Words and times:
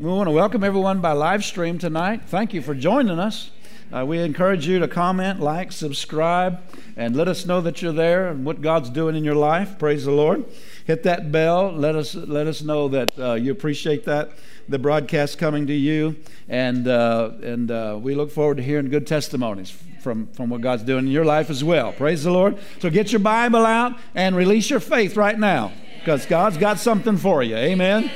We 0.00 0.08
want 0.08 0.28
to 0.28 0.30
welcome 0.32 0.64
everyone 0.64 1.02
by 1.02 1.12
live 1.12 1.44
stream 1.44 1.76
tonight. 1.76 2.22
Thank 2.26 2.54
you 2.54 2.62
for 2.62 2.74
joining 2.74 3.18
us. 3.18 3.50
Uh, 3.94 4.06
we 4.06 4.18
encourage 4.20 4.66
you 4.66 4.78
to 4.78 4.88
comment, 4.88 5.40
like, 5.40 5.72
subscribe, 5.72 6.58
and 6.96 7.14
let 7.14 7.28
us 7.28 7.44
know 7.44 7.60
that 7.60 7.82
you're 7.82 7.92
there 7.92 8.28
and 8.28 8.42
what 8.46 8.62
God's 8.62 8.88
doing 8.88 9.14
in 9.14 9.24
your 9.24 9.34
life. 9.34 9.78
Praise 9.78 10.06
the 10.06 10.10
Lord. 10.10 10.46
Hit 10.86 11.02
that 11.02 11.30
bell. 11.30 11.70
Let 11.70 11.96
us 11.96 12.14
let 12.14 12.46
us 12.46 12.62
know 12.62 12.88
that 12.88 13.18
uh, 13.18 13.34
you 13.34 13.52
appreciate 13.52 14.06
that 14.06 14.30
the 14.70 14.78
broadcast 14.78 15.36
coming 15.36 15.66
to 15.66 15.74
you, 15.74 16.16
and 16.48 16.88
uh, 16.88 17.32
and 17.42 17.70
uh, 17.70 17.98
we 18.00 18.14
look 18.14 18.30
forward 18.30 18.56
to 18.56 18.62
hearing 18.62 18.88
good 18.88 19.06
testimonies 19.06 19.70
from 20.00 20.28
from 20.28 20.48
what 20.48 20.62
God's 20.62 20.82
doing 20.82 21.04
in 21.08 21.12
your 21.12 21.26
life 21.26 21.50
as 21.50 21.62
well. 21.62 21.92
Praise 21.92 22.24
the 22.24 22.30
Lord. 22.30 22.56
So 22.78 22.88
get 22.88 23.12
your 23.12 23.20
Bible 23.20 23.66
out 23.66 23.98
and 24.14 24.34
release 24.34 24.70
your 24.70 24.80
faith 24.80 25.14
right 25.18 25.38
now, 25.38 25.72
because 25.98 26.24
God's 26.24 26.56
got 26.56 26.78
something 26.78 27.18
for 27.18 27.42
you. 27.42 27.56
Amen. 27.56 28.10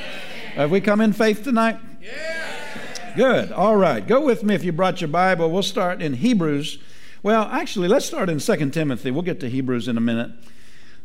Have 0.55 0.71
we 0.71 0.79
come 0.79 1.01
in 1.01 1.11
faith 1.11 1.43
tonight? 1.43 1.77
Yes. 2.01 3.13
Good. 3.17 3.51
All 3.51 3.75
right. 3.75 4.05
Go 4.05 4.21
with 4.21 4.41
me 4.41 4.55
if 4.55 4.63
you 4.63 4.71
brought 4.71 5.01
your 5.01 5.09
Bible. 5.09 5.51
We'll 5.51 5.63
start 5.63 6.01
in 6.01 6.13
Hebrews. 6.13 6.77
Well, 7.21 7.43
actually, 7.51 7.89
let's 7.89 8.05
start 8.05 8.29
in 8.29 8.39
2 8.39 8.69
Timothy. 8.69 9.11
We'll 9.11 9.21
get 9.21 9.41
to 9.41 9.49
Hebrews 9.49 9.89
in 9.89 9.97
a 9.97 10.01
minute. 10.01 10.31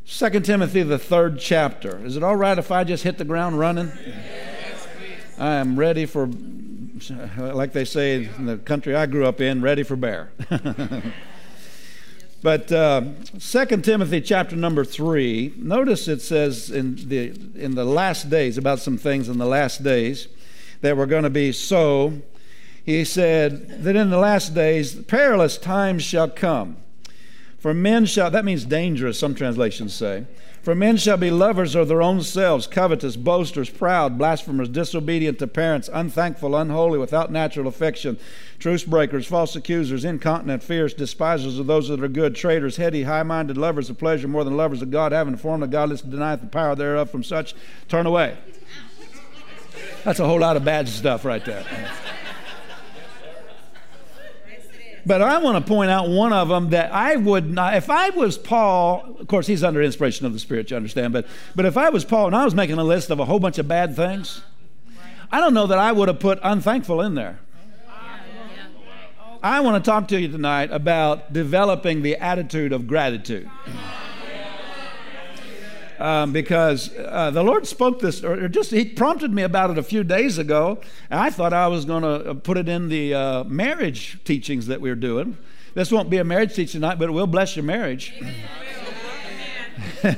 2 0.06 0.40
Timothy, 0.40 0.84
the 0.84 1.00
third 1.00 1.40
chapter. 1.40 2.00
Is 2.04 2.16
it 2.16 2.22
all 2.22 2.36
right 2.36 2.56
if 2.58 2.70
I 2.70 2.84
just 2.84 3.02
hit 3.02 3.18
the 3.18 3.24
ground 3.24 3.58
running? 3.58 3.90
Yes, 4.06 4.88
I 5.36 5.54
am 5.54 5.76
ready 5.76 6.06
for, 6.06 6.28
like 7.36 7.72
they 7.72 7.84
say 7.84 8.28
in 8.38 8.46
the 8.46 8.56
country 8.58 8.94
I 8.94 9.06
grew 9.06 9.26
up 9.26 9.40
in, 9.40 9.62
ready 9.62 9.82
for 9.82 9.96
bear. 9.96 10.30
But 12.42 12.72
uh, 12.72 13.02
2 13.38 13.66
Timothy 13.82 14.22
chapter 14.22 14.56
number 14.56 14.82
3, 14.82 15.54
notice 15.58 16.08
it 16.08 16.22
says 16.22 16.70
in 16.70 16.96
the, 17.08 17.38
in 17.54 17.74
the 17.74 17.84
last 17.84 18.30
days, 18.30 18.56
about 18.56 18.78
some 18.78 18.96
things 18.96 19.28
in 19.28 19.36
the 19.36 19.46
last 19.46 19.82
days 19.82 20.26
that 20.80 20.96
were 20.96 21.06
going 21.06 21.24
to 21.24 21.30
be 21.30 21.52
so. 21.52 22.22
He 22.82 23.04
said 23.04 23.84
that 23.84 23.94
in 23.94 24.08
the 24.08 24.18
last 24.18 24.54
days, 24.54 24.94
perilous 24.94 25.58
times 25.58 26.02
shall 26.02 26.30
come. 26.30 26.78
For 27.58 27.74
men 27.74 28.06
shall, 28.06 28.30
that 28.30 28.46
means 28.46 28.64
dangerous, 28.64 29.18
some 29.18 29.34
translations 29.34 29.92
say. 29.92 30.24
For 30.62 30.74
men 30.74 30.98
shall 30.98 31.16
be 31.16 31.30
lovers 31.30 31.74
of 31.74 31.88
their 31.88 32.02
own 32.02 32.22
selves, 32.22 32.66
covetous, 32.66 33.16
boasters, 33.16 33.70
proud, 33.70 34.18
blasphemers, 34.18 34.68
disobedient 34.68 35.38
to 35.38 35.46
parents, 35.46 35.88
unthankful, 35.90 36.54
unholy, 36.54 36.98
without 36.98 37.32
natural 37.32 37.66
affection, 37.66 38.18
truce 38.58 38.84
breakers, 38.84 39.26
false 39.26 39.56
accusers, 39.56 40.04
incontinent, 40.04 40.62
fierce, 40.62 40.92
despisers 40.92 41.58
of 41.58 41.66
those 41.66 41.88
that 41.88 42.02
are 42.02 42.08
good, 42.08 42.36
traitors, 42.36 42.76
heady, 42.76 43.04
high 43.04 43.22
minded, 43.22 43.56
lovers 43.56 43.88
of 43.88 43.98
pleasure 43.98 44.28
more 44.28 44.44
than 44.44 44.56
lovers 44.56 44.82
of 44.82 44.90
God, 44.90 45.12
having 45.12 45.36
formed 45.36 45.62
a 45.62 45.66
form 45.66 45.92
of 45.92 46.10
deny 46.10 46.36
the 46.36 46.46
power 46.46 46.74
thereof. 46.74 47.10
From 47.10 47.24
such, 47.24 47.54
turn 47.88 48.04
away. 48.04 48.36
That's 50.04 50.20
a 50.20 50.26
whole 50.26 50.40
lot 50.40 50.56
of 50.58 50.64
bad 50.64 50.88
stuff 50.88 51.24
right 51.24 51.44
there. 51.44 51.64
But 55.06 55.22
I 55.22 55.38
want 55.38 55.64
to 55.64 55.68
point 55.68 55.90
out 55.90 56.08
one 56.08 56.32
of 56.32 56.48
them 56.48 56.70
that 56.70 56.92
I 56.92 57.16
would 57.16 57.50
not, 57.50 57.74
if 57.74 57.88
I 57.90 58.10
was 58.10 58.36
Paul, 58.36 59.16
of 59.18 59.26
course, 59.28 59.46
he's 59.46 59.64
under 59.64 59.82
inspiration 59.82 60.26
of 60.26 60.32
the 60.32 60.38
Spirit, 60.38 60.70
you 60.70 60.76
understand, 60.76 61.12
but, 61.12 61.26
but 61.54 61.64
if 61.64 61.76
I 61.76 61.90
was 61.90 62.04
Paul 62.04 62.26
and 62.26 62.36
I 62.36 62.44
was 62.44 62.54
making 62.54 62.78
a 62.78 62.84
list 62.84 63.10
of 63.10 63.18
a 63.18 63.24
whole 63.24 63.38
bunch 63.40 63.58
of 63.58 63.66
bad 63.66 63.96
things, 63.96 64.42
I 65.32 65.40
don't 65.40 65.54
know 65.54 65.66
that 65.66 65.78
I 65.78 65.92
would 65.92 66.08
have 66.08 66.20
put 66.20 66.38
unthankful 66.42 67.00
in 67.00 67.14
there. 67.14 67.40
I 69.42 69.60
want 69.60 69.82
to 69.82 69.90
talk 69.90 70.08
to 70.08 70.20
you 70.20 70.28
tonight 70.28 70.70
about 70.70 71.32
developing 71.32 72.02
the 72.02 72.16
attitude 72.16 72.72
of 72.72 72.86
gratitude 72.86 73.48
um, 76.00 76.32
because 76.32 76.90
uh, 76.96 77.30
the 77.30 77.42
Lord 77.42 77.66
spoke 77.66 78.00
this, 78.00 78.24
or 78.24 78.48
just 78.48 78.70
He 78.70 78.86
prompted 78.86 79.32
me 79.32 79.42
about 79.42 79.70
it 79.70 79.78
a 79.78 79.82
few 79.82 80.02
days 80.02 80.38
ago. 80.38 80.80
And 81.10 81.20
I 81.20 81.30
thought 81.30 81.52
I 81.52 81.68
was 81.68 81.84
going 81.84 82.02
to 82.02 82.30
uh, 82.30 82.34
put 82.34 82.56
it 82.56 82.68
in 82.68 82.88
the 82.88 83.14
uh, 83.14 83.44
marriage 83.44 84.18
teachings 84.24 84.66
that 84.68 84.80
we're 84.80 84.96
doing. 84.96 85.36
This 85.74 85.92
won't 85.92 86.10
be 86.10 86.16
a 86.16 86.24
marriage 86.24 86.54
teaching 86.54 86.80
tonight, 86.80 86.98
but 86.98 87.10
it 87.10 87.12
will 87.12 87.26
bless 87.26 87.54
your 87.54 87.64
marriage. 87.64 88.14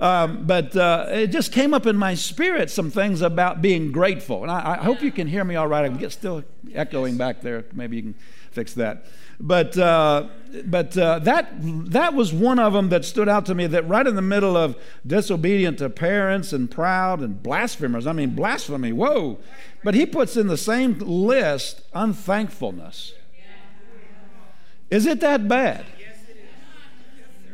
um, 0.00 0.46
but 0.46 0.74
uh, 0.76 1.06
it 1.10 1.26
just 1.28 1.52
came 1.52 1.74
up 1.74 1.86
in 1.86 1.96
my 1.96 2.14
spirit 2.14 2.70
some 2.70 2.90
things 2.90 3.22
about 3.22 3.60
being 3.60 3.90
grateful. 3.90 4.42
And 4.42 4.50
I, 4.50 4.78
I 4.78 4.84
hope 4.84 5.02
you 5.02 5.10
can 5.10 5.26
hear 5.26 5.44
me 5.44 5.56
all 5.56 5.68
right. 5.68 5.84
I'm 5.84 6.10
still 6.10 6.44
echoing 6.72 7.16
back 7.16 7.42
there. 7.42 7.64
Maybe 7.74 7.96
you 7.96 8.02
can 8.02 8.14
fix 8.56 8.72
that. 8.74 9.04
But, 9.38 9.76
uh, 9.76 10.28
but 10.64 10.96
uh, 10.96 11.18
that, 11.20 11.50
that 11.60 12.14
was 12.14 12.32
one 12.32 12.58
of 12.58 12.72
them 12.72 12.88
that 12.88 13.04
stood 13.04 13.28
out 13.28 13.44
to 13.46 13.54
me 13.54 13.66
that 13.66 13.86
right 13.86 14.06
in 14.06 14.16
the 14.16 14.22
middle 14.22 14.56
of 14.56 14.76
disobedient 15.06 15.78
to 15.78 15.90
parents 15.90 16.54
and 16.54 16.70
proud 16.70 17.20
and 17.20 17.42
blasphemers, 17.42 18.06
I 18.06 18.12
mean, 18.12 18.34
blasphemy, 18.34 18.92
whoa. 18.92 19.38
But 19.84 19.94
he 19.94 20.06
puts 20.06 20.38
in 20.38 20.46
the 20.46 20.56
same 20.56 20.98
list 20.98 21.82
unthankfulness. 21.92 23.12
Is 24.90 25.04
it 25.04 25.20
that 25.20 25.46
bad? 25.46 25.84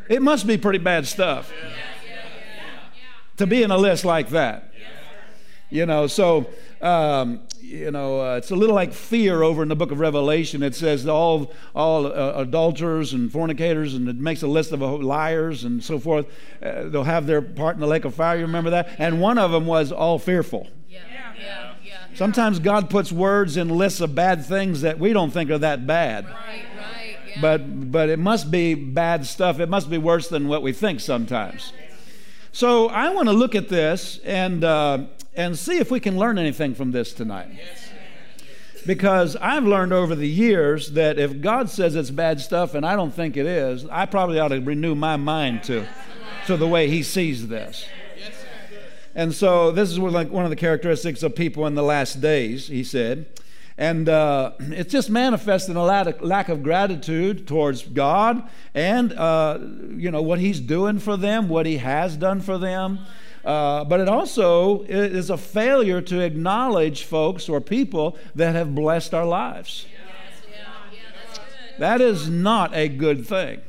It 0.08 0.22
must 0.22 0.46
be 0.46 0.56
pretty 0.56 0.78
bad 0.78 1.06
stuff 1.06 1.52
to 3.38 3.46
be 3.46 3.62
in 3.64 3.72
a 3.72 3.78
list 3.78 4.04
like 4.04 4.28
that. 4.30 4.72
You 5.72 5.86
know, 5.86 6.06
so 6.06 6.50
um, 6.82 7.40
you 7.62 7.90
know, 7.90 8.20
uh, 8.20 8.36
it's 8.36 8.50
a 8.50 8.54
little 8.56 8.74
like 8.74 8.92
fear 8.92 9.42
over 9.42 9.62
in 9.62 9.70
the 9.70 9.74
book 9.74 9.90
of 9.90 10.00
Revelation. 10.00 10.62
It 10.62 10.74
says 10.74 11.06
all, 11.06 11.50
all 11.74 12.06
uh, 12.06 12.34
adulterers 12.36 13.14
and 13.14 13.32
fornicators, 13.32 13.94
and 13.94 14.06
it 14.06 14.16
makes 14.16 14.42
a 14.42 14.46
list 14.46 14.72
of 14.72 14.82
uh, 14.82 14.96
liars 14.96 15.64
and 15.64 15.82
so 15.82 15.98
forth. 15.98 16.26
Uh, 16.62 16.90
they'll 16.90 17.04
have 17.04 17.26
their 17.26 17.40
part 17.40 17.76
in 17.76 17.80
the 17.80 17.86
lake 17.86 18.04
of 18.04 18.14
fire. 18.14 18.36
You 18.36 18.42
remember 18.42 18.68
that? 18.68 18.90
And 18.98 19.18
one 19.18 19.38
of 19.38 19.50
them 19.50 19.64
was 19.64 19.90
all 19.90 20.18
fearful. 20.18 20.68
Yeah. 20.90 20.98
Yeah. 21.40 21.74
Yeah. 21.82 22.04
Sometimes 22.14 22.58
God 22.58 22.90
puts 22.90 23.10
words 23.10 23.56
in 23.56 23.70
lists 23.70 24.02
of 24.02 24.14
bad 24.14 24.44
things 24.44 24.82
that 24.82 24.98
we 24.98 25.14
don't 25.14 25.30
think 25.30 25.50
are 25.50 25.56
that 25.58 25.86
bad. 25.86 26.26
Right, 26.26 26.64
right, 26.76 27.16
yeah. 27.26 27.40
But, 27.40 27.90
but 27.90 28.10
it 28.10 28.18
must 28.18 28.50
be 28.50 28.74
bad 28.74 29.24
stuff. 29.24 29.58
It 29.58 29.70
must 29.70 29.88
be 29.88 29.96
worse 29.96 30.28
than 30.28 30.48
what 30.48 30.60
we 30.60 30.74
think 30.74 31.00
sometimes. 31.00 31.72
So 32.52 32.90
I 32.90 33.08
want 33.08 33.28
to 33.28 33.32
look 33.32 33.54
at 33.54 33.70
this 33.70 34.18
and 34.26 34.62
uh, 34.62 35.04
and 35.34 35.58
see 35.58 35.78
if 35.78 35.90
we 35.90 36.00
can 36.00 36.18
learn 36.18 36.38
anything 36.38 36.74
from 36.74 36.92
this 36.92 37.12
tonight. 37.12 37.48
Because 38.84 39.36
I've 39.36 39.64
learned 39.64 39.92
over 39.92 40.14
the 40.14 40.28
years 40.28 40.92
that 40.92 41.18
if 41.18 41.40
God 41.40 41.70
says 41.70 41.94
it's 41.94 42.10
bad 42.10 42.40
stuff 42.40 42.74
and 42.74 42.84
I 42.84 42.96
don't 42.96 43.14
think 43.14 43.36
it 43.36 43.46
is, 43.46 43.86
I 43.86 44.06
probably 44.06 44.40
ought 44.40 44.48
to 44.48 44.60
renew 44.60 44.94
my 44.94 45.16
mind 45.16 45.62
to, 45.64 45.86
to 46.46 46.56
the 46.56 46.66
way 46.66 46.88
He 46.88 47.02
sees 47.02 47.48
this. 47.48 47.86
And 49.14 49.34
so 49.34 49.70
this 49.70 49.90
is 49.90 49.98
like 49.98 50.30
one 50.30 50.44
of 50.44 50.50
the 50.50 50.56
characteristics 50.56 51.22
of 51.22 51.36
people 51.36 51.66
in 51.66 51.74
the 51.74 51.82
last 51.82 52.20
days, 52.20 52.68
he 52.68 52.82
said. 52.82 53.26
And 53.76 54.08
uh, 54.08 54.52
it's 54.58 54.92
just 54.92 55.10
manifesting 55.10 55.76
a 55.76 55.84
lack 55.84 56.48
of 56.48 56.62
gratitude 56.62 57.46
towards 57.46 57.82
God 57.82 58.48
and, 58.74 59.12
uh, 59.12 59.58
you 59.96 60.10
know, 60.10 60.22
what 60.22 60.38
He's 60.38 60.60
doing 60.60 60.98
for 60.98 61.16
them, 61.16 61.48
what 61.48 61.66
He 61.66 61.76
has 61.78 62.16
done 62.16 62.40
for 62.40 62.58
them. 62.58 63.00
Uh, 63.44 63.84
but 63.84 63.98
it 64.00 64.08
also 64.08 64.82
is 64.82 65.30
a 65.30 65.36
failure 65.36 66.00
to 66.00 66.20
acknowledge 66.20 67.04
folks 67.04 67.48
or 67.48 67.60
people 67.60 68.16
that 68.34 68.54
have 68.54 68.74
blessed 68.74 69.12
our 69.12 69.26
lives. 69.26 69.86
That 71.78 72.00
is 72.00 72.28
not 72.28 72.74
a 72.74 72.88
good 72.88 73.26
thing. 73.26 73.62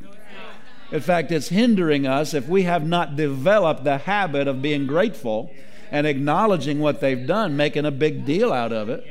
In 0.91 1.01
fact, 1.01 1.31
it's 1.31 1.49
hindering 1.49 2.05
us 2.05 2.35
if 2.35 2.47
we 2.47 2.63
have 2.63 2.85
not 2.85 3.15
developed 3.15 3.83
the 3.83 3.97
habit 3.99 4.47
of 4.47 4.61
being 4.61 4.85
grateful 4.85 5.49
and 5.89 6.05
acknowledging 6.05 6.79
what 6.79 7.01
they've 7.01 7.25
done, 7.25 7.57
making 7.57 7.85
a 7.85 7.91
big 7.91 8.25
deal 8.25 8.53
out 8.53 8.71
of 8.71 8.89
it 8.89 9.03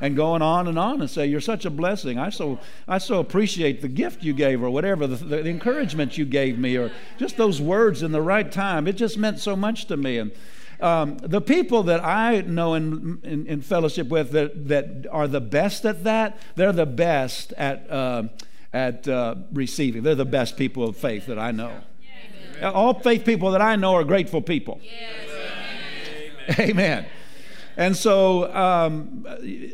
and 0.00 0.16
going 0.16 0.42
on 0.42 0.66
and 0.66 0.78
on 0.78 1.00
and 1.00 1.10
say, 1.10 1.26
You're 1.26 1.40
such 1.40 1.64
a 1.64 1.70
blessing. 1.70 2.18
I 2.18 2.30
so, 2.30 2.58
I 2.88 2.98
so 2.98 3.20
appreciate 3.20 3.82
the 3.82 3.88
gift 3.88 4.22
you 4.22 4.32
gave, 4.32 4.62
or 4.62 4.70
whatever, 4.70 5.06
the, 5.06 5.16
the, 5.16 5.48
encouragement 5.48 6.16
you 6.16 6.24
gave 6.24 6.58
me, 6.58 6.76
or 6.76 6.90
just 7.18 7.36
those 7.36 7.60
words 7.60 8.02
in 8.02 8.12
the 8.12 8.22
right 8.22 8.50
time. 8.50 8.86
It 8.86 8.94
just 8.94 9.18
meant 9.18 9.38
so 9.38 9.54
much 9.54 9.86
to 9.86 9.96
me. 9.96 10.18
And 10.18 10.32
um, 10.80 11.18
the 11.18 11.40
people 11.40 11.82
that 11.84 12.02
I 12.02 12.40
know 12.40 12.74
in, 12.74 13.20
in, 13.22 13.46
in, 13.46 13.60
fellowship 13.60 14.08
with 14.08 14.30
that, 14.32 14.68
that 14.68 15.06
are 15.10 15.28
the 15.28 15.40
best 15.40 15.84
at 15.84 16.04
that, 16.04 16.38
they're 16.56 16.72
the 16.72 16.86
best 16.86 17.52
at, 17.54 17.90
uh, 17.90 18.24
at 18.72 19.06
uh, 19.06 19.34
receiving. 19.52 20.02
They're 20.02 20.14
the 20.14 20.24
best 20.24 20.56
people 20.56 20.88
of 20.88 20.96
faith 20.96 21.26
that 21.26 21.38
I 21.38 21.50
know. 21.50 21.72
All 22.62 22.94
faith 22.94 23.24
people 23.24 23.52
that 23.52 23.62
I 23.62 23.76
know 23.76 23.94
are 23.94 24.04
grateful 24.04 24.42
people. 24.42 24.80
Yes. 24.82 26.58
Amen. 26.58 27.06
And 27.80 27.96
so, 27.96 28.54
um, 28.54 29.26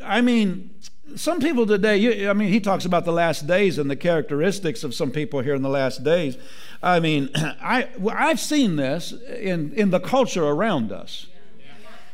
I 0.05 0.21
mean, 0.21 0.71
some 1.17 1.41
people 1.41 1.67
today, 1.67 1.97
you, 1.97 2.31
I 2.31 2.35
mean, 2.35 2.53
he 2.53 2.61
talks 2.61 2.85
about 2.85 3.05
the 3.05 3.11
last 3.13 3.49
days 3.49 3.79
and 3.79 3.91
the 3.91 3.97
characteristics 3.97 4.85
of 4.85 4.95
some 4.95 5.11
people 5.11 5.41
here 5.41 5.57
in 5.57 5.63
the 5.63 5.69
last 5.69 6.05
days. 6.05 6.39
I 6.81 7.01
mean, 7.01 7.31
I, 7.35 7.89
I've 8.09 8.39
seen 8.39 8.77
this 8.77 9.11
in, 9.11 9.73
in 9.73 9.91
the 9.91 9.99
culture 9.99 10.45
around 10.45 10.93
us. 10.93 11.27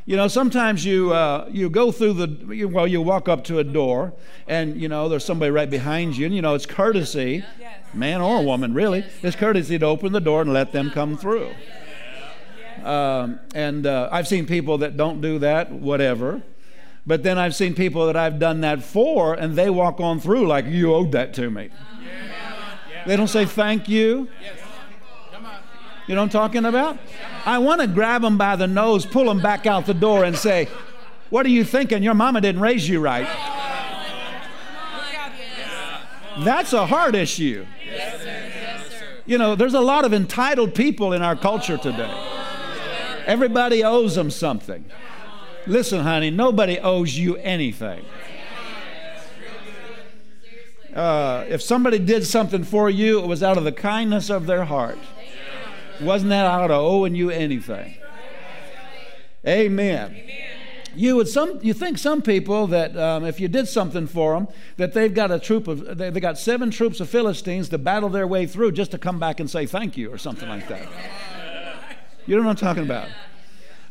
You 0.07 0.17
know, 0.17 0.29
sometimes 0.29 0.83
you 0.85 1.13
uh, 1.13 1.47
you 1.49 1.71
go 1.71 1.93
through 1.93 2.15
the 2.15 2.55
you, 2.57 2.69
well, 2.69 2.89
you 2.89 3.01
walk 3.01 3.29
up 3.29 3.45
to 3.45 3.61
a 3.61 3.65
door, 3.65 4.15
and 4.49 4.81
you 4.81 4.89
know 4.89 5.09
there's 5.09 5.25
somebody 5.25 5.53
right 5.53 5.71
behind 5.71 6.17
you, 6.17 6.27
and 6.27 6.35
you 6.35 6.43
know 6.43 6.55
it's 6.55 6.67
courtesy, 6.67 7.45
man 7.95 8.21
or 8.21 8.45
woman, 8.45 8.75
really, 8.75 9.05
it's 9.23 9.37
courtesy 9.37 9.79
to 9.79 9.87
open 9.87 10.11
the 10.11 10.21
door 10.21 10.41
and 10.43 10.53
let 10.53 10.73
them 10.73 10.91
come 10.91 11.17
through. 11.17 11.53
Um, 12.83 13.41
and 13.55 13.87
uh, 13.87 14.09
I've 14.11 14.27
seen 14.27 14.47
people 14.47 14.79
that 14.79 14.97
don't 14.97 15.21
do 15.21 15.39
that, 15.41 15.71
whatever. 15.71 16.43
But 17.07 17.23
then 17.23 17.39
I've 17.39 17.55
seen 17.55 17.75
people 17.75 18.07
that 18.07 18.17
I've 18.17 18.39
done 18.39 18.61
that 18.61 18.83
for, 18.83 19.35
and 19.35 19.57
they 19.57 19.71
walk 19.71 20.01
on 20.01 20.21
through 20.21 20.47
like, 20.47 20.67
you 20.67 20.95
owed 20.95 21.13
that 21.13 21.35
to 21.35 21.51
me. 21.51 21.71
They 23.07 23.17
don't 23.17 23.29
say 23.29 23.45
thank 23.45 23.89
you. 23.89 24.29
You 26.07 26.15
know 26.15 26.21
what 26.21 26.27
I'm 26.27 26.29
talking 26.31 26.65
about? 26.65 26.99
I 27.45 27.59
want 27.59 27.81
to 27.81 27.87
grab 27.87 28.23
them 28.23 28.37
by 28.37 28.57
the 28.57 28.67
nose, 28.67 29.07
pull 29.07 29.25
them 29.25 29.41
back 29.41 29.67
out 29.67 29.87
the 29.87 29.95
door, 29.95 30.25
and 30.25 30.37
say, 30.37 30.69
What 31.31 31.47
are 31.47 31.51
you 31.51 31.65
thinking? 31.65 32.03
Your 32.03 32.15
mama 32.15 32.41
didn't 32.41 32.61
raise 32.61 32.89
you 32.89 33.01
right. 33.01 33.29
That's 36.41 36.73
a 36.73 36.87
heart 36.87 37.15
issue. 37.15 37.67
You 39.27 39.39
know, 39.39 39.55
there's 39.55 39.75
a 39.75 39.81
lot 39.81 40.05
of 40.05 40.13
entitled 40.13 40.75
people 40.75 41.13
in 41.13 41.23
our 41.23 41.37
culture 41.37 41.77
today. 41.77 42.32
Everybody 43.27 43.85
owes 43.85 44.15
them 44.15 44.31
something. 44.31 44.85
Listen, 45.67 46.01
honey, 46.01 46.31
nobody 46.31 46.79
owes 46.79 47.17
you 47.17 47.37
anything. 47.37 48.05
Uh, 50.95 51.45
if 51.49 51.63
somebody 51.63 51.99
did 51.99 52.27
something 52.27 52.65
for 52.65 52.91
you, 52.91 53.21
it 53.21 53.27
was 53.27 53.43
out 53.43 53.57
of 53.57 53.65
the 53.65 53.73
kindness 53.73 54.29
of 54.29 54.47
their 54.47 54.65
heart. 54.65 54.99
Wasn't 56.01 56.31
that 56.31 56.47
out 56.47 56.71
of 56.71 56.83
owing 56.83 57.15
you 57.15 57.31
anything. 57.31 57.95
Amen. 59.47 60.17
You 60.95 61.17
would 61.17 61.29
some 61.29 61.59
you 61.63 61.73
think 61.73 61.97
some 61.97 62.21
people 62.21 62.67
that 62.67 62.97
um, 62.97 63.25
if 63.25 63.41
you 63.41 63.49
did 63.49 63.67
something 63.67 64.07
for 64.07 64.35
them 64.35 64.49
that 64.77 64.93
they've 64.93 65.13
got 65.13 65.31
a 65.31 65.39
troop 65.39 65.67
of 65.67 65.97
they, 65.97 66.11
they 66.11 66.21
got 66.21 66.39
seven 66.39 66.71
troops 66.71 67.01
of 67.01 67.09
Philistines 67.09 67.71
to 67.71 67.79
battle 67.79 68.11
their 68.11 68.27
way 68.27 68.47
through 68.47 68.73
just 68.73 68.91
to 68.91 68.99
come 68.99 69.19
back 69.19 69.41
and 69.41 69.51
say 69.51 69.65
thank 69.65 69.97
you 69.97 70.13
or 70.13 70.19
something 70.19 70.49
like 70.49 70.69
that. 70.69 70.87
You 72.27 72.37
know 72.37 72.43
what 72.43 72.51
I'm 72.51 72.57
talking 72.57 72.85
about? 72.85 73.09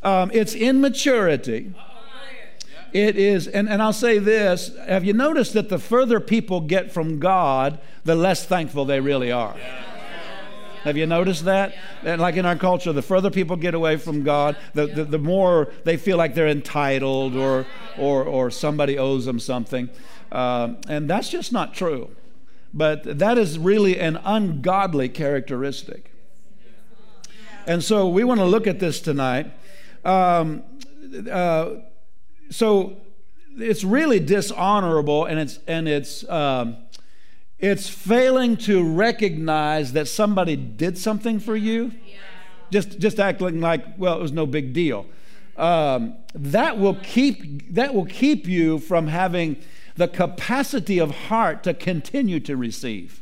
Um, 0.04 0.32
it's 0.34 0.56
immaturity 0.56 1.74
it 2.94 3.18
is, 3.18 3.48
and, 3.48 3.70
and 3.70 3.82
I'll 3.82 3.94
say 3.94 4.20
this 4.20 4.76
have 4.88 5.06
you 5.06 5.14
noticed 5.14 5.54
that 5.54 5.70
the 5.70 5.80
further 5.80 6.20
people 6.20 6.62
get 6.62 6.92
from 6.92 7.20
God, 7.20 7.80
the 8.04 8.16
less 8.16 8.46
thankful 8.46 8.86
they 8.86 9.00
really 9.00 9.32
are? 9.32 9.56
Have 10.84 10.98
you 10.98 11.06
noticed 11.06 11.46
that? 11.46 11.76
And 12.04 12.20
like 12.20 12.38
in 12.38 12.46
our 12.46 12.56
culture, 12.56 12.92
the 12.92 13.04
further 13.04 13.30
people 13.30 13.56
get 13.56 13.76
away 13.76 13.98
from 13.98 14.24
God, 14.24 14.58
the, 14.74 14.88
the, 14.88 15.06
the, 15.06 15.20
more 15.20 15.72
they 15.84 15.96
feel 15.96 16.18
like 16.18 16.34
they're 16.34 16.48
entitled 16.48 17.36
or, 17.36 17.68
or, 18.00 18.24
or 18.24 18.50
somebody 18.50 18.98
owes 18.98 19.26
them 19.26 19.40
something. 19.40 19.90
Uh, 20.32 20.74
and 20.90 21.08
that's 21.08 21.30
just 21.30 21.54
not 21.54 21.76
true. 21.76 22.10
But 22.74 23.20
that 23.20 23.38
is 23.38 23.60
really 23.60 24.00
an 24.00 24.18
ungodly 24.24 25.08
characteristic. 25.08 26.11
And 27.68 27.84
so 27.84 28.08
we 28.08 28.24
want 28.24 28.40
to 28.40 28.46
look 28.46 28.68
at 28.68 28.80
this 28.80 29.00
tonight. 29.00 29.52
Um, 30.04 30.64
uh, 31.30 31.76
so 32.50 32.98
it's 33.58 33.84
really 33.84 34.20
dishonorable 34.20 35.26
and 35.26 35.40
it's 35.40 35.60
and 35.68 35.88
it's 35.88 36.28
um, 36.30 36.78
it's 37.60 37.88
failing 37.90 38.58
to 38.58 38.84
recognize 38.84 39.94
that 39.94 40.08
somebody 40.08 40.56
did 40.56 40.98
something 40.98 41.40
for 41.40 41.56
you. 41.56 41.94
Just 42.72 43.00
just 43.00 43.20
acting 43.20 43.62
like 43.62 43.86
well 43.98 44.18
it 44.18 44.22
was 44.22 44.32
no 44.32 44.46
big 44.46 44.74
deal. 44.74 45.06
Um, 45.58 46.16
that 46.34 46.80
will 46.80 46.96
keep 46.96 47.74
that 47.76 47.94
will 47.94 48.06
keep 48.06 48.48
you 48.48 48.80
from 48.80 49.08
having 49.08 49.58
the 49.96 50.08
capacity 50.08 50.98
of 50.98 51.12
heart 51.12 51.64
to 51.64 51.74
continue 51.74 52.40
to 52.40 52.56
receive 52.56 53.21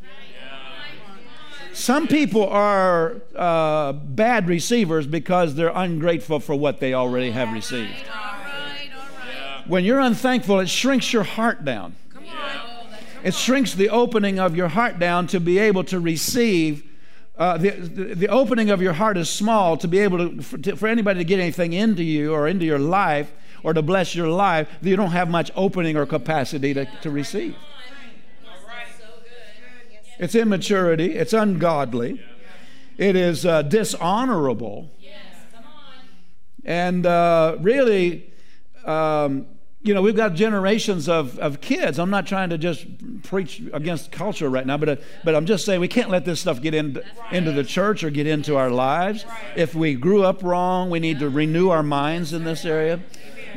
some 1.74 2.07
people 2.07 2.48
are 2.48 3.21
uh, 3.36 3.94
bad 3.94 4.48
receivers 4.48 5.07
because 5.07 5.56
they're 5.56 5.71
ungrateful 5.74 6.39
for 6.39 6.56
what 6.56 6.80
they 6.80 6.94
already 6.94 7.31
have 7.31 7.54
received 7.54 7.94
when 9.69 9.86
you're 9.86 10.00
unthankful, 10.00 10.60
it 10.60 10.68
shrinks 10.68 11.13
your 11.13 11.24
heart 11.24 11.63
down. 11.63 11.95
It 13.24 13.33
shrinks 13.33 13.74
the 13.74 13.89
opening 13.89 14.39
of 14.39 14.56
your 14.56 14.69
heart 14.69 14.98
down 14.98 15.27
to 15.27 15.39
be 15.39 15.60
able 15.60 15.83
to 15.86 16.00
receive. 16.00 16.83
Uh, 17.38 17.57
the, 17.57 17.69
the, 17.69 18.16
the, 18.16 18.27
opening 18.27 18.69
of 18.69 18.81
your 18.81 18.94
heart 18.94 19.18
is 19.18 19.30
small 19.30 19.77
to 19.77 19.88
be 19.88 20.00
able 20.00 20.18
to 20.18 20.42
for, 20.42 20.57
to 20.57 20.75
for, 20.75 20.88
anybody 20.88 21.19
to 21.19 21.24
get 21.24 21.39
anything 21.39 21.74
into 21.74 22.04
you 22.04 22.33
or 22.33 22.48
into 22.48 22.66
your 22.66 22.80
life 22.80 23.31
or 23.63 23.74
to 23.74 23.81
bless 23.81 24.16
your 24.16 24.27
life, 24.27 24.69
you 24.81 24.95
don't 24.95 25.12
have 25.12 25.30
much 25.30 25.51
opening 25.56 25.95
or 25.95 26.06
capacity 26.06 26.74
to, 26.74 26.86
to 27.01 27.10
receive. 27.10 27.56
It's 30.19 30.36
immaturity, 30.36 31.16
it's 31.16 31.33
ungodly, 31.33 32.21
it 32.98 33.16
is 33.16 33.45
uh, 33.45 33.62
dishonorable. 33.62 34.92
And 36.66 37.06
uh, 37.06 37.57
really, 37.62 38.31
um, 38.86 39.48
you 39.81 39.94
know, 39.94 40.01
we've 40.01 40.16
got 40.16 40.33
generations 40.33 41.07
of, 41.07 41.39
of 41.39 41.62
kids. 41.62 42.00
I'm 42.00 42.10
not 42.10 42.27
trying 42.27 42.50
to 42.50 42.57
just 42.57 42.86
preach 43.24 43.62
against 43.71 44.12
culture 44.12 44.50
right 44.50 44.68
now, 44.68 44.75
but, 44.75 44.89
uh, 44.89 44.95
but 45.24 45.36
I'm 45.36 45.45
just 45.45 45.66
saying 45.66 45.80
we 45.80 45.88
can't 45.88 46.10
let 46.10 46.25
this 46.25 46.42
stuff 46.42 46.62
get 46.62 46.74
in, 46.74 47.01
into 47.31 47.54
the 47.54 47.63
church 47.63 48.04
or 48.04 48.10
get 48.10 48.27
into 48.27 48.57
our 48.57 48.69
lives. 48.69 49.25
If 49.56 49.74
we 49.74 49.95
grew 49.95 50.24
up 50.24 50.44
wrong, 50.44 50.89
we 50.89 51.00
need 51.00 51.19
to 51.19 51.30
renew 51.30 51.69
our 51.69 51.81
minds 51.81 52.33
in 52.33 52.44
this 52.44 52.66
area. 52.66 53.00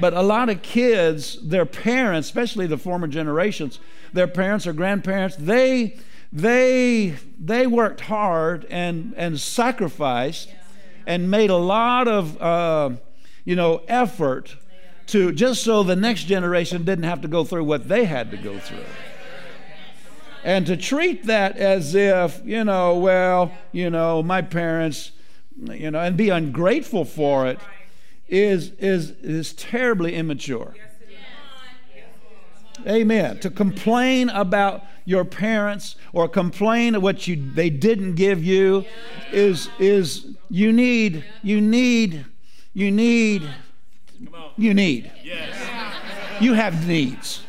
But 0.01 0.15
a 0.15 0.23
lot 0.23 0.49
of 0.49 0.63
kids, 0.63 1.39
their 1.43 1.67
parents, 1.67 2.29
especially 2.29 2.69
the 2.69 2.79
former 2.79 3.09
generations, 3.09 3.81
their 4.13 4.29
parents 4.29 4.67
or 4.67 4.73
grandparents, 4.73 5.35
they, 5.37 5.99
they, 6.33 7.15
they 7.39 7.67
worked 7.67 8.01
hard 8.01 8.67
and, 8.71 9.13
and 9.17 9.39
sacrificed 9.39 10.49
and 11.07 11.31
made 11.31 11.51
a 11.51 11.57
lot 11.57 12.09
of, 12.09 12.41
uh, 12.41 12.91
you 13.45 13.55
know, 13.55 13.83
effort 13.89 14.57
to 15.09 15.33
just 15.33 15.63
so 15.63 15.83
the 15.83 15.97
next 15.97 16.25
generation 16.25 16.85
didn't 16.85 17.05
have 17.05 17.21
to 17.21 17.29
go 17.29 17.45
through 17.45 17.65
what 17.65 17.89
they 17.89 18.05
had 18.05 18.31
to 18.31 18.37
go 18.37 18.59
through. 18.59 18.85
And 20.45 20.67
to 20.67 20.77
treat 20.77 21.27
that 21.27 21.57
as 21.57 21.95
if, 21.95 22.41
you 22.45 22.65
know, 22.65 22.97
well, 22.97 23.53
you 23.71 23.91
know, 23.91 24.23
my 24.23 24.43
parents, 24.43 25.13
you 25.61 25.91
know, 25.91 26.01
and 26.01 26.17
be 26.17 26.31
ungrateful 26.31 27.05
for 27.05 27.47
it 27.47 27.59
is 28.29 28.71
is 28.79 29.11
is 29.21 29.53
terribly 29.53 30.15
immature. 30.15 30.75
Amen. 32.87 33.39
To 33.41 33.51
complain 33.51 34.29
about 34.31 34.85
your 35.05 35.25
parents 35.25 35.97
or 36.13 36.29
complain 36.29 36.95
of 36.95 37.03
what 37.03 37.27
you 37.27 37.37
they 37.55 37.71
didn't 37.71 38.15
give 38.15 38.43
you 38.45 38.85
is 39.33 39.69
is 39.79 40.27
you 40.49 40.73
need 40.73 41.25
you 41.43 41.61
need 41.61 42.25
you 42.73 42.91
need 42.91 43.49
you 44.57 44.75
need. 44.75 45.11
You 46.41 46.55
have 46.55 46.87
needs. 46.87 47.43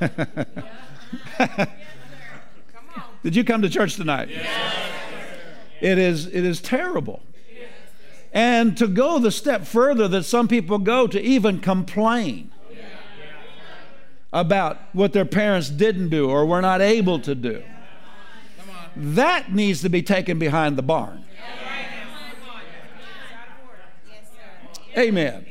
Did 3.22 3.34
you 3.34 3.44
come 3.44 3.62
to 3.62 3.68
church 3.68 3.96
tonight? 3.96 4.28
It 5.80 5.98
is 5.98 6.26
it 6.26 6.44
is 6.44 6.60
terrible. 6.60 7.22
And 8.32 8.76
to 8.76 8.86
go 8.86 9.18
the 9.18 9.30
step 9.30 9.64
further 9.64 10.08
that 10.08 10.24
some 10.24 10.46
people 10.48 10.78
go 10.78 11.06
to 11.06 11.20
even 11.20 11.60
complain 11.60 12.52
about 14.32 14.78
what 14.92 15.12
their 15.12 15.24
parents 15.24 15.68
didn't 15.70 16.08
do 16.08 16.28
or 16.28 16.44
were 16.44 16.60
not 16.60 16.80
able 16.80 17.18
to 17.20 17.34
do. 17.34 17.62
That 18.96 19.52
needs 19.52 19.82
to 19.82 19.88
be 19.88 20.02
taken 20.02 20.38
behind 20.38 20.76
the 20.76 20.82
barn. 20.82 21.24
Amen. 24.96 25.46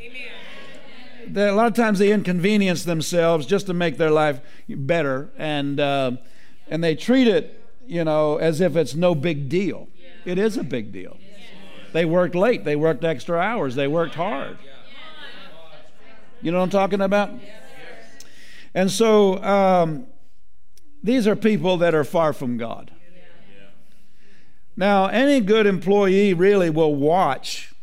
A 1.36 1.52
lot 1.52 1.68
of 1.68 1.74
times 1.74 2.00
they 2.00 2.12
inconvenience 2.12 2.84
themselves 2.84 3.46
just 3.46 3.68
to 3.68 3.74
make 3.74 3.98
their 3.98 4.10
life 4.10 4.40
better, 4.68 5.30
and 5.38 5.80
uh, 5.80 6.12
and 6.68 6.84
they 6.84 6.96
treat 6.96 7.28
it, 7.28 7.62
you 7.86 8.04
know, 8.04 8.38
as 8.38 8.62
if 8.62 8.76
it's 8.76 8.96
no 8.96 9.14
big 9.14 9.50
deal. 9.50 9.88
It 10.24 10.40
is 10.40 10.58
a 10.58 10.64
big 10.64 10.92
deal. 10.92 11.18
They 11.94 12.06
worked 12.06 12.36
late. 12.36 12.64
They 12.64 12.76
worked 12.76 13.04
extra 13.04 13.38
hours. 13.38 13.76
They 13.76 13.88
worked 13.88 14.16
hard. 14.16 14.58
You 16.42 16.52
know 16.52 16.58
what 16.58 16.66
I'm 16.66 16.70
talking 16.70 17.02
about? 17.02 17.32
And 18.76 18.92
so 18.92 19.42
um, 19.42 20.06
these 21.02 21.28
are 21.28 21.36
people 21.36 21.78
that 21.78 21.96
are 21.96 22.04
far 22.04 22.34
from 22.34 22.58
God. 22.58 22.92
Now, 24.78 25.08
any 25.08 25.40
good 25.40 25.66
employee 25.66 26.34
really 26.34 26.70
will 26.70 26.94
watch 26.94 27.74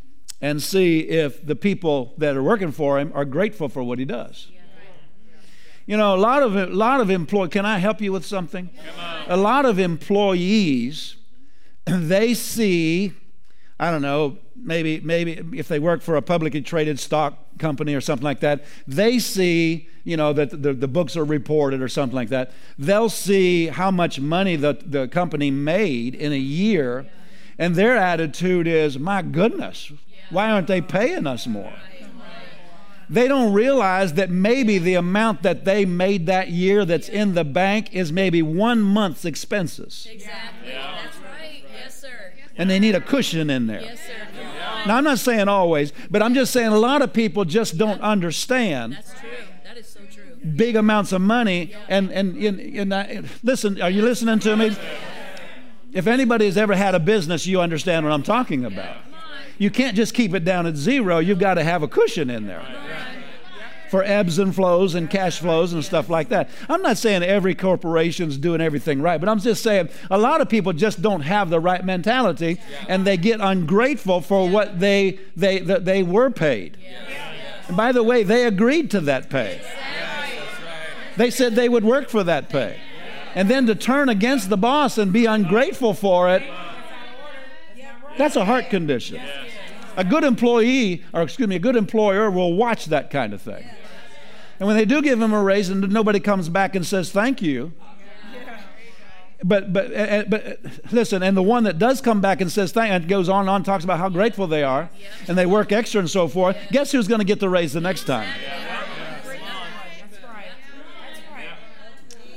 and 0.42 0.62
see 0.62 1.00
if 1.00 1.44
the 1.44 1.56
people 1.56 2.12
that 2.18 2.37
are 2.37 2.42
working 2.42 2.70
for 2.70 2.99
him 2.99 3.11
are 3.14 3.25
grateful 3.25 3.70
for 3.70 3.82
what 3.82 3.99
he 3.99 4.04
does. 4.04 4.49
You 5.87 5.96
know, 5.96 6.14
a 6.14 6.18
lot 6.18 6.42
of 6.42 6.54
a 6.54 6.66
lot 6.66 7.00
of 7.00 7.11
employees. 7.11 7.50
Can 7.52 7.64
I 7.64 7.78
help 7.78 8.00
you 8.00 8.12
with 8.12 8.25
something? 8.25 8.70
A 9.26 9.37
lot 9.37 9.64
of 9.64 9.78
employees, 9.78 11.16
they 11.87 12.34
see, 12.34 13.14
I 13.80 13.90
don't 13.90 14.02
know, 14.02 14.38
maybe 14.54 15.00
maybe 15.00 15.40
if 15.58 15.68
they 15.68 15.78
work 15.78 16.02
for 16.02 16.16
a 16.16 16.22
publicly 16.22 16.61
traded 16.61 17.00
stock 17.00 17.51
company 17.62 17.95
or 17.95 18.00
something 18.02 18.25
like 18.25 18.40
that, 18.40 18.64
they 18.87 19.19
see, 19.19 19.88
you 20.04 20.16
know, 20.16 20.33
that 20.35 20.50
the, 20.50 20.75
the 20.75 20.88
books 20.88 21.16
are 21.16 21.25
reported 21.25 21.81
or 21.81 21.88
something 21.88 22.16
like 22.16 22.28
that. 22.28 22.52
They'll 22.76 23.09
see 23.09 23.69
how 23.69 23.90
much 23.90 24.21
money 24.21 24.57
the, 24.57 24.76
the 24.85 25.09
company 25.09 25.50
made 25.50 26.14
in 26.14 26.33
a 26.33 26.45
year, 26.61 27.07
and 27.59 27.75
their 27.75 27.97
attitude 27.97 28.66
is, 28.66 28.99
my 28.99 29.23
goodness, 29.23 29.92
why 30.28 30.50
aren't 30.50 30.66
they 30.66 30.81
paying 30.81 31.26
us 31.26 31.47
more? 31.47 31.73
they 33.12 33.28
don't 33.28 33.52
realize 33.52 34.14
that 34.14 34.31
maybe 34.31 34.78
the 34.78 34.95
amount 34.95 35.42
that 35.42 35.66
they 35.66 35.85
made 35.85 36.25
that 36.26 36.49
year 36.49 36.87
that's 36.87 37.11
in 37.11 37.35
the 37.35 37.45
bank 37.45 37.92
is 37.92 38.11
maybe 38.11 38.40
one 38.40 38.81
month's 38.81 39.26
expenses. 39.26 40.09
Exactly. 40.11 40.73
That's 40.73 41.19
right. 41.19 41.62
Yes, 41.75 42.00
sir. 42.00 42.33
And 42.57 42.71
they 42.71 42.78
need 42.78 42.95
a 42.95 43.02
cushion 43.02 43.50
in 43.50 43.66
there. 43.66 43.83
Yes, 43.83 44.00
sir. 44.00 44.32
Now, 44.87 44.97
I'm 44.97 45.05
not 45.05 45.19
saying 45.19 45.49
always, 45.49 45.93
but 46.11 46.23
I'm 46.23 46.35
just 46.35 46.53
saying 46.53 46.69
a 46.69 46.79
lot 46.79 47.03
of 47.03 47.12
people 47.12 47.45
just 47.45 47.79
don't 47.79 48.01
understand 48.01 48.95
That's 48.95 49.21
true. 49.21 49.31
That 49.65 49.77
is 49.77 49.87
so 49.87 50.01
true. 50.11 50.37
big 50.57 50.77
amounts 50.77 51.12
of 51.12 51.21
money. 51.21 51.75
And, 51.89 52.11
and, 52.12 52.37
and, 52.37 52.61
and 52.61 52.95
I, 52.95 53.23
listen, 53.43 53.81
are 53.81 53.91
you 53.91 54.03
listening 54.03 54.39
to 54.41 54.57
me? 54.57 54.77
If 55.93 56.07
anybody 56.07 56.47
has 56.47 56.57
ever 56.57 56.75
had 56.75 56.95
a 56.95 57.01
business, 57.01 57.47
you 57.47 57.61
understand 57.61 58.07
what 58.07 58.12
I'm 58.12 58.23
talking 58.23 58.65
about. 58.65 58.97
You 59.59 59.71
can't 59.71 59.95
just 59.95 60.15
keep 60.15 60.35
it 60.35 60.45
down 60.45 60.67
at 60.67 60.77
zero. 60.77 61.19
You've 61.19 61.39
got 61.39 61.55
to 61.55 61.65
have 61.65 61.83
a 61.83 61.89
cushion 61.89 62.31
in 62.31 62.47
there 62.47 62.65
for 63.92 64.02
ebbs 64.04 64.38
and 64.38 64.54
flows 64.54 64.94
and 64.94 65.11
cash 65.11 65.38
flows 65.38 65.75
and 65.75 65.84
stuff 65.84 66.08
like 66.08 66.30
that. 66.30 66.49
I'm 66.66 66.80
not 66.80 66.96
saying 66.96 67.22
every 67.22 67.54
corporation's 67.54 68.38
doing 68.38 68.62
everything 68.62 69.02
right, 69.02 69.20
but 69.20 69.28
I'm 69.28 69.38
just 69.38 69.62
saying 69.62 69.90
a 70.11 70.16
lot 70.16 70.40
of 70.40 70.49
people 70.49 70.72
just 70.72 71.02
don't 71.02 71.20
have 71.20 71.50
the 71.50 71.61
right 71.61 71.84
mentality 71.84 72.58
and 72.88 73.06
they 73.06 73.18
get 73.18 73.42
ungrateful 73.42 74.22
for 74.22 74.49
what 74.49 74.80
they 74.80 75.18
they 75.37 75.58
that 75.58 75.84
they 75.84 76.02
were 76.02 76.30
paid. 76.30 76.78
And 77.68 77.76
by 77.76 77.92
the 77.92 78.02
way, 78.02 78.22
they 78.22 78.46
agreed 78.46 78.90
to 78.92 79.00
that 79.02 79.28
pay. 79.28 79.61
They 81.18 81.28
said 81.30 81.54
they 81.54 81.68
would 81.68 81.84
work 81.84 82.08
for 82.08 82.25
that 82.25 82.49
pay. 82.49 82.80
And 83.34 83.50
then 83.50 83.66
to 83.66 83.75
turn 83.75 84.08
against 84.08 84.49
the 84.49 84.56
boss 84.56 84.96
and 84.96 85.12
be 85.12 85.26
ungrateful 85.26 85.92
for 85.92 86.30
it, 86.30 86.42
that's 88.16 88.37
a 88.37 88.46
heart 88.46 88.70
condition. 88.70 89.20
A 89.99 90.04
good 90.04 90.25
employee, 90.25 91.04
or 91.12 91.20
excuse 91.20 91.46
me, 91.46 91.56
a 91.56 91.58
good 91.58 91.76
employer 91.76 92.30
will 92.30 92.54
watch 92.54 92.87
that 92.87 93.11
kind 93.11 93.34
of 93.34 93.42
thing. 93.42 93.68
And 94.62 94.69
when 94.69 94.76
they 94.76 94.85
do 94.85 95.02
give 95.02 95.21
him 95.21 95.33
a 95.33 95.42
raise 95.42 95.71
and 95.71 95.90
nobody 95.90 96.21
comes 96.21 96.49
back 96.49 96.76
and 96.76 96.87
says 96.87 97.11
thank 97.11 97.42
you, 97.42 97.73
but 99.42 99.73
but 99.73 99.92
uh, 99.92 100.23
but 100.28 100.47
uh, 100.47 100.71
listen, 100.92 101.21
and 101.21 101.37
the 101.37 101.42
one 101.42 101.64
that 101.64 101.81
does 101.81 102.00
come 102.00 102.21
back 102.21 102.40
and 102.40 102.49
says 102.49 102.71
thank 102.71 102.92
and 102.92 103.09
goes 103.09 103.28
on 103.28 103.40
and 103.40 103.50
on 103.50 103.64
talks 103.64 103.83
about 103.83 103.99
how 103.99 104.09
grateful 104.09 104.47
they 104.47 104.62
are, 104.62 104.88
and 105.26 105.37
they 105.37 105.47
work 105.47 105.73
extra 105.73 105.99
and 105.99 106.09
so 106.09 106.28
forth. 106.28 106.57
Guess 106.71 106.92
who's 106.92 107.09
going 107.09 107.19
to 107.19 107.25
get 107.25 107.40
the 107.40 107.49
raise 107.49 107.73
the 107.73 107.81
next 107.81 108.04
time? 108.04 108.33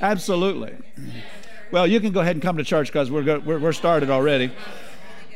Absolutely. 0.00 0.74
Well, 1.70 1.86
you 1.86 2.00
can 2.00 2.10
go 2.10 2.22
ahead 2.22 2.34
and 2.34 2.42
come 2.42 2.56
to 2.56 2.64
church 2.64 2.88
because 2.88 3.08
we're, 3.08 3.22
go, 3.22 3.38
we're 3.38 3.60
we're 3.60 3.72
started 3.72 4.10
already. 4.10 4.50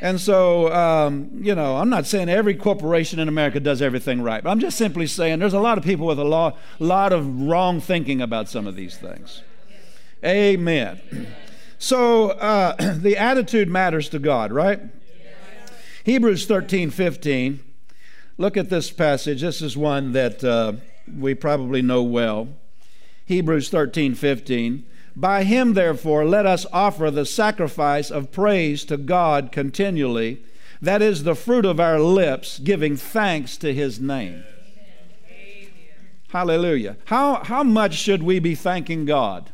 And 0.00 0.18
so, 0.18 0.72
um, 0.72 1.30
you 1.42 1.54
know, 1.54 1.76
I'm 1.76 1.90
not 1.90 2.06
saying 2.06 2.30
every 2.30 2.54
corporation 2.54 3.18
in 3.18 3.28
America 3.28 3.60
does 3.60 3.82
everything 3.82 4.22
right, 4.22 4.42
but 4.42 4.50
I'm 4.50 4.60
just 4.60 4.78
simply 4.78 5.06
saying 5.06 5.40
there's 5.40 5.52
a 5.52 5.60
lot 5.60 5.76
of 5.76 5.84
people 5.84 6.06
with 6.06 6.18
a 6.18 6.24
lot, 6.24 6.56
lot 6.78 7.12
of 7.12 7.42
wrong 7.42 7.80
thinking 7.80 8.22
about 8.22 8.48
some 8.48 8.66
of 8.66 8.76
these 8.76 8.96
things. 8.96 9.42
Amen. 10.24 11.00
So, 11.82 12.32
uh, 12.32 12.92
the 12.98 13.16
attitude 13.16 13.70
matters 13.70 14.10
to 14.10 14.18
God, 14.18 14.52
right? 14.52 14.82
Hebrews 16.04 16.44
13 16.44 16.90
15. 16.90 17.60
Look 18.36 18.58
at 18.58 18.68
this 18.68 18.90
passage. 18.90 19.40
This 19.40 19.62
is 19.62 19.78
one 19.78 20.12
that 20.12 20.44
uh, 20.44 20.74
we 21.10 21.34
probably 21.34 21.80
know 21.80 22.02
well. 22.02 22.48
Hebrews 23.24 23.70
13 23.70 24.14
15. 24.14 24.84
By 25.16 25.44
him, 25.44 25.74
therefore, 25.74 26.24
let 26.24 26.46
us 26.46 26.66
offer 26.72 27.10
the 27.10 27.26
sacrifice 27.26 28.10
of 28.10 28.32
praise 28.32 28.84
to 28.84 28.96
God 28.96 29.52
continually. 29.52 30.42
That 30.80 31.02
is 31.02 31.24
the 31.24 31.34
fruit 31.34 31.66
of 31.66 31.78
our 31.80 32.00
lips, 32.00 32.58
giving 32.58 32.96
thanks 32.96 33.56
to 33.58 33.74
his 33.74 34.00
name. 34.00 34.44
Hallelujah. 36.28 36.96
How, 37.06 37.42
how 37.44 37.62
much 37.62 37.94
should 37.94 38.22
we 38.22 38.38
be 38.38 38.54
thanking 38.54 39.04
God? 39.04 39.50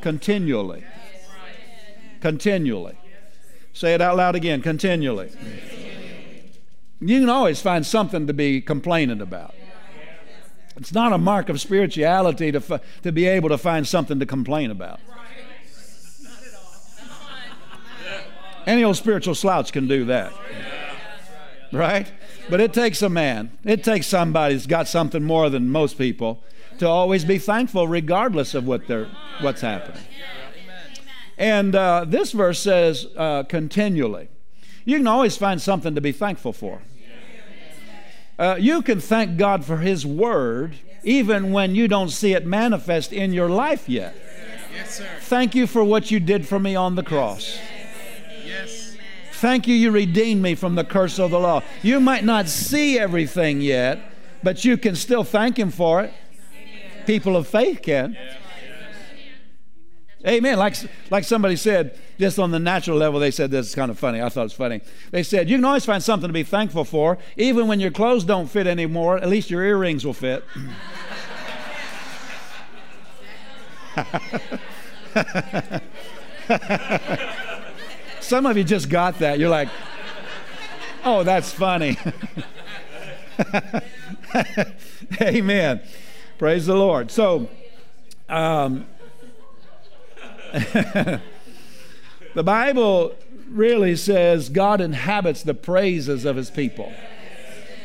Continually. 0.00 0.84
Continually. 2.20 2.96
Say 3.72 3.92
it 3.92 4.00
out 4.00 4.16
loud 4.16 4.34
again 4.34 4.62
continually. 4.62 5.30
You 7.00 7.20
can 7.20 7.28
always 7.28 7.60
find 7.60 7.84
something 7.84 8.26
to 8.26 8.32
be 8.32 8.62
complaining 8.62 9.20
about. 9.20 9.54
It's 10.76 10.92
not 10.92 11.12
a 11.12 11.18
mark 11.18 11.48
of 11.48 11.60
spirituality 11.60 12.52
to, 12.52 12.58
f- 12.58 12.82
to 13.02 13.12
be 13.12 13.26
able 13.26 13.48
to 13.48 13.58
find 13.58 13.86
something 13.86 14.20
to 14.20 14.26
complain 14.26 14.70
about. 14.70 15.00
Any 18.66 18.82
old 18.82 18.96
spiritual 18.96 19.34
slouch 19.34 19.72
can 19.72 19.86
do 19.86 20.04
that. 20.06 20.32
Right? 21.72 22.12
But 22.50 22.60
it 22.60 22.72
takes 22.72 23.02
a 23.02 23.08
man, 23.08 23.56
it 23.64 23.82
takes 23.82 24.06
somebody 24.06 24.54
who's 24.54 24.66
got 24.66 24.88
something 24.88 25.22
more 25.22 25.50
than 25.50 25.70
most 25.70 25.98
people 25.98 26.42
to 26.78 26.86
always 26.86 27.24
be 27.24 27.38
thankful 27.38 27.88
regardless 27.88 28.54
of 28.54 28.66
what 28.66 28.86
they're, 28.86 29.08
what's 29.40 29.62
happening. 29.62 30.02
And 31.38 31.74
uh, 31.74 32.04
this 32.06 32.32
verse 32.32 32.60
says 32.60 33.06
uh, 33.16 33.44
continually. 33.44 34.28
You 34.84 34.98
can 34.98 35.06
always 35.06 35.36
find 35.36 35.60
something 35.60 35.94
to 35.94 36.00
be 36.00 36.12
thankful 36.12 36.52
for. 36.52 36.82
Uh, 38.38 38.56
you 38.58 38.82
can 38.82 39.00
thank 39.00 39.36
God 39.36 39.64
for 39.64 39.78
His 39.78 40.04
Word 40.04 40.76
even 41.02 41.52
when 41.52 41.74
you 41.74 41.88
don't 41.88 42.10
see 42.10 42.34
it 42.34 42.44
manifest 42.44 43.12
in 43.12 43.32
your 43.32 43.48
life 43.48 43.88
yet. 43.88 44.14
Yes, 44.74 44.98
sir. 44.98 45.08
Thank 45.20 45.54
you 45.54 45.66
for 45.66 45.82
what 45.84 46.10
you 46.10 46.20
did 46.20 46.46
for 46.46 46.58
me 46.58 46.74
on 46.74 46.96
the 46.96 47.02
cross. 47.02 47.58
Yes. 48.44 48.96
Thank 49.34 49.68
you, 49.68 49.74
you 49.74 49.90
redeemed 49.90 50.42
me 50.42 50.54
from 50.54 50.74
the 50.74 50.84
curse 50.84 51.18
of 51.18 51.30
the 51.30 51.38
law. 51.38 51.62
You 51.82 52.00
might 52.00 52.24
not 52.24 52.48
see 52.48 52.98
everything 52.98 53.60
yet, 53.60 54.00
but 54.42 54.64
you 54.64 54.76
can 54.76 54.96
still 54.96 55.24
thank 55.24 55.58
Him 55.58 55.70
for 55.70 56.02
it. 56.02 56.12
People 57.06 57.36
of 57.36 57.46
faith 57.46 57.82
can. 57.82 58.16
Amen. 60.26 60.58
Like, 60.58 60.74
like 61.10 61.22
somebody 61.24 61.54
said, 61.56 61.96
just 62.18 62.38
on 62.38 62.50
the 62.50 62.58
natural 62.58 62.96
level, 62.98 63.20
they 63.20 63.30
said 63.30 63.50
this 63.50 63.68
is 63.68 63.74
kind 63.74 63.90
of 63.90 63.98
funny. 63.98 64.20
I 64.20 64.28
thought 64.28 64.40
it 64.40 64.44
was 64.44 64.52
funny. 64.54 64.80
They 65.12 65.22
said, 65.22 65.48
You 65.48 65.56
can 65.56 65.64
always 65.64 65.84
find 65.84 66.02
something 66.02 66.28
to 66.28 66.32
be 66.32 66.42
thankful 66.42 66.84
for. 66.84 67.18
Even 67.36 67.68
when 67.68 67.78
your 67.78 67.92
clothes 67.92 68.24
don't 68.24 68.48
fit 68.48 68.66
anymore, 68.66 69.18
at 69.18 69.28
least 69.28 69.50
your 69.50 69.62
earrings 69.62 70.04
will 70.04 70.14
fit. 70.14 70.42
Some 78.20 78.46
of 78.46 78.56
you 78.56 78.64
just 78.64 78.88
got 78.88 79.20
that. 79.20 79.38
You're 79.38 79.48
like, 79.48 79.68
Oh, 81.04 81.22
that's 81.22 81.52
funny. 81.52 81.96
Amen. 85.20 85.80
Praise 86.36 86.66
the 86.66 86.74
Lord. 86.74 87.12
So, 87.12 87.48
um, 88.28 88.86
the 92.34 92.42
Bible 92.42 93.14
really 93.48 93.96
says 93.96 94.48
God 94.48 94.80
inhabits 94.80 95.42
the 95.42 95.54
praises 95.54 96.24
of 96.24 96.36
his 96.36 96.50
people. 96.50 96.92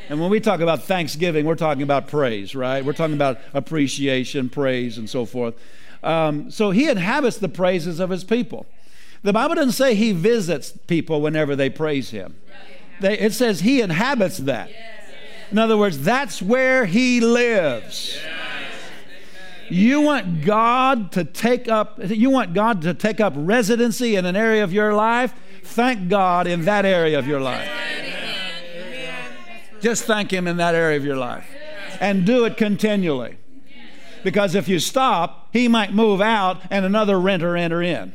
And 0.10 0.20
when 0.20 0.30
we 0.30 0.40
talk 0.40 0.60
about 0.60 0.84
thanksgiving, 0.84 1.46
we're 1.46 1.56
talking 1.56 1.84
about 1.84 2.08
praise, 2.08 2.54
right? 2.54 2.84
We're 2.84 2.94
talking 2.94 3.16
about 3.16 3.40
appreciation, 3.54 4.50
praise, 4.50 4.98
and 4.98 5.10
so 5.10 5.26
forth. 5.26 5.56
Um, 6.04 6.52
so 6.52 6.72
he 6.72 6.90
inhabits 6.90 7.38
the 7.38 7.48
praises 7.48 8.00
of 8.00 8.10
his 8.10 8.24
people. 8.24 8.66
The 9.24 9.32
Bible 9.32 9.56
doesn't 9.56 9.74
say 9.74 9.96
he 9.96 10.12
visits 10.12 10.72
people 10.88 11.22
whenever 11.22 11.56
they 11.56 11.70
praise 11.70 12.10
him, 12.10 12.36
they, 13.00 13.18
it 13.20 13.34
says 13.34 13.62
he 13.62 13.82
inhabits 13.82 14.38
that. 14.40 14.70
In 15.52 15.58
other 15.58 15.78
words, 15.78 16.00
that's 16.00 16.42
where 16.42 16.86
he 16.86 17.20
lives. 17.20 18.20
You 19.72 20.02
want 20.02 20.44
God 20.44 21.14
to 21.14 21.24
take 21.24 21.70
up 21.70 21.98
you 22.04 22.30
want 22.30 22.54
God 22.54 22.82
to 22.82 22.94
take 22.94 23.22
up 23.22 23.34
residency 23.38 24.18
in 24.18 24.26
an 24.26 24.36
area 24.36 24.64
of 24.64 24.74
your 24.74 24.94
life? 24.94 25.34
Thank 25.64 26.10
God 26.10 26.46
in 26.46 26.66
that 26.66 26.86
area 26.86 27.18
of 27.18 27.26
your 27.26 27.40
life. 27.40 27.70
Just 29.80 30.04
thank 30.04 30.32
him 30.32 30.46
in 30.46 30.58
that 30.58 30.76
area 30.76 30.98
of 30.98 31.06
your 31.06 31.16
life. 31.16 31.48
And 32.00 32.26
do 32.26 32.46
it 32.46 32.58
continually. 32.58 33.38
Because 34.24 34.56
if 34.56 34.68
you 34.68 34.80
stop, 34.80 35.48
he 35.54 35.68
might 35.68 35.94
move 35.94 36.22
out 36.22 36.62
and 36.70 36.86
another 36.86 37.20
renter 37.20 37.56
enter 37.56 37.82
in 37.82 38.14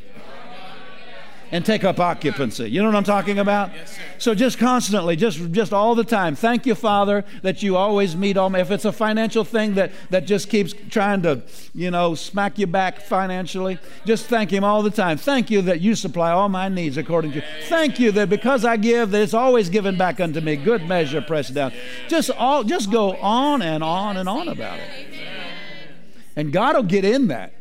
and 1.50 1.64
take 1.64 1.84
up 1.84 2.00
occupancy. 2.00 2.68
You 2.70 2.82
know 2.82 2.88
what 2.88 2.96
I'm 2.96 3.04
talking 3.04 3.38
about? 3.38 3.70
so 4.18 4.34
just 4.34 4.58
constantly, 4.58 5.16
just 5.16 5.52
just 5.52 5.72
all 5.72 5.94
the 5.94 6.04
time. 6.04 6.34
Thank 6.34 6.66
you, 6.66 6.74
Father, 6.74 7.24
that 7.42 7.62
you 7.62 7.76
always 7.76 8.16
meet 8.16 8.36
all 8.36 8.50
my. 8.50 8.60
If 8.60 8.70
it's 8.70 8.84
a 8.84 8.92
financial 8.92 9.44
thing 9.44 9.74
that 9.74 9.92
that 10.10 10.26
just 10.26 10.48
keeps 10.48 10.74
trying 10.90 11.22
to, 11.22 11.42
you 11.74 11.90
know, 11.90 12.14
smack 12.14 12.58
you 12.58 12.66
back 12.66 13.00
financially, 13.00 13.78
just 14.04 14.26
thank 14.26 14.50
Him 14.50 14.64
all 14.64 14.82
the 14.82 14.90
time. 14.90 15.18
Thank 15.18 15.50
you 15.50 15.62
that 15.62 15.80
you 15.80 15.94
supply 15.94 16.30
all 16.30 16.48
my 16.48 16.68
needs 16.68 16.96
according 16.96 17.32
to. 17.32 17.42
Thank 17.64 17.98
you 17.98 18.12
that 18.12 18.28
because 18.28 18.64
I 18.64 18.76
give, 18.76 19.10
that 19.10 19.22
it's 19.22 19.34
always 19.34 19.68
given 19.68 19.96
back 19.96 20.20
unto 20.20 20.40
me. 20.40 20.56
Good 20.56 20.86
measure, 20.86 21.20
pressed 21.20 21.54
down. 21.54 21.72
Just 22.08 22.30
all, 22.30 22.64
just 22.64 22.90
go 22.90 23.16
on 23.16 23.62
and 23.62 23.82
on 23.82 24.16
and 24.16 24.28
on 24.28 24.48
about 24.48 24.78
it. 24.78 25.06
And 26.36 26.52
God 26.52 26.76
will 26.76 26.82
get 26.82 27.04
in 27.04 27.28
that. 27.28 27.55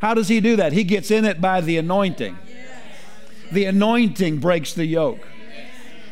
How 0.00 0.14
does 0.14 0.28
he 0.28 0.40
do 0.40 0.56
that? 0.56 0.72
He 0.72 0.84
gets 0.84 1.10
in 1.10 1.24
it 1.24 1.40
by 1.40 1.60
the 1.60 1.76
anointing. 1.76 2.38
The 3.50 3.64
anointing 3.64 4.38
breaks 4.38 4.74
the 4.74 4.84
yoke. 4.84 5.26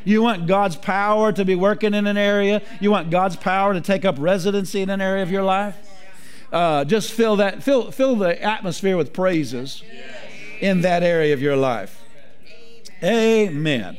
You 0.05 0.23
want 0.23 0.47
God's 0.47 0.77
power 0.77 1.33
to 1.33 1.45
be 1.45 1.57
working 1.57 1.93
in 1.93 2.07
an 2.07 2.17
area. 2.17 2.63
You 2.81 2.91
want 2.93 3.11
God's 3.11 3.37
power 3.37 3.75
to 3.75 3.81
take 3.81 4.05
up 4.05 4.17
residency 4.19 4.81
in 4.81 4.89
an 4.89 5.01
area 5.01 5.23
of 5.23 5.31
your 5.31 5.43
life. 5.43 5.77
Uh, 6.53 6.85
just 6.85 7.13
fill 7.13 7.37
that, 7.37 7.63
fill, 7.63 7.91
fill 7.91 8.15
the 8.15 8.41
atmosphere 8.41 8.97
with 8.97 9.13
praises 9.13 9.83
in 10.61 10.83
that 10.83 11.03
area 11.03 11.35
of 11.35 11.43
your 11.43 11.57
life. 11.57 12.03
Amen. 13.03 13.99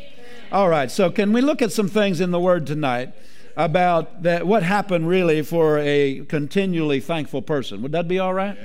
All 0.51 0.69
right. 0.69 0.89
So, 0.89 1.11
can 1.11 1.33
we 1.33 1.41
look 1.41 1.61
at 1.61 1.73
some 1.73 1.89
things 1.89 2.21
in 2.21 2.31
the 2.31 2.39
Word 2.39 2.65
tonight 2.65 3.13
about 3.57 4.23
that? 4.23 4.47
What 4.47 4.63
happened 4.63 5.09
really 5.09 5.41
for 5.41 5.77
a 5.79 6.21
continually 6.29 7.01
thankful 7.01 7.41
person? 7.41 7.81
Would 7.81 7.91
that 7.91 8.07
be 8.07 8.17
all 8.17 8.33
right? 8.33 8.57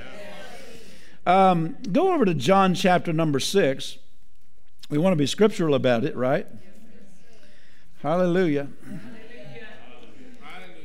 Um, 1.24 1.76
go 1.92 2.12
over 2.12 2.24
to 2.24 2.34
John 2.34 2.74
chapter 2.74 3.12
number 3.12 3.38
six. 3.38 3.98
We 4.90 4.98
want 4.98 5.12
to 5.12 5.16
be 5.16 5.26
scriptural 5.26 5.74
about 5.74 6.04
it, 6.04 6.16
right? 6.16 6.46
Hallelujah. 8.02 8.68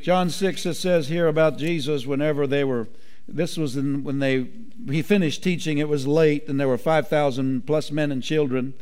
John 0.04 0.30
6, 0.30 0.66
it 0.66 0.76
says 0.76 1.10
here 1.10 1.28
about 1.28 1.58
Jesus 1.58 2.06
whenever 2.06 2.48
they 2.48 2.64
were, 2.64 2.88
this 3.28 3.58
was 3.58 3.76
in, 3.76 4.06
when 4.06 4.20
they, 4.20 4.48
he 4.90 5.02
finished 5.02 5.44
teaching, 5.44 5.80
it 5.80 5.90
was 5.90 6.08
late, 6.08 6.48
and 6.48 6.58
there 6.58 6.68
were 6.70 6.78
5,000 6.78 7.66
plus 7.66 7.92
men 7.92 8.10
and 8.12 8.24
children 8.24 8.74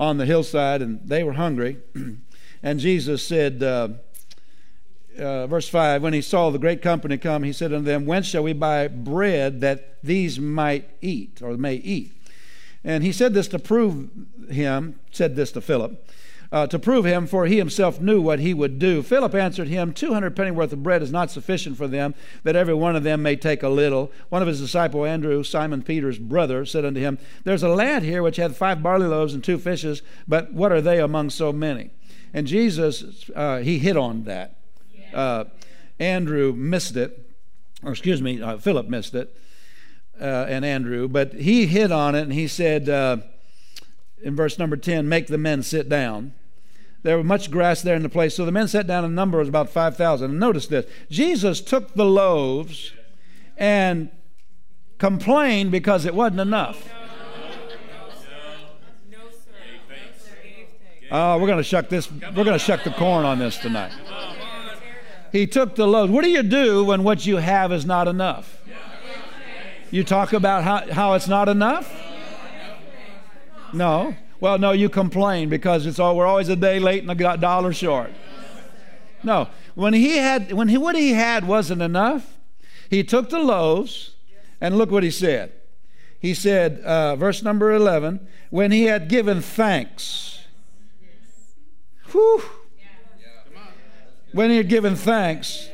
on 0.00 0.16
the 0.16 0.26
hillside, 0.26 0.82
and 0.82 1.00
they 1.04 1.22
were 1.22 1.34
hungry. 1.34 1.76
and 2.64 2.80
Jesus 2.80 3.24
said, 3.24 3.62
uh, 3.62 3.90
uh, 5.18 5.46
verse 5.46 5.68
5 5.68 6.02
When 6.02 6.12
he 6.12 6.22
saw 6.22 6.50
the 6.50 6.58
great 6.58 6.82
company 6.82 7.18
come, 7.18 7.42
he 7.42 7.52
said 7.52 7.72
unto 7.72 7.84
them, 7.84 8.06
Whence 8.06 8.26
shall 8.26 8.42
we 8.42 8.52
buy 8.52 8.88
bread 8.88 9.60
that 9.60 10.02
these 10.02 10.38
might 10.38 10.90
eat, 11.00 11.40
or 11.42 11.56
may 11.56 11.74
eat? 11.74 12.12
And 12.84 13.04
he 13.04 13.12
said 13.12 13.34
this 13.34 13.48
to 13.48 13.58
prove 13.58 14.10
him, 14.50 14.98
said 15.12 15.36
this 15.36 15.52
to 15.52 15.60
Philip, 15.60 16.08
uh, 16.50 16.66
to 16.66 16.78
prove 16.78 17.04
him, 17.04 17.26
for 17.26 17.46
he 17.46 17.56
himself 17.56 18.00
knew 18.00 18.20
what 18.20 18.40
he 18.40 18.52
would 18.52 18.78
do. 18.78 19.02
Philip 19.02 19.34
answered 19.34 19.68
him, 19.68 19.92
200 19.92 20.36
pennyworth 20.36 20.72
of 20.72 20.82
bread 20.82 21.00
is 21.00 21.12
not 21.12 21.30
sufficient 21.30 21.76
for 21.76 21.86
them, 21.86 22.14
that 22.42 22.56
every 22.56 22.74
one 22.74 22.96
of 22.96 23.04
them 23.04 23.22
may 23.22 23.36
take 23.36 23.62
a 23.62 23.68
little. 23.68 24.10
One 24.28 24.42
of 24.42 24.48
his 24.48 24.60
disciple 24.60 25.06
Andrew, 25.06 25.42
Simon 25.44 25.82
Peter's 25.82 26.18
brother, 26.18 26.66
said 26.66 26.84
unto 26.84 27.00
him, 27.00 27.18
There's 27.44 27.62
a 27.62 27.68
lad 27.68 28.02
here 28.02 28.22
which 28.22 28.36
hath 28.36 28.56
five 28.56 28.82
barley 28.82 29.06
loaves 29.06 29.32
and 29.32 29.42
two 29.42 29.58
fishes, 29.58 30.02
but 30.28 30.52
what 30.52 30.72
are 30.72 30.82
they 30.82 31.00
among 31.00 31.30
so 31.30 31.52
many? 31.52 31.90
And 32.34 32.46
Jesus, 32.46 33.30
uh, 33.34 33.58
he 33.58 33.78
hit 33.78 33.96
on 33.96 34.24
that. 34.24 34.56
Uh, 35.12 35.44
Andrew 35.98 36.52
missed 36.52 36.96
it, 36.96 37.30
or 37.82 37.92
excuse 37.92 38.20
me, 38.20 38.40
uh, 38.40 38.58
Philip 38.58 38.88
missed 38.88 39.14
it, 39.14 39.36
uh, 40.20 40.46
and 40.48 40.64
Andrew, 40.64 41.08
but 41.08 41.34
he 41.34 41.66
hit 41.66 41.90
on 41.90 42.14
it 42.14 42.22
and 42.22 42.32
he 42.32 42.46
said 42.46 42.88
uh, 42.88 43.18
in 44.22 44.36
verse 44.36 44.58
number 44.58 44.76
10, 44.76 45.08
Make 45.08 45.26
the 45.26 45.38
men 45.38 45.62
sit 45.62 45.88
down. 45.88 46.34
There 47.02 47.16
was 47.16 47.26
much 47.26 47.50
grass 47.50 47.82
there 47.82 47.96
in 47.96 48.02
the 48.02 48.08
place. 48.08 48.36
So 48.36 48.44
the 48.44 48.52
men 48.52 48.68
sat 48.68 48.86
down, 48.86 49.04
and 49.04 49.12
the 49.12 49.16
number 49.16 49.38
was 49.38 49.48
about 49.48 49.70
5,000. 49.70 50.30
And 50.30 50.38
notice 50.38 50.68
this 50.68 50.86
Jesus 51.10 51.60
took 51.60 51.94
the 51.94 52.04
loaves 52.04 52.92
and 53.56 54.10
complained 54.98 55.72
because 55.72 56.04
it 56.04 56.14
wasn't 56.14 56.40
enough. 56.40 56.88
Oh, 61.14 61.38
we're 61.38 61.46
going 61.46 61.58
to 61.58 61.64
shuck 61.64 61.90
this. 61.90 62.10
We're 62.10 62.44
going 62.44 62.52
to 62.52 62.58
shuck 62.58 62.84
the 62.84 62.90
corn 62.92 63.26
on 63.26 63.38
this 63.38 63.58
tonight. 63.58 63.92
He 65.32 65.46
took 65.46 65.74
the 65.76 65.88
loaves. 65.88 66.12
What 66.12 66.24
do 66.24 66.30
you 66.30 66.42
do 66.42 66.84
when 66.84 67.02
what 67.02 67.24
you 67.24 67.38
have 67.38 67.72
is 67.72 67.86
not 67.86 68.06
enough? 68.06 68.58
You 69.90 70.04
talk 70.04 70.32
about 70.32 70.62
how, 70.62 70.92
how 70.92 71.14
it's 71.14 71.28
not 71.28 71.48
enough? 71.48 71.90
No. 73.72 74.14
Well, 74.40 74.58
no, 74.58 74.72
you 74.72 74.88
complain 74.88 75.48
because 75.48 75.86
it's 75.86 75.98
all 75.98 76.16
we're 76.16 76.26
always 76.26 76.48
a 76.48 76.56
day 76.56 76.78
late 76.78 77.02
and 77.02 77.10
a 77.10 77.36
dollar 77.36 77.72
short. 77.72 78.10
No. 79.22 79.48
When 79.74 79.94
he 79.94 80.18
had 80.18 80.52
when 80.52 80.68
he 80.68 80.76
what 80.76 80.96
he 80.96 81.12
had 81.12 81.46
wasn't 81.46 81.80
enough, 81.80 82.38
he 82.90 83.02
took 83.02 83.30
the 83.30 83.38
loaves 83.38 84.16
and 84.60 84.76
look 84.76 84.90
what 84.90 85.02
he 85.02 85.10
said. 85.10 85.52
He 86.20 86.34
said, 86.34 86.80
uh, 86.80 87.16
verse 87.16 87.42
number 87.42 87.72
11, 87.72 88.26
when 88.50 88.70
he 88.70 88.84
had 88.84 89.08
given 89.08 89.40
thanks. 89.40 90.46
Whew. 92.12 92.42
When 94.32 94.50
he 94.50 94.56
had 94.56 94.68
given 94.68 94.96
thanks, 94.96 95.68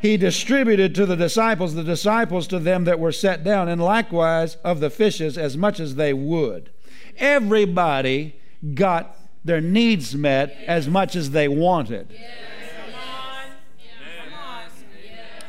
he 0.00 0.16
distributed 0.16 0.94
to 0.96 1.06
the 1.06 1.16
disciples, 1.16 1.74
the 1.74 1.84
disciples 1.84 2.46
to 2.48 2.58
them 2.58 2.84
that 2.84 2.98
were 2.98 3.12
set 3.12 3.44
down, 3.44 3.68
and 3.68 3.80
likewise 3.80 4.56
of 4.64 4.80
the 4.80 4.90
fishes 4.90 5.38
as 5.38 5.56
much 5.56 5.78
as 5.78 5.94
they 5.94 6.12
would. 6.12 6.70
Everybody 7.18 8.36
got 8.74 9.16
their 9.44 9.60
needs 9.60 10.14
met 10.14 10.56
as 10.66 10.88
much 10.88 11.16
as 11.16 11.30
they 11.30 11.48
wanted. 11.48 12.12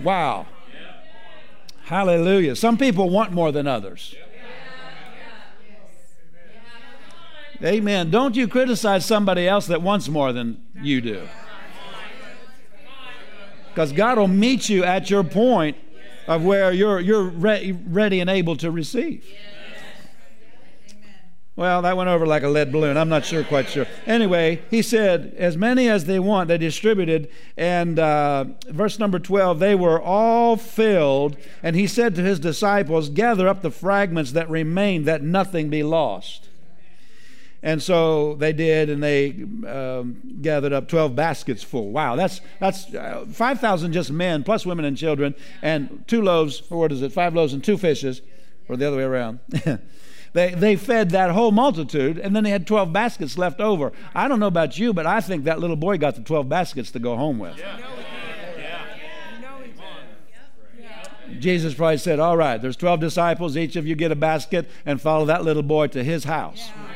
Wow. 0.01 0.47
Hallelujah. 1.83 2.55
Some 2.55 2.77
people 2.77 3.09
want 3.09 3.31
more 3.31 3.51
than 3.51 3.67
others. 3.67 4.15
Amen. 7.63 8.12
Don't 8.12 8.36
you 8.36 8.47
criticize 8.47 9.05
somebody 9.05 9.47
else 9.47 9.67
that 9.67 9.81
wants 9.81 10.09
more 10.09 10.33
than 10.33 10.62
you 10.81 11.01
do. 11.01 11.27
Because 13.73 13.91
God 13.91 14.19
will 14.19 14.27
meet 14.27 14.69
you 14.69 14.83
at 14.83 15.09
your 15.09 15.23
point 15.23 15.77
of 16.27 16.43
where 16.43 16.71
you're, 16.71 16.99
you're 16.99 17.23
re- 17.23 17.71
ready 17.88 18.19
and 18.19 18.29
able 18.29 18.55
to 18.57 18.69
receive. 18.69 19.25
Well, 21.55 21.83
that 21.83 21.95
went 21.95 22.09
over 22.09 22.25
like 22.25 22.41
a 22.41 22.49
lead 22.49 22.71
balloon. 22.71 22.97
I'm 22.97 23.09
not 23.09 23.25
sure, 23.25 23.43
quite 23.43 23.69
sure. 23.69 23.86
Anyway, 24.07 24.62
he 24.71 24.81
said, 24.81 25.36
as 25.38 25.55
many 25.55 25.88
as 25.88 26.05
they 26.05 26.19
want, 26.19 26.47
they 26.47 26.57
distributed. 26.57 27.29
And 27.57 27.99
uh, 27.99 28.45
verse 28.69 28.97
number 28.97 29.19
12, 29.19 29.59
they 29.59 29.75
were 29.75 30.01
all 30.01 30.55
filled. 30.55 31.38
And 31.62 31.75
he 31.75 31.86
said 31.86 32.15
to 32.15 32.23
his 32.23 32.39
disciples, 32.39 33.09
Gather 33.09 33.47
up 33.47 33.62
the 33.62 33.69
fragments 33.69 34.31
that 34.31 34.49
remain, 34.49 35.03
that 35.03 35.21
nothing 35.21 35.69
be 35.69 35.83
lost. 35.83 36.49
And 37.63 37.82
so 37.82 38.36
they 38.36 38.52
did, 38.52 38.89
and 38.89 39.02
they 39.02 39.30
um, 39.65 40.21
gathered 40.41 40.73
up 40.73 40.89
12 40.89 41.15
baskets 41.15 41.63
full. 41.63 41.91
Wow, 41.91 42.17
that's, 42.17 42.41
that's 42.60 42.93
uh, 42.93 43.26
5,000 43.32 43.93
just 43.93 44.12
men, 44.12 44.43
plus 44.43 44.65
women 44.65 44.84
and 44.84 44.97
children, 44.97 45.34
and 45.62 46.04
two 46.06 46.21
loaves, 46.21 46.62
or 46.69 46.80
what 46.80 46.91
is 46.91 47.02
it, 47.02 47.13
five 47.13 47.34
loaves 47.34 47.54
and 47.54 47.63
two 47.63 47.78
fishes, 47.78 48.21
or 48.67 48.76
the 48.76 48.86
other 48.86 48.97
way 48.97 49.04
around. 49.04 49.39
they, 50.34 50.54
they 50.54 50.76
fed 50.76 51.12
that 51.12 51.32
whole 51.32 51.52
multitude, 51.52 52.17
and 52.17 52.36
then 52.36 52.43
they 52.43 52.49
had 52.49 52.67
12 52.67 52.91
baskets 52.91 53.38
left 53.38 53.62
over. 53.62 53.93
I 54.13 54.28
don't 54.28 54.41
know 54.41 54.47
about 54.47 54.78
you, 54.78 54.93
but 54.93 55.06
I 55.06 55.21
think 55.21 55.45
that 55.45 55.60
little 55.60 55.78
boy 55.78 55.97
got 55.97 56.15
the 56.15 56.21
12 56.21 56.49
baskets 56.49 56.91
to 56.91 56.99
go 56.99 57.15
home 57.15 57.39
with. 57.39 57.58
Yeah. 57.58 57.80
Jesus 61.39 61.73
probably 61.73 61.97
said, 61.97 62.19
All 62.19 62.38
right, 62.38 62.62
there's 62.62 62.78
12 62.78 62.99
disciples, 62.99 63.58
each 63.58 63.76
of 63.76 63.88
you 63.88 63.95
get 63.95 64.12
a 64.12 64.15
basket 64.15 64.69
and 64.86 65.02
follow 65.02 65.26
that 65.26 65.43
little 65.43 65.63
boy 65.63 65.88
to 65.88 66.04
his 66.04 66.26
house. 66.26 66.69
Yeah 66.76 66.92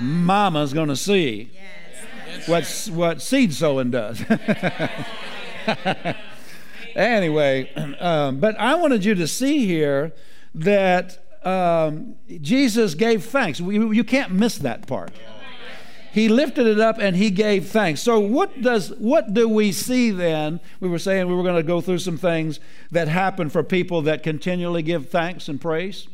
mama's 0.00 0.72
going 0.72 0.88
to 0.88 0.96
see 0.96 1.50
yes. 1.54 2.48
what, 2.48 2.94
what 2.94 3.22
seed 3.22 3.54
sowing 3.54 3.90
does. 3.90 4.22
anyway, 6.96 7.72
um, 8.00 8.38
but 8.40 8.58
I 8.58 8.74
wanted 8.74 9.04
you 9.04 9.14
to 9.16 9.26
see 9.26 9.66
here 9.66 10.12
that 10.54 11.18
um, 11.44 12.16
Jesus 12.40 12.94
gave 12.94 13.24
thanks. 13.24 13.60
You, 13.60 13.92
you 13.92 14.04
can't 14.04 14.32
miss 14.32 14.58
that 14.58 14.86
part. 14.86 15.12
He 16.12 16.28
lifted 16.28 16.66
it 16.66 16.78
up 16.78 16.98
and 16.98 17.16
he 17.16 17.30
gave 17.30 17.68
thanks. 17.68 18.02
So 18.02 18.20
what 18.20 18.60
does 18.60 18.90
what 18.98 19.32
do 19.32 19.48
we 19.48 19.72
see 19.72 20.10
then? 20.10 20.60
We 20.78 20.90
were 20.90 20.98
saying 20.98 21.26
we 21.26 21.34
were 21.34 21.42
going 21.42 21.56
to 21.56 21.62
go 21.62 21.80
through 21.80 22.00
some 22.00 22.18
things 22.18 22.60
that 22.90 23.08
happen 23.08 23.48
for 23.48 23.62
people 23.62 24.02
that 24.02 24.22
continually 24.22 24.82
give 24.82 25.08
thanks 25.08 25.48
and 25.48 25.58
praise. 25.58 26.08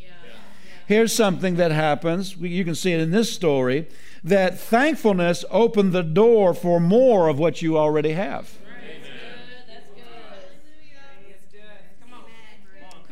Here's 0.89 1.15
something 1.15 1.57
that 1.57 1.71
happens. 1.71 2.35
You 2.39 2.65
can 2.65 2.75
see 2.75 2.95
it 2.95 3.01
in 3.01 3.11
this 3.11 3.31
story 3.31 3.87
that 4.25 4.59
thankfulness 4.59 5.45
opened 5.51 5.93
the 5.93 6.03
door 6.03 6.55
for 6.55 6.81
more 6.81 7.29
of 7.29 7.39
what 7.39 7.61
you 7.61 7.77
already 7.77 8.13
have. 8.13 8.51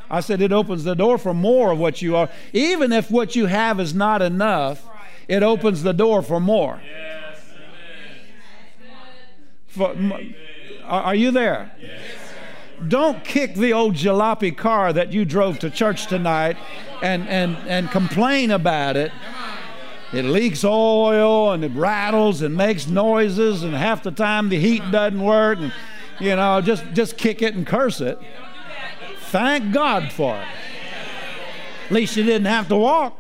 I 0.08 0.20
said 0.20 0.40
it 0.40 0.52
opens 0.52 0.84
the 0.84 0.94
door 0.94 1.18
for 1.18 1.34
more 1.34 1.70
of 1.70 1.78
what 1.78 2.00
you 2.00 2.16
are. 2.16 2.30
Even 2.54 2.92
if 2.92 3.10
what 3.10 3.36
you 3.36 3.44
have 3.44 3.78
is 3.78 3.92
not 3.92 4.22
enough, 4.22 4.82
it 5.28 5.42
opens 5.42 5.82
the 5.82 5.92
door 5.92 6.22
for 6.22 6.40
more. 6.40 6.80
For, 9.66 9.94
are 10.86 11.14
you 11.14 11.30
there? 11.30 11.72
Don't 12.88 13.24
kick 13.24 13.54
the 13.54 13.72
old 13.72 13.94
jalopy 13.94 14.56
car 14.56 14.92
that 14.92 15.12
you 15.12 15.24
drove 15.24 15.58
to 15.60 15.70
church 15.70 16.06
tonight 16.06 16.56
and, 17.02 17.28
and, 17.28 17.56
and 17.66 17.90
complain 17.90 18.50
about 18.50 18.96
it. 18.96 19.12
It 20.12 20.24
leaks 20.24 20.62
oil 20.62 21.52
and 21.52 21.64
it 21.64 21.72
rattles 21.72 22.42
and 22.42 22.54
makes 22.54 22.86
noises, 22.86 23.62
and 23.62 23.74
half 23.74 24.02
the 24.02 24.10
time 24.10 24.48
the 24.48 24.58
heat 24.58 24.82
doesn't 24.90 25.20
work. 25.20 25.58
And, 25.58 25.72
you 26.20 26.36
know, 26.36 26.60
just, 26.60 26.84
just 26.92 27.16
kick 27.16 27.42
it 27.42 27.54
and 27.54 27.66
curse 27.66 28.00
it. 28.00 28.18
Thank 29.30 29.72
God 29.72 30.12
for 30.12 30.36
it. 30.36 30.46
At 31.86 31.92
least 31.92 32.16
you 32.16 32.22
didn't 32.24 32.46
have 32.46 32.68
to 32.68 32.76
walk. 32.76 33.18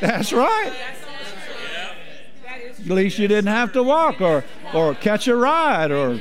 That's 0.00 0.32
right. 0.32 0.72
At 2.80 2.86
least 2.86 3.18
you 3.18 3.28
didn't 3.28 3.52
have 3.52 3.72
to 3.74 3.82
walk 3.82 4.20
or, 4.20 4.44
or 4.74 4.94
catch 4.94 5.28
a 5.28 5.36
ride 5.36 5.92
or 5.92 6.20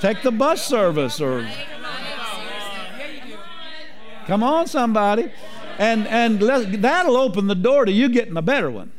take 0.00 0.22
the 0.22 0.30
bus 0.30 0.66
service 0.66 1.20
or. 1.20 1.48
Come 4.26 4.42
on, 4.42 4.66
somebody. 4.66 5.30
And, 5.78 6.06
and 6.08 6.42
let, 6.42 6.82
that'll 6.82 7.16
open 7.16 7.46
the 7.46 7.54
door 7.54 7.84
to 7.84 7.92
you 7.92 8.08
getting 8.08 8.36
a 8.36 8.42
better 8.42 8.70
one. 8.70 8.92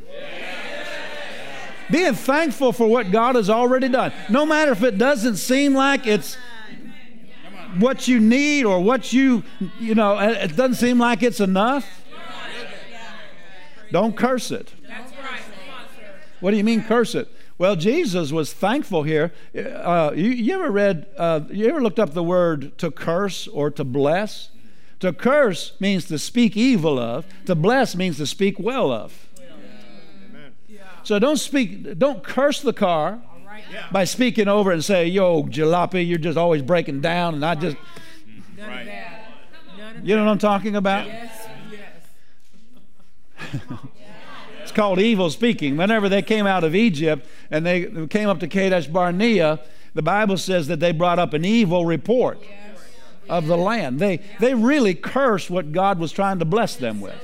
Being 1.90 2.14
thankful 2.14 2.72
for 2.72 2.86
what 2.86 3.10
God 3.10 3.34
has 3.34 3.48
already 3.48 3.88
done. 3.88 4.12
No 4.28 4.44
matter 4.44 4.72
if 4.72 4.82
it 4.82 4.98
doesn't 4.98 5.36
seem 5.36 5.74
like 5.74 6.06
it's 6.06 6.36
what 7.78 8.08
you 8.08 8.20
need 8.20 8.64
or 8.64 8.80
what 8.80 9.12
you, 9.12 9.42
you 9.80 9.94
know, 9.94 10.18
it 10.18 10.54
doesn't 10.56 10.76
seem 10.76 10.98
like 10.98 11.22
it's 11.22 11.40
enough. 11.40 11.86
Don't 13.90 14.16
curse 14.16 14.50
it. 14.50 14.72
What 16.40 16.52
do 16.52 16.56
you 16.56 16.64
mean 16.64 16.84
curse 16.84 17.14
it? 17.14 17.28
Well, 17.58 17.74
Jesus 17.74 18.30
was 18.30 18.52
thankful 18.52 19.02
here. 19.02 19.32
Uh, 19.54 20.12
you, 20.14 20.30
you, 20.30 20.54
ever 20.54 20.70
read, 20.70 21.06
uh, 21.16 21.40
you 21.50 21.68
ever 21.68 21.82
looked 21.82 21.98
up 21.98 22.14
the 22.14 22.22
word 22.22 22.78
to 22.78 22.92
curse 22.92 23.48
or 23.48 23.68
to 23.72 23.82
bless? 23.82 24.50
To 25.00 25.12
curse 25.12 25.72
means 25.80 26.04
to 26.06 26.18
speak 26.18 26.56
evil 26.56 26.98
of, 26.98 27.24
to 27.46 27.56
bless 27.56 27.96
means 27.96 28.16
to 28.18 28.26
speak 28.26 28.58
well 28.60 28.92
of. 28.92 29.26
So 31.02 31.18
don't 31.18 31.38
speak, 31.38 31.98
don't 31.98 32.22
curse 32.22 32.60
the 32.60 32.72
car 32.72 33.20
by 33.90 34.04
speaking 34.04 34.46
over 34.46 34.70
and 34.70 34.84
say, 34.84 35.06
"Yo, 35.06 35.44
jalopy, 35.44 36.06
you're 36.06 36.18
just 36.18 36.36
always 36.36 36.60
breaking 36.60 37.00
down," 37.00 37.34
and 37.34 37.44
I 37.46 37.54
just. 37.54 37.76
Right. 38.58 39.06
You 40.02 40.16
know 40.16 40.24
what 40.24 40.30
I'm 40.30 40.38
talking 40.38 40.76
about? 40.76 41.06
Yes, 41.06 41.48
yes. 43.54 43.78
It's 44.68 44.76
called 44.76 44.98
evil 44.98 45.30
speaking. 45.30 45.78
Whenever 45.78 46.10
they 46.10 46.20
came 46.20 46.46
out 46.46 46.62
of 46.62 46.74
Egypt 46.74 47.26
and 47.50 47.64
they 47.64 48.06
came 48.08 48.28
up 48.28 48.38
to 48.40 48.46
Kadesh 48.46 48.86
Barnea, 48.86 49.60
the 49.94 50.02
Bible 50.02 50.36
says 50.36 50.68
that 50.68 50.78
they 50.78 50.92
brought 50.92 51.18
up 51.18 51.32
an 51.32 51.42
evil 51.42 51.86
report 51.86 52.38
of 53.30 53.46
the 53.46 53.56
land. 53.56 53.98
They, 53.98 54.20
they 54.40 54.52
really 54.52 54.92
cursed 54.92 55.48
what 55.48 55.72
God 55.72 55.98
was 55.98 56.12
trying 56.12 56.38
to 56.40 56.44
bless 56.44 56.76
them 56.76 57.00
with. 57.00 57.16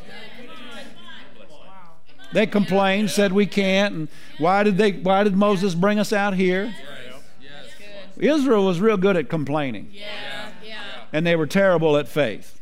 They 2.33 2.47
complained, 2.47 3.11
said 3.11 3.31
we 3.35 3.45
can't, 3.45 3.95
and 3.95 4.09
why 4.39 4.63
did 4.63 4.79
they 4.79 4.93
why 4.93 5.23
did 5.23 5.37
Moses 5.37 5.75
bring 5.75 5.99
us 5.99 6.15
out 6.15 6.33
here? 6.33 6.75
Israel 8.17 8.65
was 8.65 8.81
real 8.81 8.97
good 8.97 9.19
at 9.19 9.29
complaining. 9.29 9.91
And 11.13 11.27
they 11.27 11.37
were 11.37 11.47
terrible 11.47 11.99
at 11.99 12.09
faith. 12.09 12.59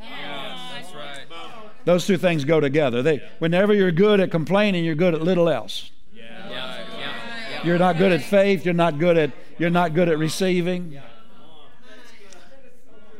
Those 1.84 2.06
two 2.06 2.16
things 2.16 2.44
go 2.44 2.60
together. 2.60 3.02
They, 3.02 3.28
whenever 3.38 3.74
you're 3.74 3.92
good 3.92 4.20
at 4.20 4.30
complaining, 4.30 4.84
you're 4.84 4.94
good 4.94 5.14
at 5.14 5.22
little 5.22 5.48
else. 5.48 5.90
You're 7.64 7.78
not 7.78 7.96
good 7.96 8.12
at 8.12 8.22
faith. 8.22 8.64
You're 8.64 8.74
not 8.74 8.98
good 8.98 9.16
at 9.16 9.30
you're 9.58 9.70
not 9.70 9.94
good 9.94 10.08
at 10.08 10.18
receiving. 10.18 11.00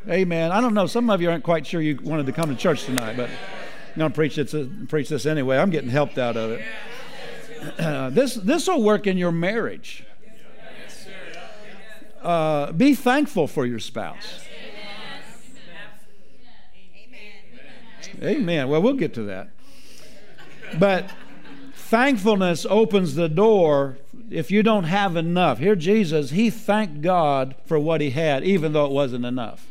Amen. 0.09 0.51
I 0.51 0.61
don't 0.61 0.75
know. 0.75 0.87
Some 0.87 1.11
of 1.11 1.20
you 1.20 1.31
aren't 1.31 1.44
quite 1.44 1.64
sure 1.66 1.81
you 1.81 1.98
wanted 2.03 2.27
to 2.27 2.33
come 2.33 2.48
to 2.48 2.57
church 2.57 2.85
tonight, 2.85 3.16
but 3.16 3.31
I'm 3.31 3.98
going 3.98 4.11
to 4.11 4.14
preach 4.14 4.35
this, 4.35 4.55
preach 4.88 5.09
this 5.09 5.27
anyway. 5.27 5.59
I'm 5.59 5.70
getting 5.70 5.90
helped 5.90 6.18
out 6.18 6.37
of 6.37 6.51
it. 6.53 6.64
this 8.14 8.35
this 8.35 8.66
will 8.66 8.83
work 8.83 9.07
in 9.07 9.16
your 9.16 9.31
marriage. 9.31 10.05
Uh, 12.20 12.72
be 12.72 12.94
thankful 12.94 13.46
for 13.46 13.66
your 13.66 13.79
spouse. 13.79 14.40
Amen. 18.20 18.68
Well, 18.68 18.83
we'll 18.83 18.94
get 18.94 19.14
to 19.14 19.22
that. 19.25 19.51
But 20.79 21.11
thankfulness 21.75 22.66
opens 22.68 23.14
the 23.14 23.29
door 23.29 23.98
if 24.31 24.51
you 24.51 24.62
don't 24.62 24.85
have 24.85 25.16
enough. 25.16 25.59
Here, 25.59 25.77
Jesus, 25.77 26.31
he 26.31 26.51
thanked 26.51 27.03
God 27.03 27.55
for 27.66 27.79
what 27.79 28.01
he 28.01 28.11
had, 28.11 28.44
even 28.44 28.72
though 28.72 28.87
it 28.87 28.92
wasn't 28.92 29.25
enough. 29.25 29.66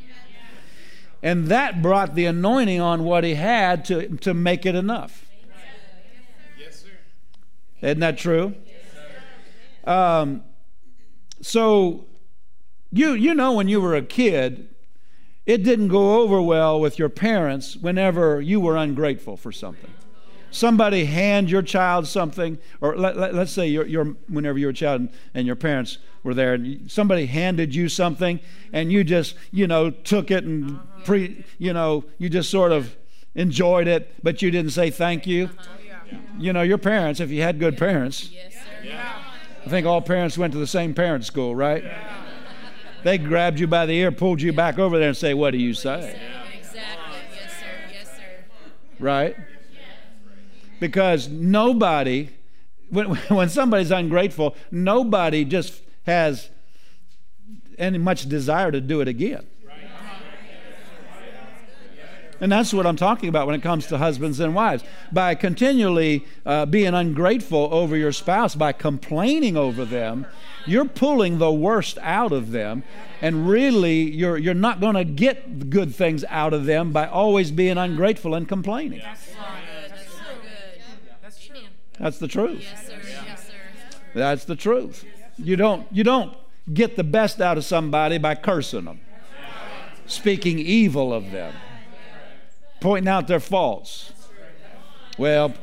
And 1.24 1.48
that 1.48 1.82
brought 1.82 2.16
the 2.16 2.26
anointing 2.26 2.82
on 2.82 3.04
what 3.04 3.24
he 3.24 3.36
had 3.36 3.86
to, 3.86 4.18
to 4.18 4.34
make 4.34 4.66
it 4.66 4.74
enough. 4.76 5.26
Yes, 6.58 6.82
sir. 6.82 6.90
Isn't 7.82 8.00
that 8.00 8.18
true? 8.18 8.56
Um, 9.84 10.44
so, 11.42 12.06
you, 12.92 13.14
you 13.14 13.34
know, 13.34 13.54
when 13.54 13.68
you 13.68 13.82
were 13.82 13.96
a 13.96 14.02
kid, 14.02 14.68
it 15.46 15.64
didn't 15.64 15.88
go 15.88 16.22
over 16.22 16.42
well 16.42 16.80
with 16.80 17.00
your 17.00 17.10
parents 17.10 17.76
whenever 17.76 18.40
you 18.42 18.60
were 18.60 18.78
ungrateful 18.78 19.38
for 19.38 19.52
something. 19.52 19.90
Somebody 20.54 21.06
hand 21.06 21.50
your 21.50 21.62
child 21.62 22.08
something, 22.08 22.58
or 22.82 22.98
let, 22.98 23.16
let, 23.18 23.34
us 23.36 23.52
say 23.54 23.68
you're, 23.68 23.86
you're, 23.86 24.06
whenever 24.28 24.58
you 24.58 24.66
were 24.68 24.72
a 24.72 24.74
child 24.74 25.02
and, 25.02 25.10
and 25.34 25.48
your 25.48 25.56
parents 25.56 25.98
were 26.24 26.34
there, 26.34 26.54
and 26.56 26.68
you- 26.68 26.80
somebody 26.90 27.26
handed 27.26 27.74
you 27.74 27.88
something, 27.88 28.40
and 28.74 28.92
you 28.92 29.04
just, 29.04 29.36
you 29.52 29.66
know, 29.66 29.90
took 29.90 30.30
it 30.30 30.44
and 30.44 30.78
pre, 31.06 31.46
you 31.58 31.72
know, 31.72 32.04
you 32.18 32.30
just 32.30 32.50
sort 32.50 32.74
of 32.74 32.98
enjoyed 33.34 33.88
it, 33.88 34.14
but 34.22 34.42
you 34.42 34.52
didn't 34.52 34.72
say 34.72 34.90
thank 34.90 35.26
you. 35.26 35.46
Uh-huh. 35.46 36.18
You 36.38 36.52
know, 36.52 36.62
your 36.62 36.78
parents, 36.78 37.22
if 37.22 37.30
you 37.30 37.42
had 37.42 37.58
good 37.58 37.78
parents, 37.78 38.30
Yes, 38.32 38.54
sir. 38.54 38.60
I 39.66 39.70
think 39.70 39.86
all 39.88 40.02
parents 40.02 40.38
went 40.38 40.52
to 40.54 40.60
the 40.60 40.68
same 40.68 40.94
parent 40.94 41.24
school, 41.24 41.56
right? 41.56 41.84
They 43.04 43.18
grabbed 43.18 43.60
you 43.60 43.68
by 43.68 43.86
the 43.86 43.94
ear, 43.94 44.12
pulled 44.12 44.42
you 44.42 44.54
back 44.54 44.78
over 44.78 45.00
there, 45.00 45.10
and 45.10 45.18
say, 45.18 45.34
"What 45.34 45.52
do 45.52 45.58
you 45.58 45.74
say?" 45.74 46.20
Exactly. 46.58 47.18
Yes, 47.36 47.60
sir. 47.60 47.66
Yes, 47.92 48.08
sir. 48.18 48.46
Right? 49.00 49.36
Because 50.80 51.28
nobody, 51.28 52.30
when, 52.90 53.16
when 53.30 53.50
somebody's 53.50 53.92
ungrateful, 53.92 54.56
nobody 54.72 55.46
just 55.46 55.82
has 56.06 56.50
any 57.78 57.98
much 57.98 58.28
desire 58.28 58.72
to 58.72 58.82
do 58.82 59.02
it 59.02 59.08
again. 59.08 59.46
And 62.42 62.52
that's 62.52 62.74
what 62.74 62.88
I'm 62.88 62.96
talking 62.96 63.30
about 63.30 63.46
when 63.46 63.56
it 63.56 63.62
comes 63.62 63.86
to 63.88 64.00
husbands 64.00 64.40
and 64.40 64.56
wives. 64.56 64.84
By 65.12 65.36
continually 65.36 66.26
uh, 66.44 66.66
being 66.66 66.96
ungrateful 66.96 67.70
over 67.72 67.96
your 67.96 68.12
spouse, 68.12 68.56
by 68.56 68.74
complaining 68.74 69.56
over 69.56 69.86
them, 69.86 70.26
you're 70.66 70.86
pulling 70.86 71.38
the 71.38 71.52
worst 71.52 72.00
out 72.02 72.32
of 72.32 72.52
them. 72.52 72.84
And 73.22 73.48
really, 73.48 74.02
you're, 74.02 74.40
you're 74.40 74.56
not 74.56 74.80
going 74.82 74.96
to 74.96 75.04
get 75.04 75.70
good 75.70 75.94
things 75.94 76.26
out 76.30 76.54
of 76.54 76.66
them 76.66 76.92
by 76.92 77.08
always 77.08 77.52
being 77.52 77.78
ungrateful 77.78 78.34
and 78.34 78.48
complaining. 78.48 79.02
That's 79.04 79.28
so 79.28 79.34
good. 79.62 79.94
That's 81.22 81.46
true. 81.46 81.62
That's 82.00 82.18
the 82.18 82.28
truth. 82.28 82.62
Yes, 82.62 82.88
sir. 82.88 83.00
Yes, 83.28 83.48
sir. 83.48 83.54
That's 84.16 84.46
the 84.46 84.56
truth. 84.56 85.06
You 85.38 85.56
don't, 85.56 85.86
you 85.92 86.04
don't 86.04 86.36
get 86.74 86.96
the 86.96 87.04
best 87.04 87.40
out 87.40 87.58
of 87.58 87.66
somebody 87.66 88.18
by 88.18 88.34
cursing 88.34 88.86
them, 88.86 89.02
speaking 90.08 90.58
evil 90.58 91.14
of 91.14 91.32
them, 91.32 91.54
pointing 92.82 93.08
out 93.08 93.28
their 93.28 93.40
faults. 93.40 94.12
Well, 95.18 95.54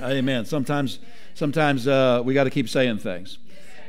amen. 0.00 0.44
Sometimes, 0.44 1.00
sometimes 1.34 1.88
uh, 1.88 2.22
we 2.24 2.34
got 2.34 2.44
to 2.44 2.50
keep 2.50 2.68
saying 2.68 2.98
things, 2.98 3.38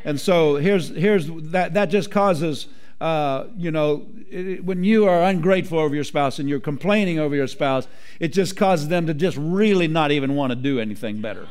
and 0.04 0.20
so 0.20 0.56
here's 0.56 0.90
here's 0.90 1.28
that 1.52 1.76
that 1.76 1.92
just 1.92 2.10
causes. 2.10 2.68
Uh, 3.02 3.48
you 3.58 3.72
know, 3.72 4.08
it, 4.32 4.64
when 4.64 4.86
you 4.86 5.06
are 5.06 5.24
ungrateful 5.24 5.78
over 5.78 5.94
your 5.94 6.06
spouse 6.06 6.40
and 6.40 6.48
you're 6.48 6.62
complaining 6.62 7.20
over 7.20 7.36
your 7.36 7.46
spouse, 7.46 7.88
it 8.22 8.30
just 8.30 8.56
causes 8.56 8.88
them 8.88 9.06
to 9.06 9.14
just 9.14 9.36
really 9.38 9.86
not 9.86 10.12
even 10.12 10.34
want 10.34 10.52
to 10.52 10.56
do 10.56 10.80
anything 10.80 11.20
better. 11.20 11.46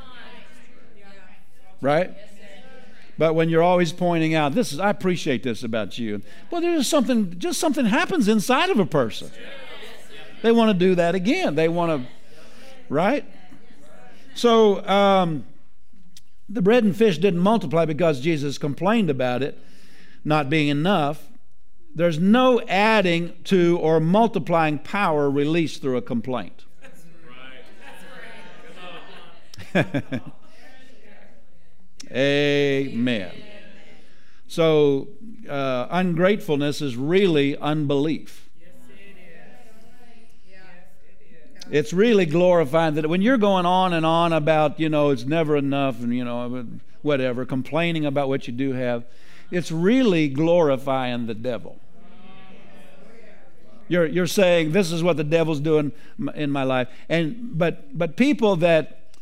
Right? 1.83 2.17
But 3.19 3.35
when 3.35 3.51
you're 3.51 3.63
always 3.63 3.93
pointing 3.93 4.35
out, 4.35 4.55
this 4.55 4.73
is, 4.73 4.81
I 4.81 4.89
appreciate 4.89 5.43
this 5.43 5.63
about 5.63 5.99
you. 5.99 6.23
Well, 6.51 6.63
there's 6.63 6.89
something, 6.89 7.39
just 7.39 7.61
something 7.61 7.85
happens 7.85 8.27
inside 8.27 8.71
of 8.71 8.79
a 8.79 8.87
person. 8.87 9.31
They 10.45 10.53
want 10.53 10.79
to 10.79 10.79
do 10.79 10.95
that 10.97 11.15
again. 11.15 11.55
They 11.55 11.71
want 11.71 12.03
to, 12.03 12.09
right? 12.91 13.25
So 14.35 14.87
um, 14.87 15.47
the 16.51 16.61
bread 16.61 16.85
and 16.85 16.95
fish 16.95 17.17
didn't 17.17 17.41
multiply 17.41 17.87
because 17.87 18.21
Jesus 18.21 18.59
complained 18.59 19.09
about 19.09 19.43
it 19.43 19.59
not 20.23 20.51
being 20.51 20.69
enough. 20.69 21.29
There's 21.95 22.19
no 22.19 22.61
adding 22.69 23.33
to 23.45 23.79
or 23.79 24.01
multiplying 24.01 24.81
power 24.81 25.31
released 25.31 25.81
through 25.81 25.97
a 25.97 26.03
complaint. 26.03 26.67
Amen. 32.13 33.33
So, 34.47 35.09
uh, 35.49 35.87
ungratefulness 35.89 36.83
is 36.83 36.97
really 36.97 37.57
unbelief. 37.57 38.44
It's 41.71 41.93
really 41.93 42.27
glorifying 42.27 42.95
that 42.95 43.09
when 43.09 43.23
you're 43.23 43.39
going 43.39 43.67
on 43.67 43.93
and 43.93 44.05
on 44.05 44.33
about, 44.33 44.79
you 44.79 44.89
know, 44.89 45.11
it's 45.11 45.25
never 45.25 45.57
enough 45.57 46.01
and, 46.01 46.15
you 46.15 46.25
know, 46.25 46.67
whatever, 47.03 47.45
complaining 47.45 48.05
about 48.05 48.29
what 48.29 48.47
you 48.47 48.53
do 48.53 48.73
have, 48.73 49.05
it's 49.51 49.71
really 49.71 50.29
glorifying 50.29 51.27
the 51.27 51.35
devil. 51.35 51.79
You're, 53.89 54.07
you're 54.07 54.27
saying, 54.27 54.73
this 54.73 54.91
is 54.93 55.03
what 55.03 55.17
the 55.17 55.25
devil's 55.25 55.61
doing 55.61 55.93
in 56.35 56.51
my 56.51 56.63
life. 56.65 56.89
And, 57.09 57.59
but, 57.59 57.97
but 57.97 58.17
people 58.17 58.57
that 58.57 59.13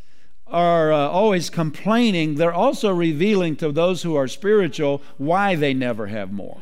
are 0.47 0.93
uh, 0.93 0.97
always 1.09 1.49
complaining, 1.49 2.35
they're 2.35 2.53
also 2.53 2.93
revealing 2.93 3.57
to 3.57 3.71
those 3.71 4.03
who 4.03 4.15
are 4.15 4.27
spiritual 4.27 5.01
why 5.17 5.55
they 5.55 5.73
never 5.73 6.07
have 6.07 6.31
more. 6.31 6.61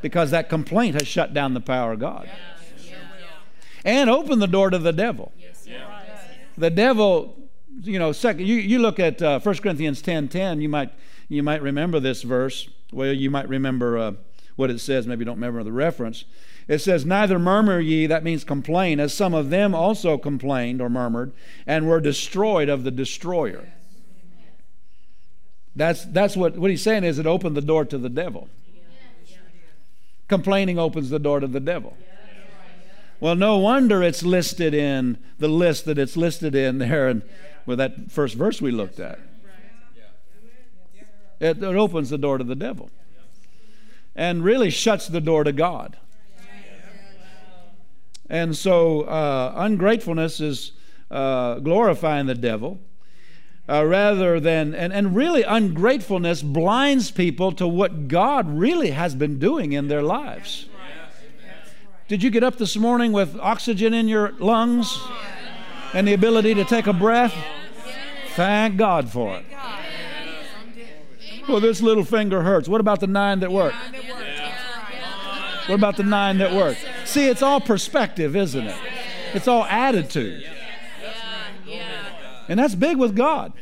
Because 0.00 0.30
that 0.30 0.48
complaint 0.48 0.94
has 0.94 1.06
shut 1.08 1.34
down 1.34 1.54
the 1.54 1.60
power 1.60 1.92
of 1.92 1.98
God 1.98 2.28
and 3.84 4.10
open 4.10 4.38
the 4.38 4.46
door 4.46 4.70
to 4.70 4.78
the 4.78 4.92
devil. 4.92 5.32
The 6.56 6.70
devil, 6.70 7.36
you 7.82 7.98
know, 7.98 8.12
second, 8.12 8.46
you, 8.46 8.56
you 8.56 8.78
look 8.78 8.98
at 8.98 9.22
uh, 9.22 9.40
1 9.40 9.56
Corinthians 9.56 10.02
10 10.02 10.28
10, 10.28 10.60
you 10.60 10.68
might, 10.68 10.92
you 11.28 11.42
might 11.42 11.62
remember 11.62 12.00
this 12.00 12.22
verse. 12.22 12.68
Well, 12.92 13.12
you 13.12 13.30
might 13.30 13.48
remember 13.48 13.98
uh, 13.98 14.12
what 14.56 14.70
it 14.70 14.80
says, 14.80 15.06
maybe 15.06 15.20
you 15.20 15.26
don't 15.26 15.36
remember 15.36 15.62
the 15.62 15.72
reference. 15.72 16.24
It 16.66 16.80
says, 16.80 17.06
Neither 17.06 17.38
murmur 17.38 17.80
ye, 17.80 18.06
that 18.06 18.24
means 18.24 18.44
complain, 18.44 19.00
as 19.00 19.14
some 19.14 19.34
of 19.34 19.50
them 19.50 19.74
also 19.74 20.18
complained 20.18 20.82
or 20.82 20.90
murmured, 20.90 21.32
and 21.66 21.88
were 21.88 22.00
destroyed 22.00 22.68
of 22.68 22.84
the 22.84 22.90
destroyer. 22.90 23.72
That's, 25.76 26.04
that's 26.06 26.36
what, 26.36 26.58
what 26.58 26.70
he's 26.70 26.82
saying 26.82 27.04
is 27.04 27.18
it 27.18 27.26
opened 27.26 27.56
the 27.56 27.62
door 27.62 27.84
to 27.84 27.98
the 27.98 28.08
devil. 28.08 28.48
Complaining 30.26 30.78
opens 30.78 31.08
the 31.08 31.20
door 31.20 31.40
to 31.40 31.46
the 31.46 31.60
devil. 31.60 31.96
Well, 33.20 33.34
no 33.34 33.58
wonder 33.58 34.02
it's 34.02 34.22
listed 34.22 34.74
in 34.74 35.18
the 35.38 35.48
list 35.48 35.84
that 35.86 35.98
it's 35.98 36.16
listed 36.16 36.54
in 36.54 36.78
there 36.78 37.08
and 37.08 37.22
with 37.66 37.78
that 37.78 38.10
first 38.10 38.34
verse 38.34 38.62
we 38.62 38.70
looked 38.70 39.00
at. 39.00 39.18
It, 41.40 41.58
it 41.58 41.62
opens 41.62 42.10
the 42.10 42.18
door 42.18 42.38
to 42.38 42.44
the 42.44 42.56
devil 42.56 42.90
and 44.16 44.42
really 44.42 44.70
shuts 44.70 45.06
the 45.06 45.20
door 45.20 45.44
to 45.44 45.52
God. 45.52 45.96
And 48.28 48.56
so 48.56 49.02
uh, 49.02 49.52
ungratefulness 49.56 50.40
is 50.40 50.72
uh, 51.10 51.60
glorifying 51.60 52.26
the 52.26 52.34
devil. 52.34 52.80
Uh, 53.70 53.84
rather 53.84 54.40
than, 54.40 54.74
and, 54.74 54.94
and 54.94 55.14
really 55.14 55.42
ungratefulness 55.42 56.42
blinds 56.42 57.10
people 57.10 57.52
to 57.52 57.68
what 57.68 58.08
God 58.08 58.48
really 58.48 58.92
has 58.92 59.14
been 59.14 59.38
doing 59.38 59.72
in 59.72 59.88
their 59.88 60.02
lives. 60.02 60.68
Did 62.08 62.22
you 62.22 62.30
get 62.30 62.42
up 62.42 62.56
this 62.56 62.74
morning 62.74 63.12
with 63.12 63.38
oxygen 63.38 63.92
in 63.92 64.08
your 64.08 64.32
lungs 64.38 64.98
and 65.92 66.08
the 66.08 66.14
ability 66.14 66.54
to 66.54 66.64
take 66.64 66.86
a 66.86 66.94
breath? 66.94 67.34
Thank 68.30 68.78
God 68.78 69.10
for 69.10 69.36
it. 69.36 69.44
Well, 71.46 71.60
this 71.60 71.82
little 71.82 72.04
finger 72.04 72.42
hurts. 72.42 72.66
What 72.66 72.80
about 72.80 73.00
the 73.00 73.06
nine 73.06 73.40
that 73.40 73.52
work? 73.52 73.74
What 75.66 75.74
about 75.74 75.98
the 75.98 76.02
nine 76.02 76.38
that 76.38 76.54
work? 76.54 76.78
See, 77.04 77.26
it's 77.28 77.42
all 77.42 77.60
perspective, 77.60 78.34
isn't 78.34 78.66
it? 78.66 78.76
It's 79.34 79.46
all 79.46 79.64
attitude. 79.64 80.48
And 82.48 82.58
that's 82.58 82.74
big 82.74 82.96
with 82.96 83.14
God. 83.14 83.52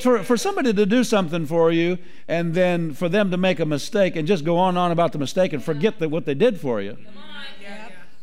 For, 0.00 0.22
for 0.22 0.36
somebody 0.36 0.72
to 0.72 0.86
do 0.86 1.04
something 1.04 1.46
for 1.46 1.70
you 1.70 1.98
and 2.28 2.54
then 2.54 2.92
for 2.92 3.08
them 3.08 3.30
to 3.30 3.36
make 3.36 3.60
a 3.60 3.66
mistake 3.66 4.16
and 4.16 4.26
just 4.26 4.44
go 4.44 4.58
on 4.58 4.70
and 4.70 4.78
on 4.78 4.90
about 4.90 5.12
the 5.12 5.18
mistake 5.18 5.52
and 5.52 5.62
forget 5.62 5.98
that 6.00 6.10
what 6.10 6.26
they 6.26 6.34
did 6.34 6.60
for 6.60 6.80
you, 6.80 6.96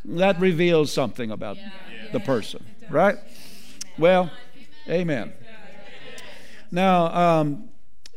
that 0.05 0.39
reveals 0.39 0.91
something 0.91 1.31
about 1.31 1.57
the 2.11 2.19
person, 2.19 2.65
right? 2.89 3.15
Well, 3.97 4.31
amen. 4.89 5.33
Now, 6.71 7.13
um, 7.13 7.69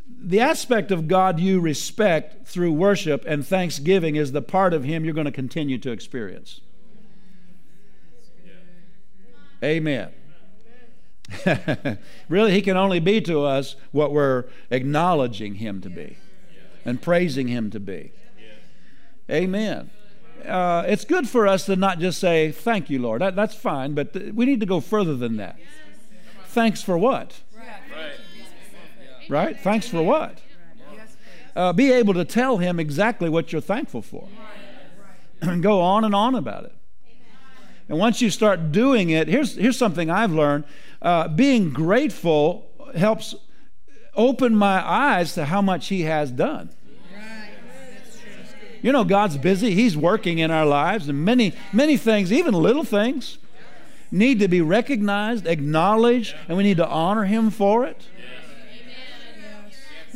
the 0.07 0.39
aspect 0.39 0.91
of 0.91 1.07
God 1.07 1.39
you 1.39 1.59
respect 1.59 2.47
through 2.47 2.73
worship 2.73 3.23
and 3.27 3.45
thanksgiving 3.45 4.15
is 4.15 4.31
the 4.31 4.41
part 4.41 4.73
of 4.73 4.83
Him 4.83 5.05
you're 5.05 5.13
going 5.13 5.25
to 5.25 5.31
continue 5.31 5.77
to 5.79 5.91
experience. 5.91 6.61
Amen. 9.63 10.11
really, 12.29 12.51
He 12.53 12.61
can 12.61 12.77
only 12.77 12.99
be 12.99 13.21
to 13.21 13.43
us 13.43 13.75
what 13.91 14.11
we're 14.11 14.45
acknowledging 14.69 15.55
Him 15.55 15.81
to 15.81 15.89
be 15.89 16.17
and 16.83 17.01
praising 17.01 17.47
Him 17.47 17.71
to 17.71 17.79
be. 17.79 18.11
Amen. 19.29 19.89
Uh, 20.47 20.83
it's 20.85 21.05
good 21.05 21.27
for 21.27 21.47
us 21.47 21.65
to 21.65 21.75
not 21.75 21.99
just 21.99 22.19
say, 22.19 22.51
Thank 22.51 22.89
you, 22.89 22.99
Lord. 22.99 23.21
That, 23.21 23.35
that's 23.35 23.55
fine, 23.55 23.93
but 23.95 24.13
th- 24.13 24.33
we 24.33 24.45
need 24.45 24.59
to 24.59 24.65
go 24.65 24.79
further 24.79 25.15
than 25.15 25.37
that. 25.37 25.57
Thanks 26.47 26.81
for 26.81 26.97
what? 26.97 27.41
Right? 29.27 29.59
Thanks 29.59 29.87
for 29.87 30.03
what? 30.03 30.39
Uh, 31.55 31.73
be 31.73 31.91
able 31.91 32.13
to 32.13 32.25
tell 32.25 32.57
Him 32.57 32.79
exactly 32.79 33.29
what 33.29 33.51
you're 33.51 33.61
thankful 33.61 34.01
for. 34.01 34.27
And 35.41 35.63
go 35.63 35.81
on 35.81 36.03
and 36.03 36.13
on 36.13 36.35
about 36.35 36.65
it. 36.65 36.73
And 37.87 37.99
once 37.99 38.21
you 38.21 38.29
start 38.29 38.71
doing 38.71 39.11
it, 39.11 39.27
here's, 39.27 39.55
here's 39.55 39.77
something 39.77 40.09
I've 40.09 40.31
learned 40.31 40.65
uh, 41.01 41.27
being 41.27 41.71
grateful 41.71 42.65
helps 42.95 43.35
open 44.15 44.55
my 44.55 44.85
eyes 44.87 45.33
to 45.35 45.45
how 45.45 45.61
much 45.61 45.87
He 45.87 46.01
has 46.01 46.31
done. 46.31 46.69
You 48.81 48.91
know, 48.91 49.03
God's 49.03 49.37
busy. 49.37 49.73
He's 49.73 49.97
working 49.97 50.39
in 50.39 50.51
our 50.51 50.65
lives, 50.65 51.09
and 51.09 51.25
many, 51.25 51.53
many 51.73 51.97
things, 51.97 52.31
even 52.31 52.53
little 52.53 52.83
things, 52.83 53.39
need 54.11 54.39
to 54.39 54.47
be 54.47 54.61
recognized, 54.61 55.47
acknowledged, 55.47 56.35
and 56.47 56.55
we 56.55 56.63
need 56.63 56.77
to 56.77 56.87
honor 56.87 57.25
Him 57.25 57.49
for 57.49 57.85
it. 57.85 58.07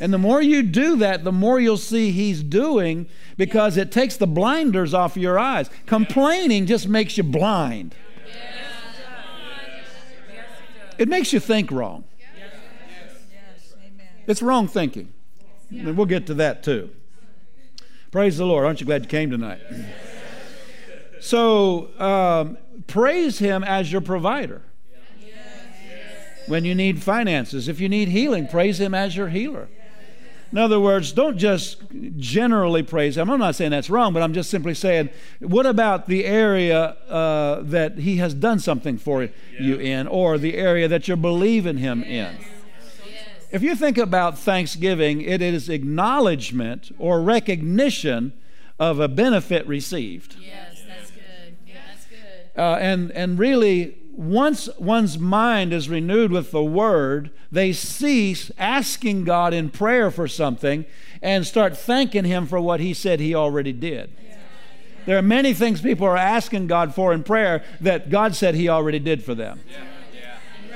And 0.01 0.13
the 0.13 0.17
more 0.17 0.41
you 0.41 0.63
do 0.63 0.95
that, 0.97 1.23
the 1.23 1.31
more 1.31 1.59
you'll 1.59 1.77
see 1.77 2.11
He's 2.11 2.41
doing 2.43 3.07
because 3.37 3.77
it 3.77 3.91
takes 3.91 4.17
the 4.17 4.27
blinders 4.27 4.93
off 4.93 5.17
your 5.17 5.37
eyes. 5.37 5.69
Complaining 5.85 6.65
just 6.65 6.87
makes 6.87 7.17
you 7.17 7.23
blind, 7.23 7.95
it 10.97 11.07
makes 11.07 11.33
you 11.33 11.39
think 11.39 11.71
wrong. 11.71 12.03
It's 14.27 14.43
wrong 14.43 14.67
thinking. 14.67 15.11
And 15.71 15.97
we'll 15.97 16.05
get 16.05 16.27
to 16.27 16.35
that 16.35 16.61
too. 16.61 16.91
Praise 18.11 18.37
the 18.37 18.45
Lord. 18.45 18.65
Aren't 18.65 18.79
you 18.79 18.85
glad 18.85 19.03
you 19.03 19.09
came 19.09 19.31
tonight? 19.31 19.59
So, 21.19 21.89
um, 21.99 22.57
praise 22.87 23.39
Him 23.39 23.63
as 23.63 23.91
your 23.91 24.01
provider. 24.01 24.61
When 26.47 26.65
you 26.65 26.73
need 26.73 27.03
finances, 27.03 27.67
if 27.67 27.79
you 27.79 27.89
need 27.89 28.09
healing, 28.09 28.47
praise 28.47 28.79
Him 28.79 28.95
as 28.95 29.15
your 29.15 29.29
healer. 29.29 29.67
In 30.51 30.57
other 30.57 30.79
words, 30.79 31.11
don't 31.11 31.37
just 31.37 31.77
generally 32.17 32.81
praise 32.81 33.17
Him. 33.17 33.29
I'm 33.29 33.39
not 33.39 33.55
saying 33.55 33.71
that's 33.71 33.89
wrong, 33.89 34.13
but 34.13 34.23
I'm 34.23 34.33
just 34.33 34.49
simply 34.49 34.73
saying, 34.73 35.09
what 35.39 35.65
about 35.65 36.07
the 36.07 36.25
area 36.25 36.97
uh, 37.07 37.61
that 37.63 37.99
He 37.99 38.17
has 38.17 38.33
done 38.33 38.59
something 38.59 38.97
for 38.97 39.29
you 39.59 39.75
in, 39.75 40.07
or 40.07 40.37
the 40.37 40.55
area 40.55 40.87
that 40.87 41.07
you're 41.07 41.17
believing 41.17 41.77
Him 41.77 42.03
in? 42.03 42.35
If 43.51 43.63
you 43.63 43.75
think 43.75 43.97
about 43.97 44.37
Thanksgiving, 44.37 45.21
it 45.21 45.41
is 45.41 45.69
acknowledgement 45.69 46.91
or 46.99 47.21
recognition 47.21 48.33
of 48.79 48.99
a 48.99 49.07
benefit 49.07 49.65
received. 49.67 50.35
Yes, 50.39 50.83
that's 50.87 51.11
good. 51.11 51.57
That's 51.67 52.05
good. 52.05 52.59
Uh, 52.59 52.77
and, 52.79 53.11
and 53.11 53.39
really, 53.39 53.97
once 54.19 54.67
one's 54.77 55.17
mind 55.17 55.71
is 55.71 55.87
renewed 55.87 56.29
with 56.29 56.51
the 56.51 56.61
Word, 56.61 57.31
they 57.53 57.71
cease 57.71 58.51
asking 58.57 59.23
God 59.23 59.53
in 59.53 59.69
prayer 59.69 60.11
for 60.11 60.27
something 60.27 60.83
and 61.21 61.47
start 61.47 61.77
thanking 61.77 62.25
Him 62.25 62.45
for 62.45 62.59
what 62.59 62.81
He 62.81 62.93
said 62.93 63.21
He 63.21 63.33
already 63.33 63.71
did. 63.71 64.11
There 65.05 65.17
are 65.17 65.21
many 65.21 65.53
things 65.53 65.79
people 65.79 66.05
are 66.05 66.17
asking 66.17 66.67
God 66.67 66.93
for 66.93 67.13
in 67.13 67.23
prayer 67.23 67.63
that 67.79 68.09
God 68.09 68.35
said 68.35 68.55
He 68.55 68.67
already 68.67 68.99
did 68.99 69.23
for 69.23 69.33
them. 69.33 69.61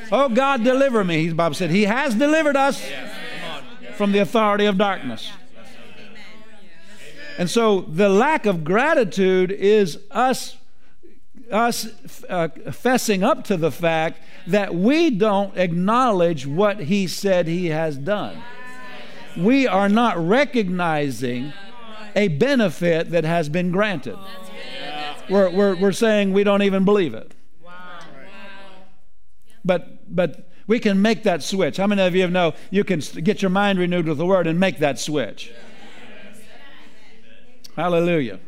Oh, 0.10 0.30
God, 0.30 0.64
deliver 0.64 1.04
me. 1.04 1.28
The 1.28 1.36
Bible 1.36 1.56
said 1.56 1.70
He 1.70 1.84
has 1.84 2.16
delivered 2.16 2.56
us 2.56 2.82
from 3.96 4.14
the 4.14 4.20
authority 4.20 4.68
of 4.68 4.78
darkness. 4.78 5.30
And 7.38 7.50
so 7.50 7.82
the 7.82 8.08
lack 8.08 8.46
of 8.46 8.64
gratitude 8.64 9.52
is 9.52 10.00
us 10.12 10.56
us 11.54 11.88
uh, 12.30 12.50
fessing 12.68 13.24
up 13.24 13.44
to 13.46 13.58
the 13.58 13.72
fact 13.72 14.20
that 14.48 14.76
we 14.76 15.10
don't 15.10 15.56
acknowledge 15.58 16.46
what 16.46 16.82
he 16.82 17.08
said 17.08 17.48
he 17.48 17.68
has 17.68 17.98
done. 17.98 18.42
We 19.38 19.68
are 19.68 19.90
not 19.90 20.18
recognizing 20.18 21.54
a 22.16 22.28
benefit 22.28 23.12
that 23.12 23.24
has 23.24 23.50
been 23.50 23.72
granted. 23.72 24.18
We're, 25.30 25.50
we're, 25.50 25.76
we're 25.76 25.92
saying 25.92 26.34
we 26.34 26.44
don't 26.44 26.62
even 26.62 26.86
believe 26.86 27.14
it. 27.14 27.34
But, 29.66 30.14
but 30.14 30.50
we 30.68 30.80
can 30.80 31.02
make 31.02 31.24
that 31.24 31.42
switch. 31.42 31.78
How 31.78 31.88
many 31.88 32.02
of 32.02 32.16
you 32.16 32.28
know 32.28 32.54
you 32.70 32.84
can 32.84 33.00
get 33.00 33.42
your 33.42 33.50
mind 33.50 33.80
renewed 33.80 34.08
with 34.08 34.18
the 34.18 34.26
Word 34.26 34.46
and 34.48 34.60
make 34.60 34.80
that 34.80 35.00
switch? 35.00 35.52
Hallelujah. 37.76 38.40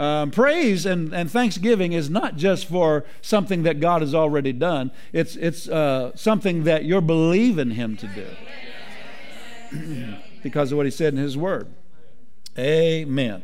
Um, 0.00 0.30
praise 0.30 0.86
and, 0.86 1.12
and 1.12 1.30
thanksgiving 1.30 1.92
is 1.92 2.08
not 2.08 2.36
just 2.36 2.64
for 2.66 3.04
something 3.20 3.64
that 3.64 3.80
God 3.80 4.00
has 4.00 4.14
already 4.14 4.54
done, 4.54 4.92
it's, 5.12 5.36
it's 5.36 5.68
uh, 5.68 6.16
something 6.16 6.64
that 6.64 6.86
you're 6.86 7.02
believing 7.02 7.72
Him 7.72 7.98
to 7.98 8.06
do 9.70 10.16
because 10.42 10.72
of 10.72 10.78
what 10.78 10.86
He 10.86 10.90
said 10.90 11.12
in 11.12 11.18
His 11.18 11.36
Word. 11.36 11.68
Amen. 12.58 13.42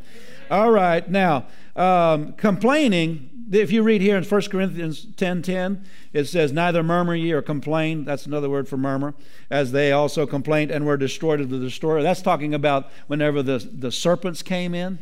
All 0.51 0.71
right. 0.71 1.07
Now, 1.11 1.45
um, 1.77 2.33
complaining, 2.33 3.29
if 3.53 3.71
you 3.71 3.83
read 3.83 4.01
here 4.01 4.17
in 4.17 4.25
1 4.25 4.43
Corinthians 4.51 5.07
10 5.15 5.43
10, 5.43 5.85
it 6.15 6.25
says, 6.25 6.55
Neither 6.55 6.83
murmur 6.83 7.15
ye 7.15 7.33
or 7.33 7.43
complain. 7.43 8.07
That's 8.07 8.25
another 8.25 8.49
word 8.49 8.67
for 8.67 8.79
murmur. 8.79 9.15
As 9.51 9.73
they 9.73 9.93
also 9.93 10.27
complained 10.27 10.71
and 10.71 10.87
were 10.87 10.97
destroyed 10.97 11.43
of 11.43 11.51
the 11.51 11.59
destroyer. 11.59 12.03
That's 12.03 12.23
talking 12.23 12.55
about 12.55 12.91
whenever 13.09 13.43
the, 13.43 13.59
the 13.59 13.93
serpents 13.93 14.43
came 14.43 14.75
in. 14.75 15.01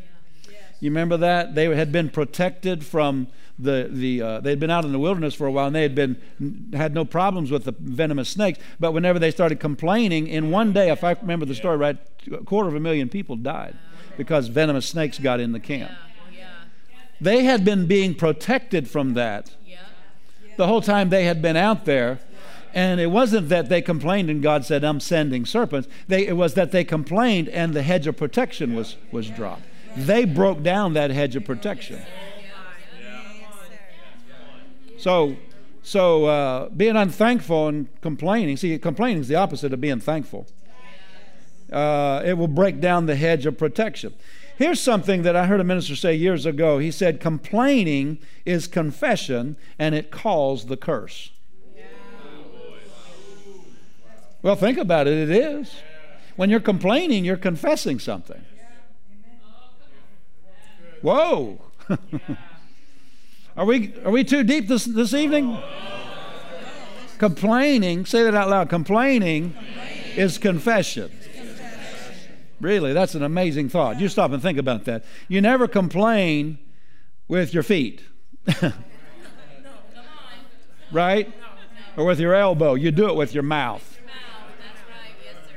You 0.80 0.90
remember 0.90 1.16
that? 1.18 1.54
They 1.54 1.74
had 1.74 1.92
been 1.92 2.10
protected 2.10 2.84
from 2.84 3.28
the, 3.58 3.88
the 3.90 4.20
uh, 4.20 4.40
they'd 4.40 4.58
been 4.58 4.70
out 4.70 4.84
in 4.84 4.92
the 4.92 4.98
wilderness 4.98 5.34
for 5.34 5.46
a 5.46 5.52
while 5.52 5.66
and 5.66 5.76
they 5.76 5.82
had 5.82 5.94
been 5.94 6.70
had 6.72 6.92
no 6.92 7.04
problems 7.04 7.50
with 7.50 7.64
the 7.64 7.74
venomous 7.78 8.28
snakes. 8.28 8.58
But 8.80 8.92
whenever 8.92 9.18
they 9.18 9.30
started 9.30 9.60
complaining 9.60 10.26
in 10.26 10.50
one 10.50 10.72
day 10.72 10.90
if 10.90 11.04
i 11.04 11.12
remember 11.12 11.46
the 11.46 11.54
story 11.54 11.76
right 11.76 11.96
a 12.32 12.38
quarter 12.38 12.68
of 12.68 12.74
a 12.74 12.80
million 12.80 13.08
people 13.08 13.36
died 13.36 13.76
because 14.16 14.48
venomous 14.48 14.86
snakes 14.86 15.18
got 15.18 15.40
in 15.40 15.52
the 15.52 15.60
camp. 15.60 15.92
They 17.20 17.44
had 17.44 17.64
been 17.64 17.86
being 17.86 18.14
protected 18.14 18.88
from 18.88 19.14
that 19.14 19.54
the 20.56 20.66
whole 20.66 20.80
time 20.80 21.08
they 21.10 21.24
had 21.24 21.40
been 21.42 21.56
out 21.56 21.84
there. 21.84 22.20
And 22.72 23.00
it 23.00 23.06
wasn't 23.06 23.48
that 23.50 23.68
they 23.68 23.80
complained 23.80 24.28
and 24.30 24.42
god 24.42 24.64
said 24.64 24.82
i'm 24.82 24.98
sending 24.98 25.46
serpents. 25.46 25.88
They, 26.08 26.26
it 26.26 26.36
was 26.36 26.54
that 26.54 26.72
they 26.72 26.82
complained 26.82 27.48
and 27.50 27.72
the 27.72 27.82
hedge 27.82 28.08
of 28.08 28.16
protection 28.16 28.74
was 28.74 28.96
was 29.12 29.30
dropped 29.30 29.62
they 29.96 30.24
broke 30.24 30.62
down 30.62 30.94
that 30.94 31.10
hedge 31.10 31.36
of 31.36 31.44
protection 31.44 32.00
so, 35.04 35.36
so 35.82 36.24
uh, 36.24 36.68
being 36.70 36.96
unthankful 36.96 37.68
and 37.68 38.00
complaining, 38.00 38.56
see, 38.56 38.78
complaining 38.78 39.20
is 39.20 39.28
the 39.28 39.34
opposite 39.34 39.74
of 39.74 39.80
being 39.82 40.00
thankful. 40.00 40.46
Uh, 41.70 42.22
it 42.24 42.38
will 42.38 42.48
break 42.48 42.80
down 42.80 43.04
the 43.04 43.14
hedge 43.14 43.44
of 43.44 43.58
protection. 43.58 44.14
Here's 44.56 44.80
something 44.80 45.20
that 45.24 45.36
I 45.36 45.44
heard 45.44 45.60
a 45.60 45.64
minister 45.64 45.94
say 45.94 46.14
years 46.14 46.46
ago. 46.46 46.78
He 46.78 46.90
said, 46.90 47.20
Complaining 47.20 48.18
is 48.46 48.66
confession 48.66 49.58
and 49.78 49.94
it 49.94 50.10
calls 50.10 50.66
the 50.66 50.78
curse. 50.78 51.32
Well, 54.40 54.56
think 54.56 54.78
about 54.78 55.06
it, 55.06 55.28
it 55.28 55.30
is. 55.30 55.74
When 56.36 56.48
you're 56.48 56.60
complaining, 56.60 57.26
you're 57.26 57.36
confessing 57.36 57.98
something. 57.98 58.42
Whoa! 61.04 61.60
Are 63.56 63.66
we, 63.66 63.94
are 64.04 64.10
we 64.10 64.24
too 64.24 64.42
deep 64.42 64.66
this, 64.66 64.84
this 64.84 65.14
evening? 65.14 65.56
Complaining, 67.18 68.04
say 68.04 68.24
that 68.24 68.34
out 68.34 68.48
loud. 68.48 68.68
Complaining, 68.68 69.54
is 70.16 70.38
confession. 70.38 71.12
Really, 72.60 72.92
that's 72.92 73.14
an 73.14 73.22
amazing 73.22 73.68
thought. 73.68 74.00
You 74.00 74.08
stop 74.08 74.32
and 74.32 74.42
think 74.42 74.58
about 74.58 74.86
that. 74.86 75.04
You 75.28 75.40
never 75.40 75.68
complain 75.68 76.58
with 77.28 77.54
your 77.54 77.62
feet, 77.62 78.02
right? 80.90 81.32
Or 81.96 82.06
with 82.06 82.18
your 82.18 82.34
elbow. 82.34 82.74
You 82.74 82.90
do 82.90 83.08
it 83.08 83.14
with 83.14 83.34
your 83.34 83.44
mouth. 83.44 84.00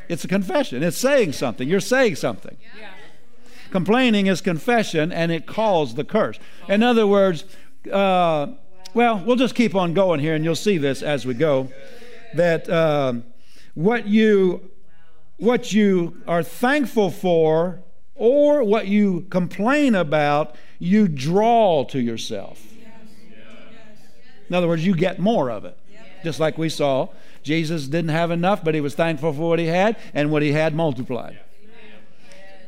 It's 0.07 0.23
a 0.23 0.27
confession. 0.27 0.83
It's 0.83 0.97
saying 0.97 1.33
something. 1.33 1.67
You're 1.67 1.79
saying 1.79 2.17
something. 2.17 2.57
Complaining 3.71 4.27
is 4.27 4.41
confession 4.41 5.11
and 5.11 5.31
it 5.31 5.45
calls 5.45 5.95
the 5.95 6.03
curse. 6.03 6.39
In 6.67 6.83
other 6.83 7.05
words, 7.05 7.45
uh, 7.91 8.47
well, 8.93 9.21
we'll 9.25 9.35
just 9.35 9.55
keep 9.55 9.75
on 9.75 9.93
going 9.93 10.19
here, 10.19 10.33
and 10.33 10.43
you'll 10.43 10.55
see 10.55 10.77
this 10.77 11.01
as 11.01 11.25
we 11.25 11.33
go. 11.33 11.69
That 12.33 12.69
uh, 12.69 13.13
what 13.75 14.07
you 14.07 14.71
what 15.37 15.71
you 15.71 16.21
are 16.27 16.41
thankful 16.41 17.11
for 17.11 17.83
or 18.15 18.63
what 18.63 18.87
you 18.87 19.21
complain 19.29 19.93
about, 19.93 20.55
you 20.79 21.07
draw 21.07 21.83
to 21.85 21.99
yourself. 21.99 22.65
In 24.49 24.55
other 24.55 24.67
words, 24.67 24.85
you 24.85 24.95
get 24.95 25.19
more 25.19 25.51
of 25.51 25.65
it. 25.65 25.77
Just 26.23 26.39
like 26.39 26.57
we 26.57 26.69
saw, 26.69 27.09
Jesus 27.43 27.87
didn't 27.87 28.09
have 28.09 28.31
enough, 28.31 28.63
but 28.63 28.73
he 28.73 28.81
was 28.81 28.95
thankful 28.95 29.33
for 29.33 29.49
what 29.49 29.59
he 29.59 29.67
had, 29.67 29.97
and 30.13 30.31
what 30.31 30.41
he 30.41 30.53
had 30.53 30.73
multiplied. 30.73 31.39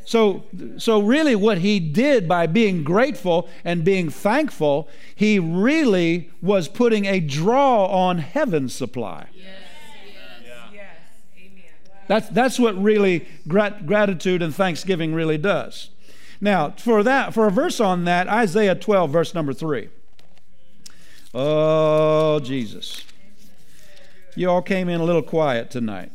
So, 0.10 0.42
so 0.80 1.04
really, 1.04 1.36
what 1.36 1.60
he 1.60 1.80
did 1.80 2.28
by 2.28 2.48
being 2.48 2.84
grateful 2.84 3.48
and 3.64 3.86
being 3.86 4.10
thankful, 4.10 4.90
he 5.14 5.38
really 5.38 6.32
was 6.42 6.68
putting 6.68 7.06
a 7.06 7.20
draw 7.20 7.86
on 7.86 8.18
heaven's 8.18 8.74
supply. 8.74 9.28
Yes. 9.36 9.46
That's, 12.08 12.28
that's 12.30 12.60
what 12.60 12.76
really 12.82 13.28
grat- 13.48 13.86
gratitude 13.86 14.42
and 14.42 14.56
thanksgiving 14.56 15.14
really 15.14 15.38
does. 15.38 15.92
Now, 16.42 16.72
for 16.72 17.04
that, 17.04 17.36
for 17.36 17.46
a 17.46 17.52
verse 17.52 17.80
on 17.80 18.06
that, 18.06 18.28
Isaiah 18.28 18.74
12, 18.74 19.12
verse 19.12 19.36
number 19.36 19.54
3. 19.54 19.90
Oh, 21.36 22.40
Jesus. 22.40 23.04
You 24.36 24.50
all 24.50 24.64
came 24.64 24.90
in 24.90 25.02
a 25.02 25.04
little 25.04 25.22
quiet 25.22 25.70
tonight. 25.70 26.12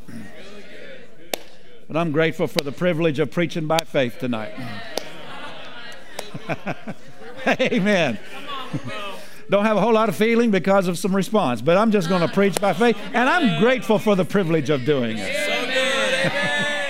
But 1.86 1.96
I'm 1.96 2.12
grateful 2.12 2.46
for 2.46 2.62
the 2.62 2.72
privilege 2.72 3.18
of 3.18 3.30
preaching 3.30 3.66
by 3.66 3.78
faith 3.80 4.18
tonight. 4.18 4.54
Amen. 7.46 8.18
Don't 9.50 9.66
have 9.66 9.76
a 9.76 9.80
whole 9.80 9.92
lot 9.92 10.08
of 10.08 10.16
feeling 10.16 10.50
because 10.50 10.88
of 10.88 10.96
some 10.98 11.14
response, 11.14 11.60
but 11.60 11.76
I'm 11.76 11.90
just 11.90 12.08
going 12.08 12.26
to 12.26 12.32
preach 12.32 12.58
by 12.60 12.72
faith, 12.72 12.96
and 13.12 13.28
I'm 13.28 13.60
grateful 13.60 13.98
for 13.98 14.16
the 14.16 14.24
privilege 14.24 14.70
of 14.70 14.86
doing 14.86 15.18
it. 15.18 15.30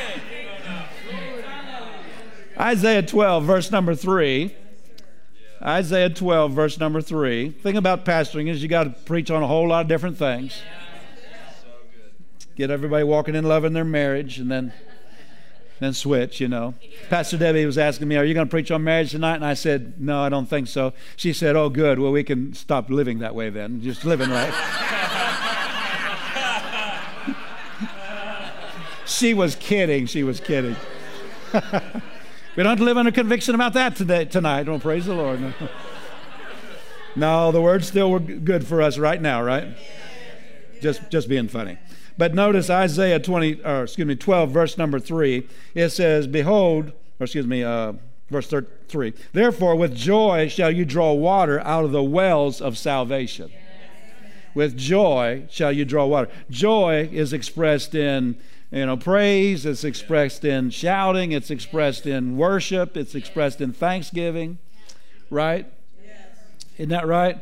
Isaiah 2.59 3.03
12, 3.03 3.45
verse 3.45 3.73
number 3.73 3.97
3. 3.97 4.55
Isaiah 5.61 6.11
12, 6.11 6.53
verse 6.53 6.79
number 6.79 7.01
3. 7.01 7.51
Thing 7.51 7.77
about 7.77 8.05
pastoring 8.05 8.49
is 8.49 8.63
you 8.63 8.69
got 8.69 8.85
to 8.85 8.91
preach 8.91 9.31
on 9.31 9.43
a 9.43 9.47
whole 9.47 9.67
lot 9.69 9.81
of 9.83 9.89
different 9.89 10.17
things 10.19 10.63
get 12.57 12.71
everybody 12.71 13.05
walking 13.05 13.35
in 13.35 13.45
love 13.45 13.65
in 13.65 13.73
their 13.73 13.85
marriage, 13.85 14.39
and 14.39 14.51
then 14.51 14.73
then 15.81 15.93
switch, 15.93 16.41
you 16.41 16.49
know. 16.49 16.75
Pastor 17.11 17.37
Debbie 17.37 17.67
was 17.67 17.79
asking 17.79 18.09
me, 18.09 18.17
Are 18.17 18.25
you 18.25 18.35
going 18.35 18.47
to 18.47 18.51
preach 18.51 18.71
on 18.71 18.85
marriage 18.85 19.11
tonight? 19.11 19.37
And 19.37 19.45
I 19.45 19.55
said, 19.55 20.01
No, 20.01 20.21
I 20.21 20.29
don't 20.29 20.47
think 20.47 20.69
so. 20.69 20.93
She 21.17 21.33
said, 21.33 21.57
Oh, 21.57 21.69
good. 21.69 21.99
Well, 21.99 22.13
we 22.13 22.25
can 22.25 22.55
stop 22.55 22.91
living 22.91 23.19
that 23.21 23.35
way 23.35 23.51
then. 23.51 23.81
Just 23.81 24.05
living 24.05 24.31
right. 24.31 24.55
she 29.07 29.35
was 29.35 29.57
kidding. 29.57 30.07
She 30.07 30.23
was 30.23 30.41
kidding. 30.41 30.77
we 32.57 32.63
don't 32.63 32.81
live 32.81 32.97
under 32.97 33.13
conviction 33.13 33.55
about 33.55 33.75
that 33.75 33.97
today, 33.97 34.25
tonight. 34.25 34.65
Don't 34.65 34.81
praise 34.81 35.07
the 35.07 35.15
Lord. 35.15 35.41
No. 35.41 35.53
no, 37.17 37.53
the 37.53 37.61
word's 37.61 37.89
still 37.89 38.19
good 38.19 38.67
for 38.67 38.81
us 38.81 38.97
right 38.97 39.21
now, 39.21 39.43
right? 39.43 39.77
Just, 40.81 41.11
just 41.11 41.29
being 41.29 41.49
funny. 41.49 41.79
But 42.17 42.35
notice 42.35 42.71
Isaiah 42.71 43.19
20, 43.19 43.63
or 43.65 43.85
excuse 43.85 44.07
me, 44.07 44.15
12, 44.15 44.51
verse 44.51 44.79
number 44.79 45.01
3. 45.01 45.47
It 45.75 45.91
says, 45.91 46.27
Behold, 46.27 46.93
or 47.19 47.25
excuse 47.25 47.47
me, 47.47 47.65
uh, 47.65 47.95
verse 48.31 48.53
3. 48.89 49.13
Therefore, 49.33 49.77
with 49.77 49.95
joy 49.95 50.49
shall 50.49 50.71
you 50.71 50.85
draw 50.85 51.13
water 51.13 51.61
out 51.61 51.85
of 51.85 51.93
the 51.93 52.03
wells 52.03 52.61
of 52.61 52.79
salvation. 52.79 53.51
With 54.55 54.77
joy 54.77 55.47
shall 55.51 55.73
you 55.73 55.85
draw 55.85 56.07
water. 56.07 56.31
Joy 56.49 57.09
is 57.13 57.33
expressed 57.33 57.95
in 57.95 58.37
you 58.71 58.87
know 58.87 58.97
praise 58.97 59.65
it's 59.65 59.85
expressed 59.85 60.45
in 60.45 60.69
shouting 60.69 61.31
it's 61.31 61.51
expressed 61.51 62.07
in 62.07 62.37
worship 62.37 62.97
it's 62.97 63.15
expressed 63.15 63.61
in 63.61 63.73
thanksgiving 63.73 64.59
right 65.31 65.71
isn't 66.77 66.89
that 66.89 67.07
right 67.07 67.39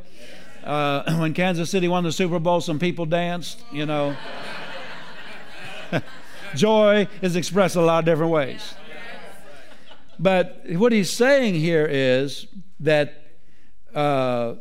uh, 0.65 1.17
when 1.19 1.33
kansas 1.33 1.71
city 1.71 1.89
won 1.89 2.05
the 2.05 2.13
super 2.13 2.39
bowl 2.39 2.61
some 2.61 2.79
people 2.79 3.07
danced 3.07 3.63
you 3.73 3.87
know 3.87 4.15
Joy 6.55 7.09
is 7.21 7.37
expressed 7.37 7.77
a 7.77 7.81
lot 7.81 8.01
of 8.01 8.05
different 8.05 8.33
ways. 8.33 8.75
But 10.19 10.63
what 10.69 10.93
he's 10.93 11.11
saying 11.11 11.55
here 11.55 11.87
is 11.91 12.47
that 12.81 13.23
uh, 13.95 14.55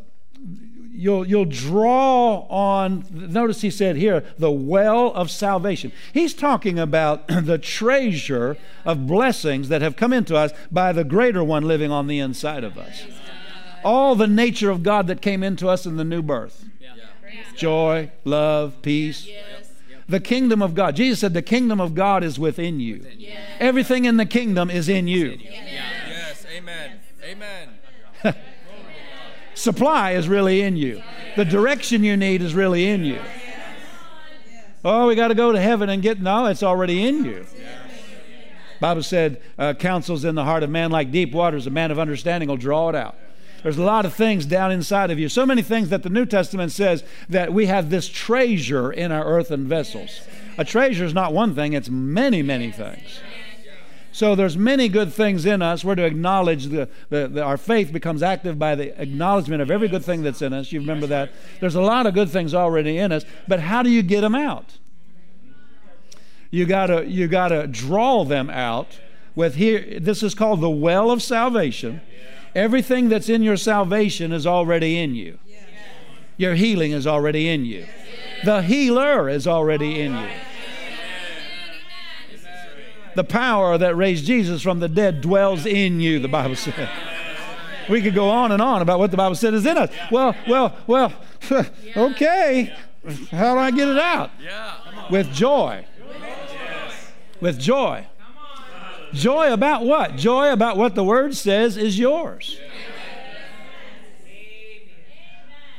you'll, 0.92 1.28
you'll 1.28 1.46
draw 1.46 2.48
on, 2.50 3.06
notice 3.12 3.62
he 3.62 3.70
said 3.70 3.96
here, 3.96 4.24
the 4.38 4.52
well 4.52 5.08
of 5.14 5.30
salvation. 5.30 5.92
He's 6.14 6.34
talking 6.34 6.80
about 6.80 7.28
the 7.28 7.58
treasure 7.58 8.58
of 8.86 9.08
blessings 9.08 9.70
that 9.70 9.82
have 9.82 9.96
come 9.96 10.14
into 10.14 10.36
us 10.36 10.52
by 10.72 10.94
the 10.94 11.04
greater 11.04 11.44
one 11.44 11.64
living 11.64 11.92
on 11.92 12.08
the 12.08 12.20
inside 12.20 12.64
of 12.64 12.78
us. 12.78 13.04
All 13.84 14.16
the 14.16 14.28
nature 14.28 14.70
of 14.70 14.84
God 14.84 15.08
that 15.08 15.22
came 15.22 15.44
into 15.44 15.68
us 15.68 15.86
in 15.86 15.98
the 15.98 16.04
new 16.04 16.22
birth 16.22 16.66
joy, 17.56 18.12
love, 18.24 18.82
peace, 18.82 19.28
the 20.12 20.20
kingdom 20.20 20.62
of 20.62 20.76
God. 20.76 20.96
Jesus 20.96 21.20
said, 21.20 21.34
The 21.34 21.42
kingdom 21.42 21.82
of 21.82 21.96
God 21.96 22.24
is 22.24 22.38
within 22.38 22.80
you. 22.80 23.06
Yes. 23.18 23.40
Everything 23.60 24.06
in 24.06 24.18
the 24.18 24.26
kingdom 24.26 24.70
is 24.70 24.88
in 24.88 25.08
you. 25.08 25.38
Yes, 25.42 26.46
amen. 26.56 27.00
Amen. 27.24 27.70
Supply 29.54 30.12
is 30.12 30.28
really 30.28 30.62
in 30.62 30.76
you, 30.76 31.02
the 31.36 31.46
direction 31.46 32.04
you 32.04 32.18
need 32.18 32.42
is 32.42 32.54
really 32.54 32.88
in 32.88 33.04
you. 33.04 33.20
Oh, 34.84 35.08
we 35.08 35.16
got 35.16 35.28
to 35.28 35.36
go 35.36 35.52
to 35.52 35.60
heaven 35.60 35.90
and 35.90 36.02
get, 36.02 36.20
no, 36.20 36.48
it's 36.48 36.64
already 36.64 37.06
in 37.06 37.24
you. 37.24 37.46
Bible 38.80 39.04
said, 39.04 39.40
uh, 39.60 39.76
counsels 39.76 40.26
in 40.26 40.34
the 40.34 40.44
heart 40.44 40.64
of 40.64 40.72
man 40.72 40.90
like 40.90 41.12
deep 41.12 41.32
waters. 41.34 41.68
A 41.68 41.70
man 41.70 41.92
of 41.92 42.00
understanding 42.00 42.50
will 42.50 42.58
draw 42.58 42.90
it 42.90 42.96
out. 42.96 43.16
There's 43.64 43.78
a 43.78 43.84
lot 43.84 44.06
of 44.06 44.14
things 44.14 44.46
down 44.46 44.72
inside 44.72 45.12
of 45.12 45.20
you. 45.20 45.30
So 45.30 45.46
many 45.46 45.62
things 45.62 45.90
that 45.90 46.04
the 46.04 46.10
New 46.10 46.26
Testament 46.26 46.72
says 46.72 47.04
that 47.30 47.54
we 47.54 47.68
have 47.68 47.90
this 47.90 48.10
treasure 48.10 48.92
in 48.92 49.12
our 49.12 49.26
earthen 49.26 49.68
vessels. 49.68 50.22
A 50.58 50.66
treasure 50.66 51.06
is 51.06 51.14
not 51.14 51.34
one 51.34 51.56
thing, 51.56 51.74
it's 51.74 51.90
many, 51.90 52.42
many 52.42 52.72
things. 52.72 53.22
So 54.14 54.36
there's 54.36 54.58
many 54.58 54.90
good 54.90 55.14
things 55.14 55.46
in 55.46 55.62
us. 55.62 55.86
We're 55.86 55.96
to 55.96 56.04
acknowledge 56.04 56.66
the, 56.66 56.90
the, 57.10 57.30
the, 57.30 57.44
our 57.44 57.58
faith 57.58 57.94
becomes 57.94 58.22
active 58.22 58.60
by 58.60 58.76
the 58.76 59.02
acknowledgement 59.02 59.62
of 59.62 59.72
every 59.72 59.88
good 59.88 60.04
thing 60.04 60.22
that's 60.22 60.42
in 60.42 60.52
us. 60.52 60.72
You 60.72 60.82
remember 60.82 61.08
that? 61.08 61.32
There's 61.62 61.76
a 61.76 61.82
lot 61.82 62.06
of 62.06 62.14
good 62.14 62.30
things 62.30 62.54
already 62.54 62.98
in 62.98 63.12
us, 63.12 63.24
but 63.48 63.62
how 63.62 63.84
do 63.84 63.90
you 63.90 64.04
get 64.04 64.22
them 64.22 64.36
out? 64.36 64.78
You 66.50 66.66
gotta 66.66 67.06
you 67.06 67.30
gotta 67.30 67.66
draw 67.66 68.26
them 68.26 68.50
out 68.50 69.00
with 69.36 69.56
here. 69.56 70.00
This 70.02 70.22
is 70.22 70.36
called 70.36 70.60
the 70.60 70.70
well 70.70 71.10
of 71.10 71.24
salvation. 71.24 72.02
Everything 72.54 73.10
that's 73.10 73.30
in 73.30 73.44
your 73.44 73.58
salvation 73.58 74.32
is 74.32 74.46
already 74.46 75.00
in 75.00 75.16
you. 75.16 75.40
Your 76.38 76.56
healing 76.56 76.92
is 76.92 77.06
already 77.06 77.48
in 77.48 77.66
you. 77.66 77.86
The 78.44 78.62
healer 78.64 79.30
is 79.30 79.48
already 79.48 80.02
in 80.02 80.16
you. 80.18 80.30
The 83.16 83.24
power 83.24 83.78
that 83.78 83.96
raised 83.96 84.26
Jesus 84.26 84.62
from 84.62 84.80
the 84.80 84.88
dead 84.88 85.22
dwells 85.22 85.66
in 85.66 86.00
you, 86.00 86.20
the 86.20 86.28
Bible 86.28 86.56
says. 86.56 86.90
We 87.90 88.02
could 88.02 88.16
go 88.16 88.30
on 88.30 88.52
and 88.52 88.62
on 88.62 88.82
about 88.82 89.00
what 89.00 89.12
the 89.12 89.18
Bible 89.18 89.36
said 89.36 89.54
is 89.54 89.66
in 89.66 89.78
us. 89.78 89.90
Well, 90.12 90.36
well, 90.48 90.76
well, 90.88 91.14
okay. 91.98 92.76
How 93.32 93.54
do 93.56 93.60
I 93.60 93.72
get 93.72 93.88
it 93.90 93.98
out? 93.98 94.32
With 95.12 95.32
joy. 95.34 95.86
With 97.42 97.60
joy. 97.60 98.08
Joy 99.14 99.52
about 99.52 99.84
what? 99.84 100.16
Joy 100.16 100.52
about 100.52 100.78
what 100.78 100.96
the 100.96 101.04
Word 101.04 101.36
says 101.36 101.78
is 101.78 102.00
yours. 102.00 102.60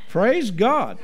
Praise 0.08 0.50
God. 0.50 0.98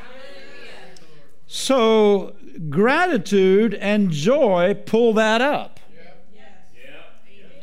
So, 1.46 2.36
gratitude 2.68 3.72
and 3.74 4.10
joy 4.10 4.74
pull 4.84 5.14
that 5.14 5.40
up 5.40 5.80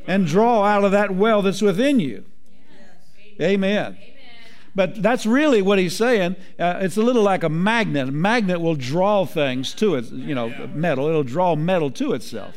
and 0.07 0.25
draw 0.25 0.63
out 0.63 0.83
of 0.83 0.91
that 0.91 1.11
well 1.11 1.41
that's 1.41 1.61
within 1.61 1.99
you. 1.99 2.25
Amen. 3.39 3.97
But 4.73 5.01
that's 5.01 5.25
really 5.25 5.61
what 5.61 5.79
he's 5.79 5.95
saying. 5.95 6.35
Uh, 6.59 6.79
it's 6.81 6.97
a 6.97 7.01
little 7.01 7.23
like 7.23 7.43
a 7.43 7.49
magnet. 7.49 8.09
A 8.09 8.11
magnet 8.11 8.59
will 8.59 8.75
draw 8.75 9.25
things 9.25 9.73
to 9.75 9.95
it, 9.95 10.11
you 10.11 10.35
know, 10.35 10.49
metal. 10.73 11.07
It'll 11.07 11.23
draw 11.23 11.55
metal 11.55 11.89
to 11.91 12.13
itself. 12.13 12.55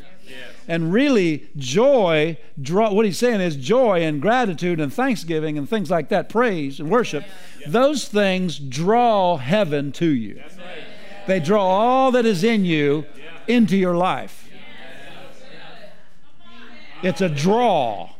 And 0.67 0.93
really, 0.93 1.49
joy, 1.57 2.37
draw, 2.61 2.91
what 2.93 3.05
he's 3.05 3.17
saying 3.17 3.41
is 3.41 3.55
joy 3.55 4.03
and 4.03 4.21
gratitude 4.21 4.79
and 4.79 4.93
thanksgiving 4.93 5.57
and 5.57 5.67
things 5.67 5.89
like 5.89 6.09
that, 6.09 6.29
praise 6.29 6.79
and 6.79 6.91
worship, 6.91 7.23
those 7.65 8.07
things 8.07 8.59
draw 8.59 9.37
heaven 9.37 9.91
to 9.93 10.07
you. 10.07 10.41
They 11.27 11.39
draw 11.39 11.63
all 11.63 12.11
that 12.11 12.25
is 12.25 12.43
in 12.43 12.65
you 12.65 13.05
into 13.47 13.77
your 13.77 13.95
life. 13.95 14.49
It's 17.01 17.21
a 17.21 17.29
draw. 17.29 18.11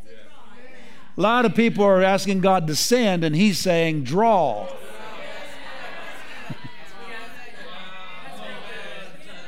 A 1.17 1.21
lot 1.21 1.45
of 1.45 1.53
people 1.53 1.83
are 1.83 2.01
asking 2.01 2.39
God 2.39 2.65
to 2.67 2.75
send, 2.75 3.23
and 3.23 3.35
He's 3.35 3.59
saying, 3.59 4.03
draw. 4.03 4.69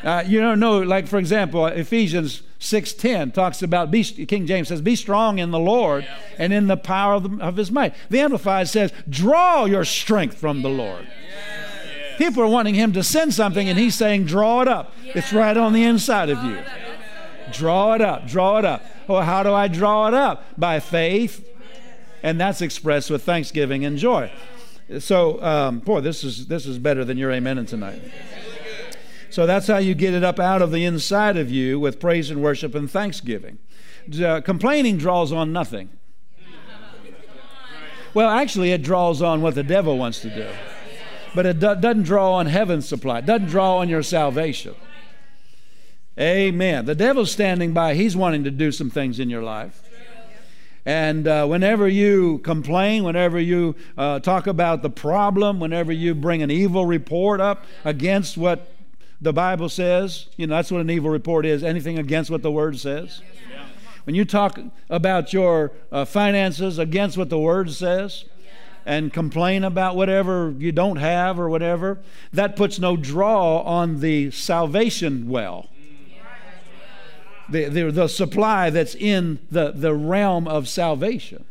Uh, 0.03 0.23
you 0.25 0.39
don't 0.39 0.59
know, 0.59 0.79
like 0.79 1.07
for 1.07 1.19
example, 1.19 1.65
Ephesians 1.67 2.41
6.10 2.59 3.33
talks 3.33 3.61
about, 3.61 3.91
be, 3.91 4.03
King 4.03 4.45
James 4.45 4.67
says, 4.67 4.81
be 4.81 4.95
strong 4.95 5.39
in 5.39 5.51
the 5.51 5.59
Lord 5.59 6.07
and 6.37 6.53
in 6.53 6.67
the 6.67 6.77
power 6.77 7.15
of, 7.15 7.37
the, 7.37 7.43
of 7.43 7.57
his 7.57 7.71
might. 7.71 7.93
The 8.09 8.19
Amplified 8.19 8.67
says, 8.67 8.91
draw 9.09 9.65
your 9.65 9.85
strength 9.85 10.37
from 10.37 10.61
the 10.61 10.69
Lord. 10.69 11.07
People 12.17 12.43
are 12.43 12.47
wanting 12.47 12.75
him 12.75 12.93
to 12.93 13.03
send 13.03 13.33
something 13.33 13.67
and 13.67 13.79
he's 13.79 13.95
saying, 13.95 14.25
draw 14.25 14.61
it 14.61 14.67
up. 14.67 14.93
It's 15.03 15.33
right 15.33 15.57
on 15.57 15.73
the 15.73 15.83
inside 15.83 16.29
of 16.29 16.43
you. 16.43 16.59
Draw 17.51 17.95
it 17.95 18.01
up, 18.01 18.27
draw 18.27 18.59
it 18.59 18.65
up. 18.65 18.83
Well, 19.07 19.23
how 19.23 19.43
do 19.43 19.53
I 19.53 19.67
draw 19.67 20.07
it 20.07 20.13
up? 20.13 20.45
By 20.57 20.79
faith, 20.79 21.45
and 22.23 22.39
that's 22.39 22.61
expressed 22.61 23.09
with 23.09 23.23
thanksgiving 23.23 23.83
and 23.85 23.97
joy. 23.97 24.31
So, 24.99 25.41
um, 25.41 25.79
boy, 25.79 26.01
this 26.01 26.23
is 26.23 26.47
this 26.47 26.65
is 26.65 26.77
better 26.77 27.03
than 27.03 27.17
your 27.17 27.31
amen 27.31 27.65
tonight. 27.65 28.01
So 29.31 29.45
that's 29.45 29.67
how 29.67 29.77
you 29.77 29.93
get 29.93 30.13
it 30.13 30.25
up 30.25 30.39
out 30.39 30.61
of 30.61 30.71
the 30.71 30.83
inside 30.83 31.37
of 31.37 31.49
you 31.49 31.79
with 31.79 32.01
praise 32.01 32.29
and 32.29 32.43
worship 32.43 32.75
and 32.75 32.91
thanksgiving. 32.91 33.59
Uh, 34.21 34.41
complaining 34.41 34.97
draws 34.97 35.31
on 35.31 35.53
nothing. 35.53 35.89
Well, 38.13 38.29
actually, 38.29 38.71
it 38.71 38.81
draws 38.81 39.21
on 39.21 39.41
what 39.41 39.55
the 39.55 39.63
devil 39.63 39.97
wants 39.97 40.19
to 40.21 40.29
do, 40.29 40.49
but 41.33 41.45
it 41.45 41.61
do- 41.61 41.75
doesn't 41.75 42.03
draw 42.03 42.33
on 42.33 42.47
heaven's 42.47 42.85
supply. 42.89 43.19
It 43.19 43.25
doesn't 43.25 43.47
draw 43.47 43.77
on 43.77 43.87
your 43.87 44.03
salvation. 44.03 44.75
Amen. 46.19 46.83
The 46.83 46.95
devil's 46.95 47.31
standing 47.31 47.71
by. 47.71 47.93
He's 47.93 48.17
wanting 48.17 48.43
to 48.43 48.51
do 48.51 48.73
some 48.73 48.89
things 48.89 49.17
in 49.17 49.29
your 49.29 49.43
life. 49.43 49.81
And 50.85 51.25
uh, 51.25 51.45
whenever 51.45 51.87
you 51.87 52.39
complain, 52.39 53.03
whenever 53.03 53.39
you 53.39 53.75
uh, 53.97 54.19
talk 54.19 54.45
about 54.45 54.81
the 54.81 54.89
problem, 54.89 55.61
whenever 55.61 55.93
you 55.93 56.13
bring 56.13 56.41
an 56.41 56.51
evil 56.51 56.85
report 56.85 57.39
up 57.39 57.63
against 57.85 58.35
what 58.35 58.70
the 59.21 59.31
Bible 59.31 59.69
says, 59.69 60.27
you 60.35 60.47
know, 60.47 60.55
that's 60.55 60.71
what 60.71 60.81
an 60.81 60.89
evil 60.89 61.11
report 61.11 61.45
is 61.45 61.63
anything 61.63 61.99
against 61.99 62.31
what 62.31 62.41
the 62.41 62.51
Word 62.51 62.79
says. 62.79 63.21
When 64.03 64.15
you 64.15 64.25
talk 64.25 64.59
about 64.89 65.31
your 65.31 65.71
uh, 65.91 66.05
finances 66.05 66.79
against 66.79 67.17
what 67.17 67.29
the 67.29 67.37
Word 67.37 67.71
says, 67.71 68.25
and 68.85 69.13
complain 69.13 69.63
about 69.63 69.95
whatever 69.95 70.55
you 70.57 70.71
don't 70.71 70.97
have 70.97 71.39
or 71.39 71.49
whatever, 71.49 71.99
that 72.33 72.55
puts 72.55 72.79
no 72.79 72.97
draw 72.97 73.59
on 73.59 73.99
the 73.99 74.31
salvation 74.31 75.29
well. 75.29 75.67
The, 77.49 77.65
the, 77.65 77.91
the 77.91 78.07
supply 78.07 78.69
that's 78.69 78.95
in 78.95 79.39
the, 79.51 79.71
the 79.71 79.93
realm 79.93 80.47
of 80.47 80.67
salvation. 80.67 81.45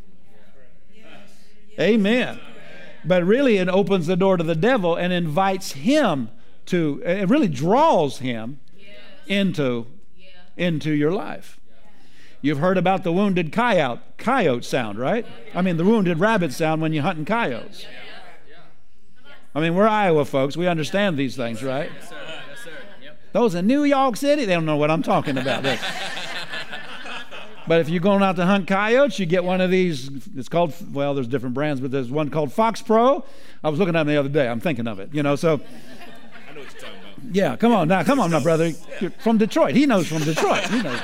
Amen. 1.79 2.39
But 3.05 3.23
really, 3.23 3.57
it 3.57 3.69
opens 3.69 4.07
the 4.07 4.15
door 4.15 4.35
to 4.37 4.43
the 4.43 4.55
devil 4.55 4.95
and 4.95 5.13
invites 5.13 5.71
him 5.71 6.29
to 6.67 7.01
it 7.05 7.29
really 7.29 7.47
draws 7.47 8.19
him 8.19 8.59
into 9.27 9.87
into 10.57 10.91
your 10.91 11.11
life. 11.11 11.59
You've 12.41 12.59
heard 12.59 12.77
about 12.77 13.03
the 13.03 13.11
wounded 13.11 13.51
coyote 13.51 14.01
coyote 14.17 14.63
sound, 14.63 14.99
right? 14.99 15.25
I 15.53 15.61
mean 15.61 15.77
the 15.77 15.85
wounded 15.85 16.19
rabbit 16.19 16.53
sound 16.53 16.81
when 16.81 16.93
you're 16.93 17.03
hunting 17.03 17.25
coyotes. 17.25 17.85
I 19.53 19.59
mean, 19.59 19.75
we're 19.75 19.87
Iowa 19.87 20.23
folks. 20.23 20.55
We 20.55 20.67
understand 20.67 21.17
these 21.17 21.35
things, 21.35 21.61
right? 21.61 21.91
Those 23.33 23.55
in 23.55 23.67
New 23.67 23.83
York 23.83 24.17
City, 24.17 24.45
they 24.45 24.53
don't 24.53 24.65
know 24.65 24.77
what 24.77 24.91
I'm 24.91 25.03
talking 25.03 25.37
about. 25.37 25.63
but 27.67 27.79
if 27.79 27.89
you're 27.89 28.01
going 28.01 28.23
out 28.23 28.35
to 28.37 28.45
hunt 28.45 28.67
coyotes, 28.67 29.19
you 29.19 29.25
get 29.25 29.43
one 29.43 29.61
of 29.61 29.71
these. 29.71 30.09
It's 30.35 30.49
called, 30.49 30.73
well, 30.93 31.13
there's 31.13 31.27
different 31.27 31.53
brands, 31.53 31.81
but 31.81 31.91
there's 31.91 32.11
one 32.11 32.29
called 32.29 32.49
FoxPro. 32.49 33.25
I 33.63 33.69
was 33.69 33.79
looking 33.79 33.95
at 33.95 33.99
them 33.99 34.07
the 34.07 34.17
other 34.17 34.29
day. 34.29 34.47
I'm 34.47 34.59
thinking 34.59 34.87
of 34.87 34.99
it, 34.99 35.13
you 35.13 35.23
know. 35.23 35.35
So 35.35 35.61
yeah, 37.31 37.55
come 37.55 37.73
on 37.73 37.87
now, 37.87 38.03
come 38.03 38.19
on 38.19 38.31
now, 38.31 38.39
brother. 38.39 38.71
You're 38.99 39.11
from 39.11 39.37
Detroit. 39.37 39.75
He 39.75 39.85
knows 39.85 40.07
from 40.07 40.23
Detroit. 40.23 40.63
He 40.65 40.81
knows. 40.81 40.99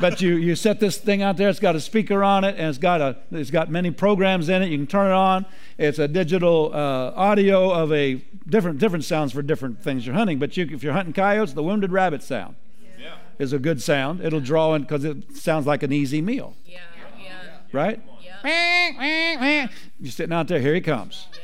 but 0.00 0.20
you, 0.20 0.36
you 0.36 0.54
set 0.54 0.80
this 0.80 0.96
thing 0.96 1.22
out 1.22 1.36
there. 1.36 1.48
It's 1.48 1.60
got 1.60 1.76
a 1.76 1.80
speaker 1.80 2.22
on 2.22 2.44
it, 2.44 2.56
and 2.56 2.68
it's 2.68 2.78
got 2.78 3.00
a 3.00 3.16
it's 3.30 3.50
got 3.50 3.70
many 3.70 3.90
programs 3.90 4.48
in 4.48 4.62
it. 4.62 4.68
You 4.68 4.78
can 4.78 4.86
turn 4.86 5.08
it 5.08 5.14
on. 5.14 5.46
It's 5.76 5.98
a 5.98 6.08
digital 6.08 6.70
uh, 6.72 7.12
audio 7.14 7.70
of 7.70 7.92
a 7.92 8.22
different 8.48 8.78
different 8.78 9.04
sounds 9.04 9.32
for 9.32 9.42
different 9.42 9.82
things 9.82 10.06
you're 10.06 10.14
hunting. 10.14 10.38
But 10.38 10.56
you, 10.56 10.68
if 10.70 10.82
you're 10.82 10.92
hunting 10.92 11.12
coyotes, 11.12 11.54
the 11.54 11.62
wounded 11.62 11.92
rabbit 11.92 12.22
sound 12.22 12.56
yeah. 12.98 13.16
is 13.38 13.52
a 13.52 13.58
good 13.58 13.82
sound. 13.82 14.20
It'll 14.20 14.40
draw 14.40 14.74
in 14.74 14.82
because 14.82 15.04
it 15.04 15.36
sounds 15.36 15.66
like 15.66 15.82
an 15.82 15.92
easy 15.92 16.20
meal. 16.22 16.56
Yeah, 16.64 16.80
yeah. 17.20 17.32
Right? 17.72 18.00
Yeah. 18.44 19.68
You're 20.00 20.12
sitting 20.12 20.32
out 20.32 20.48
there. 20.48 20.60
Here 20.60 20.74
he 20.74 20.80
comes. 20.80 21.26
Yeah. 21.32 21.40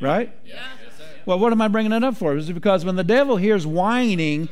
Right? 0.00 0.34
Yeah. 0.44 0.62
Well, 1.26 1.38
what 1.38 1.52
am 1.52 1.62
I 1.62 1.68
bringing 1.68 1.92
it 1.92 2.04
up 2.04 2.16
for? 2.16 2.36
Is 2.36 2.50
it 2.50 2.52
because 2.54 2.84
when 2.84 2.96
the 2.96 3.04
devil 3.04 3.36
hears 3.36 3.66
whining, 3.66 4.48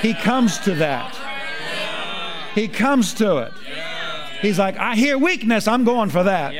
he 0.00 0.14
comes 0.14 0.58
to 0.60 0.74
that. 0.76 1.14
He 2.54 2.68
comes 2.68 3.14
to 3.14 3.38
it. 3.38 3.52
He's 4.40 4.58
like, 4.58 4.76
I 4.76 4.96
hear 4.96 5.18
weakness, 5.18 5.68
I'm 5.68 5.84
going 5.84 6.10
for 6.10 6.24
that. 6.24 6.54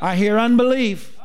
I 0.00 0.14
hear 0.14 0.38
unbelief. 0.38 1.16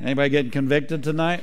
Anybody 0.00 0.30
getting 0.30 0.50
convicted 0.50 1.02
tonight? 1.02 1.42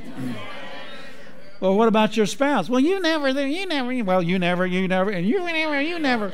Well, 1.60 1.76
what 1.76 1.88
about 1.88 2.16
your 2.16 2.26
spouse? 2.26 2.68
Well, 2.68 2.80
you 2.80 3.00
never, 3.00 3.28
you 3.28 3.66
never, 3.66 4.04
well, 4.04 4.22
you 4.22 4.38
never, 4.38 4.66
you 4.66 4.88
never, 4.88 5.10
and 5.10 5.26
you 5.26 5.40
never, 5.40 5.80
you 5.80 5.98
never. 5.98 6.32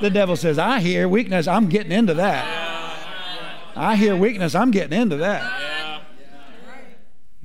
The 0.00 0.10
devil 0.10 0.36
says, 0.36 0.58
I 0.58 0.80
hear 0.80 1.08
weakness, 1.08 1.48
I'm 1.48 1.68
getting 1.68 1.92
into 1.92 2.14
that. 2.14 2.63
I 3.76 3.96
hear 3.96 4.16
weakness. 4.16 4.54
I'm 4.54 4.70
getting 4.70 4.98
into 4.98 5.16
that. 5.16 6.02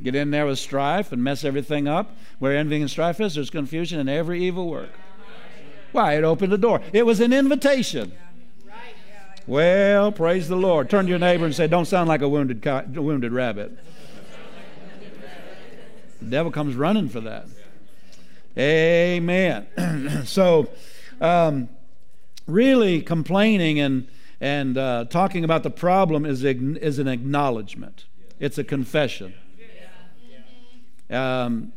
Get 0.02 0.16
in 0.16 0.32
there 0.32 0.46
with 0.46 0.60
strife 0.60 1.12
and 1.12 1.24
mess 1.24 1.44
everything 1.44 1.88
up. 1.88 2.16
Where 2.40 2.56
envy 2.56 2.80
and 2.80 2.90
strife 2.90 3.20
is, 3.20 3.36
there's 3.36 3.50
confusion 3.50 4.00
and 4.00 4.10
every 4.10 4.42
evil 4.44 4.70
work. 4.70 4.92
Why? 5.92 6.14
It 6.14 6.24
opened 6.24 6.52
the 6.52 6.58
door. 6.58 6.82
It 6.94 7.06
was 7.06 7.20
an 7.20 7.34
invitation. 7.34 8.14
Well, 9.48 10.12
praise 10.12 10.48
the 10.48 10.56
Lord. 10.56 10.90
Turn 10.90 11.06
to 11.06 11.10
your 11.10 11.20
neighbor 11.20 11.46
and 11.46 11.56
say, 11.56 11.68
Don't 11.68 11.86
sound 11.86 12.08
like 12.08 12.22
a 12.22 12.30
wounded, 12.30 12.62
co- 12.62 12.86
wounded 12.88 13.34
rabbit. 13.34 13.78
The 16.22 16.30
devil 16.30 16.52
comes 16.52 16.76
running 16.76 17.10
for 17.10 17.22
that. 17.22 17.48
Amen. 18.58 19.68
so, 20.26 20.70
um, 21.20 21.70
really 22.46 23.02
complaining 23.02 23.80
and, 23.80 24.08
and 24.42 24.78
uh, 24.78 25.06
talking 25.10 25.44
about 25.44 25.64
the 25.64 25.70
problem 25.70 26.26
is, 26.26 26.44
is 26.44 27.00
an 27.00 27.08
acknowledgement, 27.08 28.06
it's 28.40 28.58
a 28.58 28.64
confession. 28.64 29.34
Um, 31.10 31.74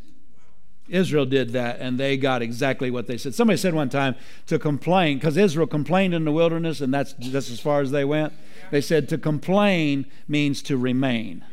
Israel 0.88 1.24
did 1.24 1.50
that, 1.50 1.80
and 1.80 1.98
they 1.98 2.18
got 2.18 2.42
exactly 2.42 2.90
what 2.90 3.06
they 3.06 3.16
said. 3.16 3.34
Somebody 3.34 3.56
said 3.56 3.72
one 3.72 3.88
time 3.88 4.14
to 4.46 4.58
complain, 4.58 5.16
because 5.16 5.36
Israel 5.36 5.66
complained 5.66 6.12
in 6.12 6.24
the 6.24 6.32
wilderness, 6.32 6.80
and 6.80 6.92
that's 6.92 7.14
just 7.14 7.50
as 7.50 7.58
far 7.58 7.80
as 7.80 7.92
they 7.92 8.04
went. 8.04 8.34
They 8.70 8.82
said 8.82 9.08
to 9.08 9.18
complain 9.18 10.06
means 10.28 10.60
to 10.62 10.76
remain. 10.76 11.44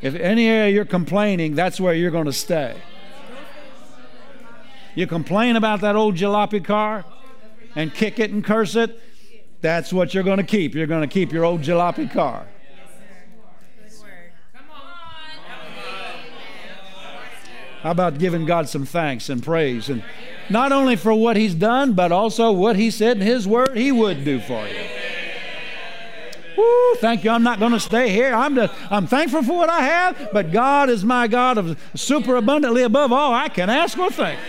If 0.00 0.14
any 0.14 0.46
area 0.46 0.72
you're 0.72 0.84
complaining, 0.84 1.54
that's 1.54 1.80
where 1.80 1.94
you're 1.94 2.10
going 2.10 2.26
to 2.26 2.32
stay. 2.32 2.76
You 4.94 5.06
complain 5.06 5.56
about 5.56 5.80
that 5.82 5.94
old 5.94 6.16
jalopy 6.16 6.64
car 6.64 7.04
and 7.76 7.94
kick 7.94 8.18
it 8.18 8.32
and 8.32 8.44
curse 8.44 8.74
it, 8.74 9.00
that's 9.60 9.92
what 9.92 10.14
you're 10.14 10.24
going 10.24 10.38
to 10.38 10.44
keep. 10.44 10.74
You're 10.74 10.86
going 10.86 11.08
to 11.08 11.12
keep 11.12 11.32
your 11.32 11.44
old 11.44 11.60
jalopy 11.60 12.10
car. 12.10 12.46
How 17.82 17.92
about 17.92 18.18
giving 18.18 18.46
God 18.46 18.68
some 18.68 18.84
thanks 18.84 19.28
and 19.28 19.40
praise? 19.40 19.88
And 19.88 20.02
not 20.50 20.72
only 20.72 20.96
for 20.96 21.14
what 21.14 21.36
He's 21.36 21.54
done, 21.54 21.92
but 21.92 22.10
also 22.10 22.50
what 22.50 22.74
He 22.74 22.90
said 22.90 23.18
in 23.18 23.22
His 23.22 23.46
Word 23.46 23.76
He 23.76 23.92
would 23.92 24.24
do 24.24 24.40
for 24.40 24.66
you. 24.66 24.88
Woo, 26.56 26.94
thank 26.96 27.22
you. 27.22 27.30
I'm 27.30 27.42
not 27.42 27.58
going 27.58 27.72
to 27.72 27.80
stay 27.80 28.08
here. 28.08 28.34
I'm, 28.34 28.54
just, 28.54 28.72
I'm 28.90 29.06
thankful 29.06 29.42
for 29.42 29.56
what 29.56 29.68
I 29.68 29.82
have, 29.82 30.30
but 30.32 30.50
God 30.50 30.88
is 30.88 31.04
my 31.04 31.28
God 31.28 31.58
of 31.58 31.78
super 31.94 32.36
abundantly 32.36 32.82
above 32.82 33.12
all 33.12 33.34
I 33.34 33.48
can 33.48 33.68
ask 33.68 33.96
or 33.98 34.10
think. 34.10 34.40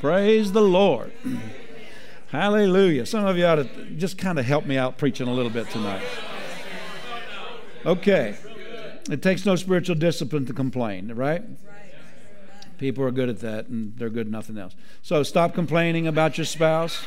Praise 0.00 0.52
the 0.52 0.62
Lord. 0.62 1.12
Hallelujah. 2.28 3.06
Some 3.06 3.26
of 3.26 3.36
you 3.36 3.46
ought 3.46 3.56
to 3.56 3.64
just 3.96 4.18
kind 4.18 4.38
of 4.38 4.44
help 4.44 4.66
me 4.66 4.76
out 4.76 4.98
preaching 4.98 5.28
a 5.28 5.32
little 5.32 5.50
bit 5.50 5.68
tonight. 5.70 6.06
Okay. 7.84 8.36
It 9.10 9.22
takes 9.22 9.46
no 9.46 9.56
spiritual 9.56 9.96
discipline 9.96 10.44
to 10.46 10.52
complain, 10.52 11.12
right? 11.14 11.42
People 12.76 13.02
are 13.04 13.10
good 13.10 13.28
at 13.28 13.40
that, 13.40 13.66
and 13.68 13.96
they're 13.96 14.10
good 14.10 14.26
at 14.26 14.30
nothing 14.30 14.58
else. 14.58 14.76
So 15.02 15.22
stop 15.22 15.54
complaining 15.54 16.06
about 16.06 16.38
your 16.38 16.44
spouse. 16.44 17.04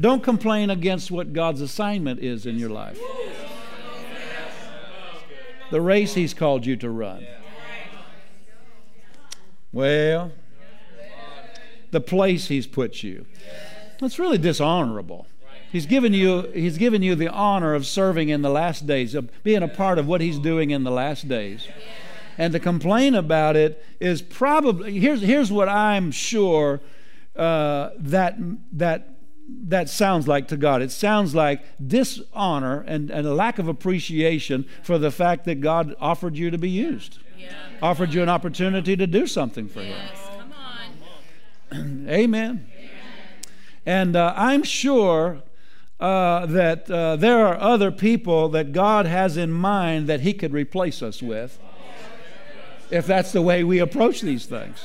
Don't 0.00 0.24
complain 0.24 0.70
against 0.70 1.10
what 1.10 1.32
God's 1.32 1.60
assignment 1.60 2.20
is 2.20 2.46
in 2.46 2.58
your 2.58 2.70
life. 2.70 2.98
The 5.70 5.80
race 5.80 6.14
He's 6.14 6.34
called 6.34 6.66
you 6.66 6.76
to 6.76 6.90
run. 6.90 7.26
Well, 9.72 10.32
the 11.94 12.00
place 12.02 12.48
He's 12.48 12.66
put 12.66 13.02
you. 13.02 13.24
That's 14.00 14.18
really 14.18 14.36
dishonorable. 14.36 15.26
He's 15.74 15.86
given 15.86 16.12
you 16.12 16.52
he's 16.54 16.78
given 16.78 17.02
you 17.02 17.16
the 17.16 17.28
honor 17.28 17.74
of 17.74 17.84
serving 17.84 18.28
in 18.28 18.42
the 18.42 18.48
last 18.48 18.86
days, 18.86 19.12
of 19.14 19.28
being 19.42 19.60
a 19.62 19.66
part 19.66 19.98
of 19.98 20.06
what 20.06 20.20
he's 20.20 20.38
doing 20.38 20.70
in 20.70 20.84
the 20.84 20.90
last 20.92 21.26
days. 21.26 21.66
And 22.38 22.52
to 22.52 22.60
complain 22.60 23.16
about 23.16 23.56
it 23.56 23.84
is 23.98 24.22
probably 24.22 25.00
here's 25.00 25.20
here's 25.20 25.50
what 25.50 25.68
I'm 25.68 26.12
sure 26.12 26.80
uh, 27.34 27.90
that 27.98 28.36
that 28.70 29.16
that 29.48 29.88
sounds 29.88 30.28
like 30.28 30.46
to 30.48 30.56
God. 30.56 30.80
It 30.80 30.92
sounds 30.92 31.34
like 31.34 31.64
dishonor 31.84 32.82
and, 32.86 33.10
and 33.10 33.26
a 33.26 33.34
lack 33.34 33.58
of 33.58 33.66
appreciation 33.66 34.66
for 34.84 34.96
the 34.96 35.10
fact 35.10 35.44
that 35.46 35.60
God 35.60 35.96
offered 36.00 36.36
you 36.36 36.52
to 36.52 36.58
be 36.58 36.70
used, 36.70 37.18
yeah. 37.36 37.52
offered 37.82 38.14
you 38.14 38.22
an 38.22 38.28
opportunity 38.28 38.94
to 38.94 39.08
do 39.08 39.26
something 39.26 39.66
for 39.66 39.82
yes. 39.82 40.10
Him. 40.10 40.33
Come 41.70 41.80
on. 42.06 42.10
Amen. 42.10 42.66
And 43.86 44.16
uh, 44.16 44.32
I'm 44.36 44.62
sure 44.62 45.42
uh, 46.00 46.46
that 46.46 46.90
uh, 46.90 47.16
there 47.16 47.46
are 47.46 47.58
other 47.58 47.90
people 47.90 48.48
that 48.50 48.72
God 48.72 49.06
has 49.06 49.36
in 49.36 49.50
mind 49.50 50.06
that 50.08 50.20
He 50.20 50.32
could 50.34 50.52
replace 50.52 51.02
us 51.02 51.22
with 51.22 51.58
if 52.90 53.06
that's 53.06 53.32
the 53.32 53.42
way 53.42 53.64
we 53.64 53.78
approach 53.78 54.20
these 54.20 54.46
things. 54.46 54.84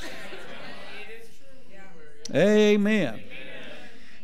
Amen. 2.34 3.22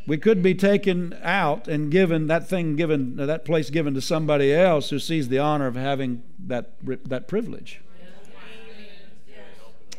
We 0.05 0.17
could 0.17 0.41
be 0.41 0.55
taken 0.55 1.17
out 1.21 1.67
and 1.67 1.91
given 1.91 2.27
that 2.27 2.47
thing 2.47 2.77
given, 2.77 3.17
that 3.17 3.43
place 3.43 3.69
given 3.69 3.93
to 3.93 4.01
somebody 4.01 4.53
else 4.53 4.89
who 4.89 4.99
sees 4.99 5.27
the 5.27 5.39
honor 5.39 5.67
of 5.67 5.75
having 5.75 6.23
that, 6.47 6.71
that 6.81 7.27
privilege. 7.27 7.81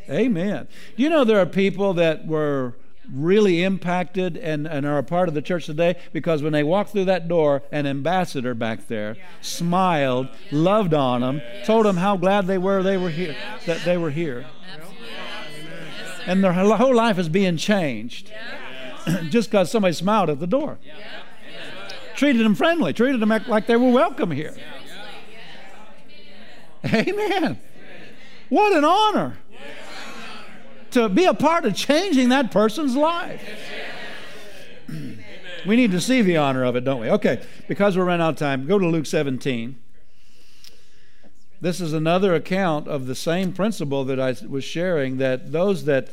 Amen. 0.09 0.67
You 0.95 1.09
know 1.09 1.23
there 1.23 1.39
are 1.39 1.45
people 1.45 1.93
that 1.93 2.25
were 2.25 2.75
really 3.11 3.63
impacted 3.63 4.37
and, 4.37 4.67
and 4.67 4.85
are 4.85 4.97
a 4.97 5.03
part 5.03 5.27
of 5.27 5.33
the 5.33 5.41
church 5.41 5.65
today 5.65 5.95
because 6.13 6.43
when 6.43 6.53
they 6.53 6.63
walked 6.63 6.91
through 6.91 7.05
that 7.05 7.27
door, 7.27 7.63
an 7.71 7.85
ambassador 7.85 8.53
back 8.53 8.87
there 8.87 9.15
smiled, 9.41 10.27
loved 10.51 10.93
on 10.93 11.21
them, 11.21 11.41
told 11.65 11.85
them 11.85 11.97
how 11.97 12.17
glad 12.17 12.47
they 12.47 12.57
were 12.57 12.83
they 12.83 12.97
were 12.97 13.09
here, 13.09 13.35
that 13.65 13.83
they 13.85 13.97
were 13.97 14.11
here. 14.11 14.45
And 16.25 16.43
their 16.43 16.53
whole 16.53 16.95
life 16.95 17.17
is 17.17 17.29
being 17.29 17.57
changed 17.57 18.31
just 19.29 19.49
because 19.49 19.71
somebody 19.71 19.93
smiled 19.93 20.29
at 20.29 20.39
the 20.39 20.47
door. 20.47 20.77
Treated 22.15 22.45
them 22.45 22.55
friendly, 22.55 22.93
treated 22.93 23.21
them 23.21 23.29
like 23.47 23.65
they 23.65 23.77
were 23.77 23.91
welcome 23.91 24.31
here. 24.31 24.55
Amen. 26.85 27.59
What 28.49 28.73
an 28.73 28.83
honor 28.83 29.37
to 30.91 31.09
be 31.09 31.25
a 31.25 31.33
part 31.33 31.65
of 31.65 31.75
changing 31.75 32.29
that 32.29 32.51
person's 32.51 32.95
life. 32.95 33.41
we 35.65 35.75
need 35.75 35.91
to 35.91 36.01
see 36.01 36.21
the 36.21 36.37
honor 36.37 36.63
of 36.63 36.75
it, 36.75 36.83
don't 36.83 37.01
we? 37.01 37.09
Okay, 37.09 37.41
because 37.67 37.97
we're 37.97 38.05
running 38.05 38.25
out 38.25 38.31
of 38.31 38.35
time, 38.37 38.65
go 38.65 38.79
to 38.79 38.87
Luke 38.87 39.05
17. 39.05 39.77
This 41.61 41.81
is 41.81 41.91
another 41.91 42.33
account 42.33 42.87
of 42.87 43.05
the 43.05 43.15
same 43.15 43.51
principle 43.51 44.05
that 44.05 44.19
I 44.19 44.35
was 44.47 44.63
sharing 44.63 45.17
that 45.17 45.51
those 45.51 45.85
that 45.85 46.09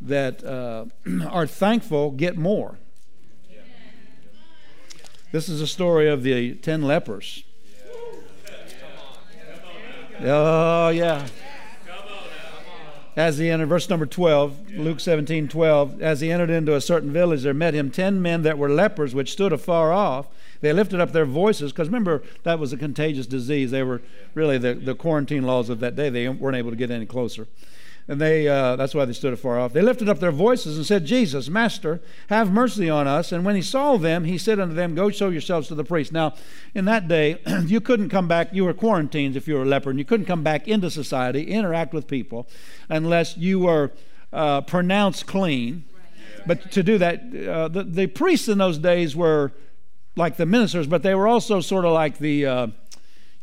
that 0.00 0.44
uh, 0.44 0.84
are 1.28 1.46
thankful 1.46 2.12
get 2.12 2.36
more. 2.36 2.78
This 5.32 5.48
is 5.48 5.60
a 5.60 5.66
story 5.66 6.08
of 6.08 6.22
the 6.22 6.54
ten 6.54 6.82
lepers. 6.82 7.42
Oh, 10.20 10.90
yeah 10.90 11.26
as 13.16 13.38
he 13.38 13.48
entered, 13.48 13.66
verse 13.66 13.88
number 13.88 14.06
12, 14.06 14.72
Luke 14.72 14.98
17, 14.98 15.48
12, 15.48 16.02
as 16.02 16.20
he 16.20 16.32
entered 16.32 16.50
into 16.50 16.74
a 16.74 16.80
certain 16.80 17.12
village, 17.12 17.42
there 17.42 17.54
met 17.54 17.74
him 17.74 17.90
ten 17.90 18.20
men 18.20 18.42
that 18.42 18.58
were 18.58 18.68
lepers, 18.68 19.14
which 19.14 19.32
stood 19.32 19.52
afar 19.52 19.92
off. 19.92 20.26
They 20.60 20.72
lifted 20.72 21.00
up 21.00 21.12
their 21.12 21.24
voices, 21.24 21.72
because 21.72 21.88
remember, 21.88 22.22
that 22.42 22.58
was 22.58 22.72
a 22.72 22.76
contagious 22.76 23.26
disease. 23.26 23.70
They 23.70 23.82
were 23.82 24.02
really 24.34 24.58
the, 24.58 24.74
the 24.74 24.94
quarantine 24.94 25.44
laws 25.44 25.68
of 25.68 25.80
that 25.80 25.94
day. 25.94 26.10
They 26.10 26.28
weren't 26.28 26.56
able 26.56 26.70
to 26.70 26.76
get 26.76 26.90
any 26.90 27.06
closer. 27.06 27.46
And 28.06 28.20
they, 28.20 28.46
uh, 28.46 28.76
that's 28.76 28.94
why 28.94 29.06
they 29.06 29.14
stood 29.14 29.32
afar 29.32 29.58
off. 29.58 29.72
They 29.72 29.80
lifted 29.80 30.10
up 30.10 30.20
their 30.20 30.30
voices 30.30 30.76
and 30.76 30.84
said, 30.84 31.06
Jesus, 31.06 31.48
Master, 31.48 32.02
have 32.28 32.52
mercy 32.52 32.90
on 32.90 33.06
us. 33.06 33.32
And 33.32 33.46
when 33.46 33.56
he 33.56 33.62
saw 33.62 33.96
them, 33.96 34.24
he 34.24 34.36
said 34.36 34.60
unto 34.60 34.74
them, 34.74 34.94
Go 34.94 35.08
show 35.08 35.30
yourselves 35.30 35.68
to 35.68 35.74
the 35.74 35.84
priest. 35.84 36.12
Now, 36.12 36.34
in 36.74 36.84
that 36.84 37.08
day, 37.08 37.38
you 37.64 37.80
couldn't 37.80 38.10
come 38.10 38.28
back, 38.28 38.52
you 38.52 38.66
were 38.66 38.74
quarantined 38.74 39.36
if 39.36 39.48
you 39.48 39.54
were 39.54 39.62
a 39.62 39.66
leper, 39.66 39.88
and 39.88 39.98
you 39.98 40.04
couldn't 40.04 40.26
come 40.26 40.42
back 40.42 40.68
into 40.68 40.90
society, 40.90 41.44
interact 41.44 41.94
with 41.94 42.06
people, 42.06 42.46
unless 42.90 43.38
you 43.38 43.60
were 43.60 43.90
uh, 44.34 44.60
pronounced 44.60 45.26
clean. 45.26 45.84
But 46.46 46.72
to 46.72 46.82
do 46.82 46.98
that, 46.98 47.20
uh, 47.20 47.68
the, 47.68 47.84
the, 47.84 48.06
priests 48.06 48.48
in 48.48 48.58
those 48.58 48.76
days 48.76 49.16
were 49.16 49.52
like 50.14 50.36
the 50.36 50.44
ministers, 50.44 50.86
but 50.86 51.02
they 51.02 51.14
were 51.14 51.26
also 51.26 51.60
sort 51.60 51.86
of 51.86 51.92
like 51.92 52.18
the 52.18 52.44
uh, 52.44 52.66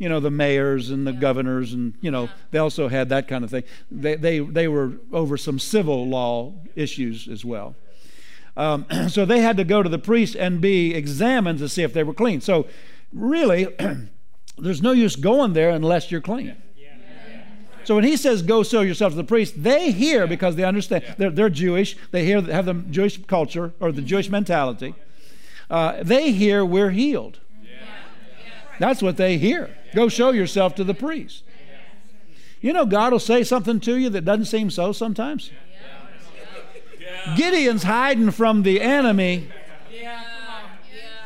you 0.01 0.09
know, 0.09 0.19
the 0.19 0.31
mayors 0.31 0.89
and 0.89 1.05
the 1.05 1.13
yeah. 1.13 1.19
governors, 1.19 1.73
and, 1.73 1.93
you 2.01 2.09
know, 2.09 2.23
yeah. 2.23 2.31
they 2.49 2.57
also 2.57 2.87
had 2.87 3.09
that 3.09 3.27
kind 3.27 3.43
of 3.43 3.51
thing. 3.51 3.63
They, 3.91 4.15
they, 4.15 4.39
they 4.39 4.67
were 4.67 4.93
over 5.13 5.37
some 5.37 5.59
civil 5.59 6.07
law 6.07 6.55
issues 6.75 7.27
as 7.27 7.45
well. 7.45 7.75
Um, 8.57 8.87
so 9.09 9.25
they 9.25 9.41
had 9.41 9.57
to 9.57 9.63
go 9.63 9.83
to 9.83 9.89
the 9.89 9.99
priest 9.99 10.35
and 10.35 10.59
be 10.59 10.95
examined 10.95 11.59
to 11.59 11.69
see 11.69 11.83
if 11.83 11.93
they 11.93 12.01
were 12.01 12.15
clean. 12.15 12.41
So, 12.41 12.65
really, 13.13 13.67
there's 14.57 14.81
no 14.81 14.91
use 14.91 15.15
going 15.15 15.53
there 15.53 15.69
unless 15.69 16.09
you're 16.09 16.19
clean. 16.19 16.55
So 17.83 17.95
when 17.95 18.03
he 18.03 18.15
says, 18.15 18.43
"Go 18.43 18.61
show 18.61 18.81
yourself 18.81 19.13
to 19.13 19.17
the 19.17 19.23
priest," 19.23 19.63
they 19.63 19.91
hear 19.91 20.27
because 20.27 20.55
they 20.55 20.63
understand 20.63 21.03
they're, 21.17 21.31
they're 21.31 21.49
Jewish. 21.49 21.97
They 22.11 22.25
hear 22.25 22.39
have 22.39 22.65
the 22.65 22.75
Jewish 22.75 23.17
culture 23.25 23.73
or 23.79 23.91
the 23.91 24.03
Jewish 24.03 24.29
mentality. 24.29 24.93
Uh, 25.67 26.03
they 26.03 26.31
hear 26.31 26.63
we're 26.63 26.91
healed. 26.91 27.39
That's 28.79 29.01
what 29.01 29.17
they 29.17 29.39
hear. 29.39 29.75
Go 29.93 30.09
show 30.09 30.31
yourself 30.31 30.75
to 30.75 30.83
the 30.83 30.93
priest. 30.93 31.43
You 32.61 32.73
know, 32.73 32.85
God 32.85 33.11
will 33.11 33.19
say 33.19 33.43
something 33.43 33.79
to 33.81 33.97
you 33.97 34.09
that 34.09 34.23
doesn't 34.23 34.45
seem 34.45 34.69
so 34.69 34.91
sometimes. 34.91 35.51
Gideon's 37.35 37.83
hiding 37.83 38.31
from 38.31 38.63
the 38.63 38.81
enemy, 38.81 39.47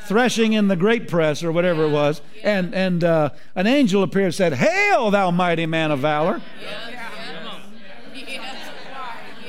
threshing 0.04 0.54
in 0.54 0.68
the 0.68 0.76
grape 0.76 1.08
press 1.08 1.44
or 1.44 1.52
whatever 1.52 1.84
it 1.84 1.92
was, 1.92 2.22
and 2.44 2.74
and 2.74 3.04
uh, 3.04 3.30
an 3.56 3.68
angel 3.68 4.04
appeared 4.04 4.26
and 4.26 4.36
said, 4.36 4.54
"Hail, 4.54 5.12
thou 5.12 5.32
mighty 5.32 5.66
man 5.66 5.92
of 5.92 6.00
valor." 6.00 6.42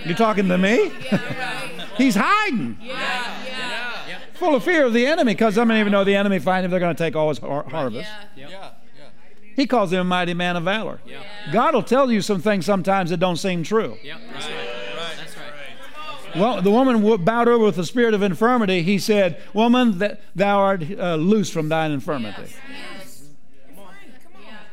You 0.04 0.14
talking 0.14 0.46
to 0.48 0.58
me? 0.58 0.92
He's 1.96 2.14
hiding. 2.14 2.78
Full 4.34 4.54
of 4.54 4.62
fear 4.62 4.84
of 4.84 4.92
the 4.92 5.04
enemy 5.06 5.32
because 5.32 5.58
I 5.58 5.64
don't 5.64 5.76
even 5.78 5.90
know 5.90 6.04
the 6.04 6.14
enemy 6.14 6.38
find 6.38 6.64
him, 6.64 6.70
they're 6.70 6.78
going 6.78 6.94
to 6.94 7.02
take 7.02 7.16
all 7.16 7.28
his 7.30 7.38
har- 7.38 7.68
harvest. 7.68 8.08
Yeah. 8.36 8.70
Yeah. 9.56 9.62
He 9.62 9.66
calls 9.66 9.92
him 9.92 10.00
a 10.00 10.04
mighty 10.04 10.34
man 10.34 10.56
of 10.56 10.64
valor. 10.64 11.00
God 11.52 11.74
will 11.74 11.82
tell 11.82 12.10
you 12.12 12.20
some 12.20 12.40
things 12.40 12.66
sometimes 12.66 13.10
that 13.10 13.16
don't 13.18 13.36
seem 13.36 13.62
true. 13.62 13.96
Yep, 14.02 14.20
that's 14.32 14.46
right. 14.46 14.54
That's 15.18 15.36
right. 15.36 16.36
Well, 16.36 16.60
the 16.60 16.70
woman 16.70 16.96
w- 16.96 17.16
bowed 17.18 17.48
over 17.48 17.64
with 17.64 17.76
the 17.76 17.84
spirit 17.84 18.12
of 18.12 18.22
infirmity. 18.22 18.82
He 18.82 18.98
said, 18.98 19.42
Woman, 19.54 19.98
th- 19.98 20.18
thou 20.34 20.58
art 20.58 20.84
uh, 20.98 21.14
loose 21.16 21.50
from 21.50 21.68
thine 21.70 21.90
infirmity. 21.92 22.52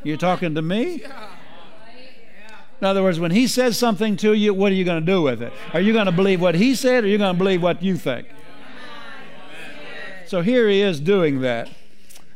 You're 0.03 0.17
talking 0.17 0.55
to 0.55 0.61
me? 0.61 1.03
In 2.81 2.85
other 2.87 3.01
words, 3.01 3.17
when 3.17 3.31
he 3.31 3.47
says 3.47 3.77
something 3.77 4.17
to 4.17 4.33
you, 4.33 4.53
what 4.53 4.73
are 4.73 4.75
you 4.75 4.83
going 4.83 4.99
to 4.99 5.05
do 5.05 5.21
with 5.21 5.41
it? 5.41 5.53
Are 5.73 5.79
you 5.79 5.93
going 5.93 6.07
to 6.07 6.11
believe 6.11 6.41
what 6.41 6.55
he 6.55 6.75
said 6.75 7.05
or 7.05 7.07
are 7.07 7.09
you 7.09 7.17
going 7.17 7.33
to 7.33 7.37
believe 7.37 7.63
what 7.63 7.81
you 7.81 7.95
think? 7.95 8.27
So 10.27 10.41
here 10.41 10.67
he 10.67 10.81
is 10.81 10.99
doing 10.99 11.39
that. 11.41 11.69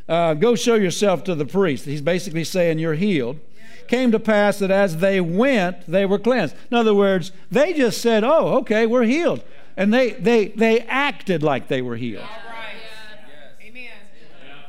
Uh, 0.07 0.33
go 0.33 0.55
show 0.55 0.75
yourself 0.75 1.23
to 1.25 1.35
the 1.35 1.45
priest. 1.45 1.85
He's 1.85 2.01
basically 2.01 2.43
saying, 2.43 2.79
You're 2.79 2.93
healed. 2.93 3.39
Came 3.87 4.11
to 4.11 4.19
pass 4.19 4.59
that 4.59 4.71
as 4.71 4.97
they 4.97 5.21
went, 5.21 5.85
they 5.87 6.05
were 6.05 6.19
cleansed. 6.19 6.55
In 6.69 6.77
other 6.77 6.93
words, 6.93 7.31
they 7.49 7.73
just 7.73 8.01
said, 8.01 8.23
Oh, 8.23 8.57
okay, 8.59 8.85
we're 8.85 9.03
healed. 9.03 9.43
And 9.75 9.93
they, 9.93 10.11
they, 10.11 10.49
they 10.49 10.81
acted 10.81 11.43
like 11.43 11.67
they 11.67 11.81
were 11.81 11.95
healed. 11.95 12.25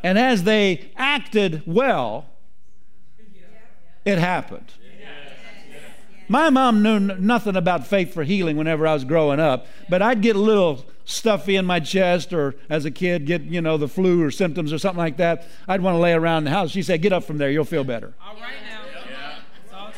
And 0.03 0.19
as 0.19 0.45
they 0.45 0.91
acted 0.97 1.63
well, 1.67 2.27
it 4.05 4.19
happened. 4.19 4.73
My 6.29 6.51
mom 6.51 6.83
knew 6.83 7.01
nothing 7.01 7.57
about 7.57 7.87
faith 7.87 8.13
for 8.13 8.23
healing 8.23 8.57
whenever 8.57 8.87
I 8.87 8.93
was 8.93 9.05
growing 9.05 9.41
up, 9.41 9.67
but 9.89 10.03
I'd 10.03 10.21
get 10.21 10.37
a 10.37 10.41
little 10.41 10.85
stuffy 11.09 11.57
in 11.57 11.65
my 11.65 11.81
chest 11.81 12.35
or 12.35 12.55
as 12.69 12.85
a 12.85 12.91
kid 12.91 13.25
get, 13.25 13.43
you 13.43 13.63
know, 13.63 13.79
the 13.79 13.89
flu 13.89 14.23
or 14.23 14.31
symptoms 14.31 14.73
or 14.73 14.79
something 14.79 14.99
like 14.99 15.17
that. 15.17 15.47
I'd 15.67 15.81
want 15.81 15.95
to 15.95 15.99
lay 15.99 16.13
around 16.13 16.45
the 16.45 16.51
house. 16.51 16.71
She 16.71 16.83
said, 16.83 17.01
"Get 17.01 17.13
up 17.13 17.25
from 17.25 17.39
there, 17.39 17.51
you'll 17.51 17.65
feel 17.65 17.83
better." 17.83 18.13
All 18.23 18.35
right 18.35 18.53
now. 18.71 18.83
It's 19.65 19.73
all 19.73 19.91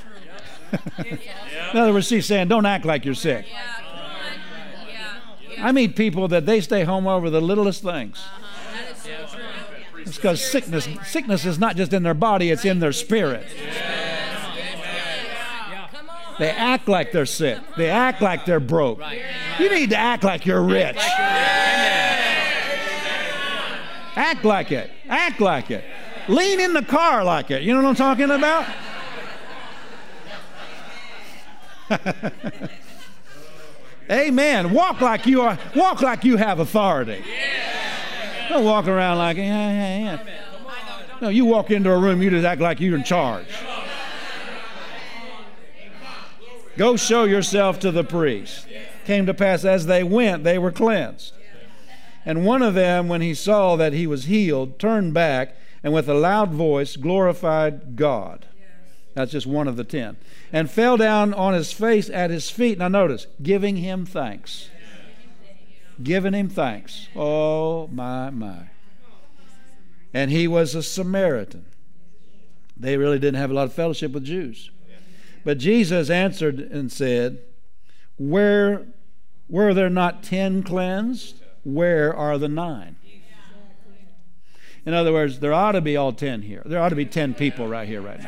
true. 1.05 1.19
In 1.73 1.79
other 1.79 1.93
words, 1.93 2.07
she's 2.07 2.27
saying, 2.27 2.49
"Don't 2.49 2.65
act 2.65 2.85
like 2.85 3.05
you're 3.05 3.15
sick." 3.15 3.47
Yeah. 3.51 3.59
Yeah, 4.89 5.19
yeah. 5.57 5.67
I 5.67 5.73
meet 5.73 5.97
people 5.97 6.29
that 6.29 6.47
they 6.47 6.61
stay 6.61 6.85
home 6.85 7.09
over 7.09 7.29
the 7.29 7.41
littlest 7.41 7.83
things. 7.83 8.19
Uh-huh. 8.25 8.73
That 8.73 8.97
is 8.97 9.03
so 9.03 9.37
true. 9.37 10.03
It's 10.03 10.17
because 10.17 10.41
sickness, 10.41 10.89
sickness 11.05 11.45
is 11.45 11.59
not 11.59 11.77
just 11.77 11.93
in 11.93 12.05
their 12.05 12.15
body; 12.15 12.51
it's 12.51 12.65
in 12.65 12.79
their 12.79 12.93
spirit. 12.93 13.47
They 16.41 16.51
act 16.51 16.89
like 16.89 17.13
they're 17.13 17.27
sick. 17.27 17.59
They 17.77 17.91
act 17.91 18.23
like 18.23 18.47
they're 18.47 18.61
broke. 18.61 18.99
You 19.59 19.69
need 19.69 19.91
to 19.91 19.97
act 19.99 20.25
like 20.25 20.47
you're 20.47 20.63
rich. 20.63 20.97
Act 24.17 24.43
like 24.43 24.73
it. 24.73 24.91
Act 25.07 25.43
like 25.43 25.71
it. 25.71 25.85
Lean 26.29 26.59
in 26.61 26.73
the 26.73 26.81
car 26.81 27.23
like 27.25 27.51
it. 27.51 27.63
You 27.63 27.75
know 27.75 27.83
what 27.83 27.91
I'm 27.91 27.95
talking 27.95 28.31
about? 28.31 28.67
Amen. 34.11 34.73
Walk 34.73 35.03
like 35.03 35.27
you 35.27 35.43
are. 35.43 35.59
Walk 35.77 36.01
like 36.01 36.25
you 36.25 36.39
have 36.39 36.59
authority. 36.59 37.23
Don't 38.49 38.65
walk 38.65 38.89
around 38.89 39.19
like 39.19 39.37
yeah, 39.37 39.45
yeah, 39.45 39.99
yeah. 39.99 40.19
No, 41.21 41.29
you 41.29 41.45
walk 41.45 41.71
into 41.71 41.93
a 41.93 41.99
room, 41.99 42.23
you 42.23 42.31
just 42.31 42.47
act 42.47 42.63
like 42.63 42.81
you're 42.81 42.97
in 42.97 43.05
charge. 43.05 43.45
Go 46.81 46.97
show 46.97 47.25
yourself 47.25 47.79
to 47.81 47.91
the 47.91 48.03
priest. 48.03 48.67
Came 49.05 49.27
to 49.27 49.35
pass 49.35 49.67
as 49.67 49.85
they 49.85 50.03
went, 50.03 50.45
they 50.45 50.57
were 50.57 50.73
cleansed. 50.73 51.35
And 52.25 52.47
one 52.47 52.63
of 52.63 52.73
them, 52.73 53.07
when 53.07 53.21
he 53.21 53.35
saw 53.35 53.77
that 53.77 53.93
he 53.93 54.07
was 54.07 54.25
healed, 54.25 54.79
turned 54.79 55.13
back 55.13 55.55
and 55.85 55.93
with 55.93 56.09
a 56.09 56.15
loud 56.15 56.53
voice 56.53 56.97
glorified 56.97 57.97
God. 57.97 58.47
That's 59.13 59.33
just 59.33 59.47
one 59.47 59.69
of 59.69 59.77
the 59.77 59.85
ten. 59.85 60.17
And 60.55 60.71
fell 60.71 60.97
down 60.97 61.35
on 61.35 61.53
his 61.53 61.71
face 61.71 62.09
at 62.09 62.31
his 62.31 62.49
feet. 62.49 62.79
Now 62.79 62.89
notice, 62.89 63.27
giving 63.43 63.77
him 63.77 64.07
thanks. 64.07 64.71
Giving 66.03 66.33
him 66.33 66.49
thanks. 66.49 67.09
Oh, 67.15 67.89
my, 67.89 68.31
my. 68.31 68.71
And 70.15 70.31
he 70.31 70.49
was 70.49 70.75
a 70.75 70.83
Samaritan. 70.83 71.67
They 72.75 72.97
really 72.97 73.19
didn't 73.19 73.39
have 73.39 73.51
a 73.51 73.55
lot 73.55 73.67
of 73.67 73.75
fellowship 73.75 74.13
with 74.13 74.25
Jews. 74.25 74.71
But 75.45 75.59
Jesus 75.59 76.11
answered 76.11 76.61
and 76.61 76.93
said, 76.93 77.39
Where 78.19 78.87
were 79.49 79.75
there 79.75 79.91
not 79.91 80.23
ten 80.23 80.63
cleansed? 80.63 81.43
Where 81.65 82.15
are 82.15 82.39
the 82.39 82.49
nine? 82.49 82.97
In 84.87 84.95
other 84.95 85.13
words, 85.13 85.41
there 85.41 85.53
ought 85.53 85.73
to 85.73 85.81
be 85.81 85.97
all 85.97 86.13
ten 86.13 86.43
here. 86.43 86.63
There 86.65 86.81
ought 86.81 86.89
to 86.89 86.97
be 86.97 87.05
ten 87.07 87.35
people 87.35 87.69
right 87.69 87.87
here, 87.87 88.01
right 88.01 88.21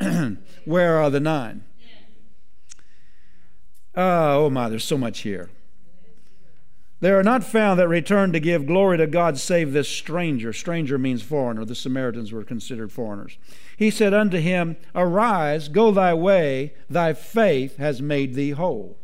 now. 0.00 0.36
Where 0.64 0.96
are 0.98 1.10
the 1.10 1.20
nine? 1.20 1.64
Uh, 3.94 4.36
oh 4.38 4.50
my, 4.50 4.68
there's 4.70 4.84
so 4.84 4.96
much 4.96 5.20
here. 5.20 5.50
There 7.02 7.18
are 7.18 7.24
not 7.24 7.42
found 7.42 7.80
that 7.80 7.88
return 7.88 8.32
to 8.32 8.38
give 8.38 8.64
glory 8.64 8.96
to 8.98 9.08
God 9.08 9.36
save 9.36 9.72
this 9.72 9.88
stranger. 9.88 10.52
Stranger 10.52 10.98
means 10.98 11.20
foreigner. 11.20 11.64
The 11.64 11.74
Samaritans 11.74 12.30
were 12.30 12.44
considered 12.44 12.92
foreigners. 12.92 13.38
He 13.76 13.90
said 13.90 14.14
unto 14.14 14.38
him, 14.38 14.76
Arise, 14.94 15.66
go 15.66 15.90
thy 15.90 16.14
way, 16.14 16.74
thy 16.88 17.12
faith 17.12 17.76
has 17.78 18.00
made 18.00 18.34
thee 18.34 18.50
whole. 18.50 18.96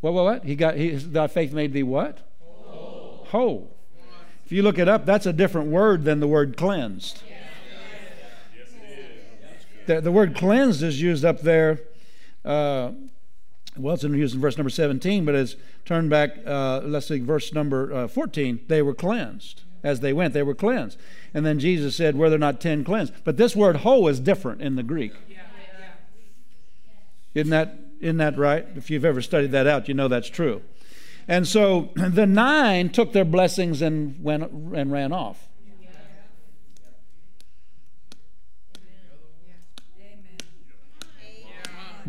What, 0.00 0.14
what, 0.14 0.24
what? 0.24 0.44
He 0.44 0.54
got, 0.54 0.76
he, 0.76 0.90
thy 0.90 1.26
faith 1.26 1.52
made 1.52 1.72
thee 1.72 1.82
what? 1.82 2.20
Whole. 2.38 3.26
whole. 3.30 3.76
If 4.44 4.52
you 4.52 4.62
look 4.62 4.78
it 4.78 4.88
up, 4.88 5.04
that's 5.04 5.26
a 5.26 5.32
different 5.32 5.72
word 5.72 6.04
than 6.04 6.20
the 6.20 6.28
word 6.28 6.56
cleansed. 6.56 7.24
The, 9.86 10.00
the 10.00 10.12
word 10.12 10.36
cleansed 10.36 10.80
is 10.80 11.02
used 11.02 11.24
up 11.24 11.40
there. 11.40 11.80
Uh, 12.44 12.92
well, 13.78 13.94
it's 13.94 14.04
in 14.04 14.26
verse 14.38 14.56
number 14.56 14.70
17, 14.70 15.24
but 15.24 15.34
as 15.34 15.56
turned 15.84 16.10
back, 16.10 16.36
uh, 16.46 16.80
let's 16.84 17.06
see, 17.06 17.18
verse 17.20 17.52
number 17.52 17.92
uh, 17.92 18.08
14, 18.08 18.60
they 18.68 18.82
were 18.82 18.94
cleansed. 18.94 19.62
As 19.82 20.00
they 20.00 20.12
went, 20.12 20.34
they 20.34 20.42
were 20.42 20.54
cleansed. 20.54 20.98
And 21.32 21.46
then 21.46 21.60
Jesus 21.60 21.94
said, 21.94 22.16
Were 22.16 22.28
there 22.28 22.40
not 22.40 22.60
ten 22.60 22.82
cleansed? 22.82 23.12
But 23.22 23.36
this 23.36 23.54
word 23.54 23.76
whole 23.76 24.08
is 24.08 24.18
different 24.18 24.60
in 24.60 24.74
the 24.74 24.82
Greek. 24.82 25.12
Isn't 27.34 27.50
that, 27.50 27.78
isn't 28.00 28.16
that 28.16 28.36
right? 28.36 28.66
If 28.74 28.90
you've 28.90 29.04
ever 29.04 29.22
studied 29.22 29.52
that 29.52 29.66
out, 29.66 29.86
you 29.86 29.94
know 29.94 30.08
that's 30.08 30.28
true. 30.28 30.62
And 31.28 31.46
so 31.46 31.90
the 31.96 32.26
nine 32.26 32.88
took 32.88 33.12
their 33.12 33.24
blessings 33.24 33.82
and 33.82 34.22
went 34.22 34.50
and 34.50 34.90
ran 34.90 35.12
off. 35.12 35.48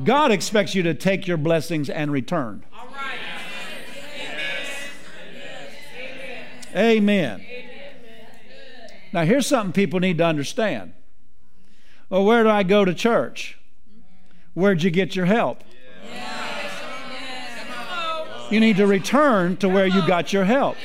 God 0.04 0.32
expects 0.32 0.76
you 0.76 0.84
to 0.84 0.94
take 0.94 1.28
your 1.28 1.38
blessings 1.38 1.90
and 1.90 2.12
return. 2.12 2.64
All 2.74 2.88
right. 2.88 3.18
Amen. 6.76 7.44
Now, 9.12 9.24
here's 9.24 9.48
something 9.48 9.74
people 9.74 10.00
need 10.00 10.20
to 10.20 10.26
understand. 10.26 10.94
Well, 12.10 12.24
where 12.24 12.44
do 12.44 12.50
I 12.50 12.64
go 12.64 12.86
to 12.86 12.94
church? 12.94 13.58
Where'd 14.54 14.84
you 14.84 14.92
get 14.92 15.16
your 15.16 15.26
help? 15.26 15.64
You 18.50 18.60
need 18.60 18.78
to 18.78 18.88
return 18.88 19.58
to 19.58 19.68
where 19.68 19.88
you 19.88 20.06
got 20.08 20.32
your 20.32 20.46
help. 20.46 20.78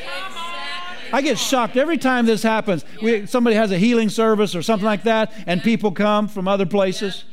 I 1.13 1.21
get 1.21 1.39
shocked 1.39 1.77
every 1.77 1.99
time 1.99 2.27
this 2.27 2.43
happens. 2.43 2.85
We, 3.03 3.27
somebody 3.27 3.57
has 3.57 3.71
a 3.71 3.79
healing 3.79 4.09
service 4.09 4.55
or 4.55 4.63
something 4.63 4.87
like 4.87 5.03
that, 5.03 5.33
and 5.47 5.63
people 5.63 5.93
come 5.93 6.27
from 6.29 6.49
other 6.49 6.67
places. 6.67 7.25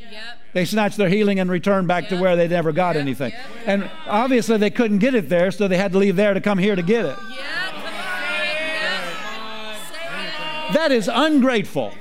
They 0.52 0.66
snatch 0.66 0.96
their 0.96 1.10
healing 1.10 1.40
and 1.40 1.50
return 1.50 1.86
back 1.88 2.10
to 2.10 2.20
where 2.20 2.36
they 2.36 2.48
never 2.48 2.72
got 2.72 2.96
anything. 2.96 3.32
And 3.66 3.90
obviously, 4.08 4.58
they 4.58 4.72
couldn't 4.72 4.98
get 4.98 5.14
it 5.14 5.30
there, 5.30 5.52
so 5.52 5.68
they 5.68 5.78
had 5.78 5.92
to 5.92 5.98
leave 6.00 6.16
there 6.16 6.34
to 6.34 6.42
come 6.42 6.58
here 6.58 6.76
to 6.76 6.82
get 6.82 7.06
it. 7.06 7.16
Yeah, 7.30 7.72
come 7.72 7.84
on. 7.84 9.76
Say 9.76 10.70
it. 10.70 10.74
That 10.74 10.92
is 10.92 11.10
ungrateful. 11.12 11.94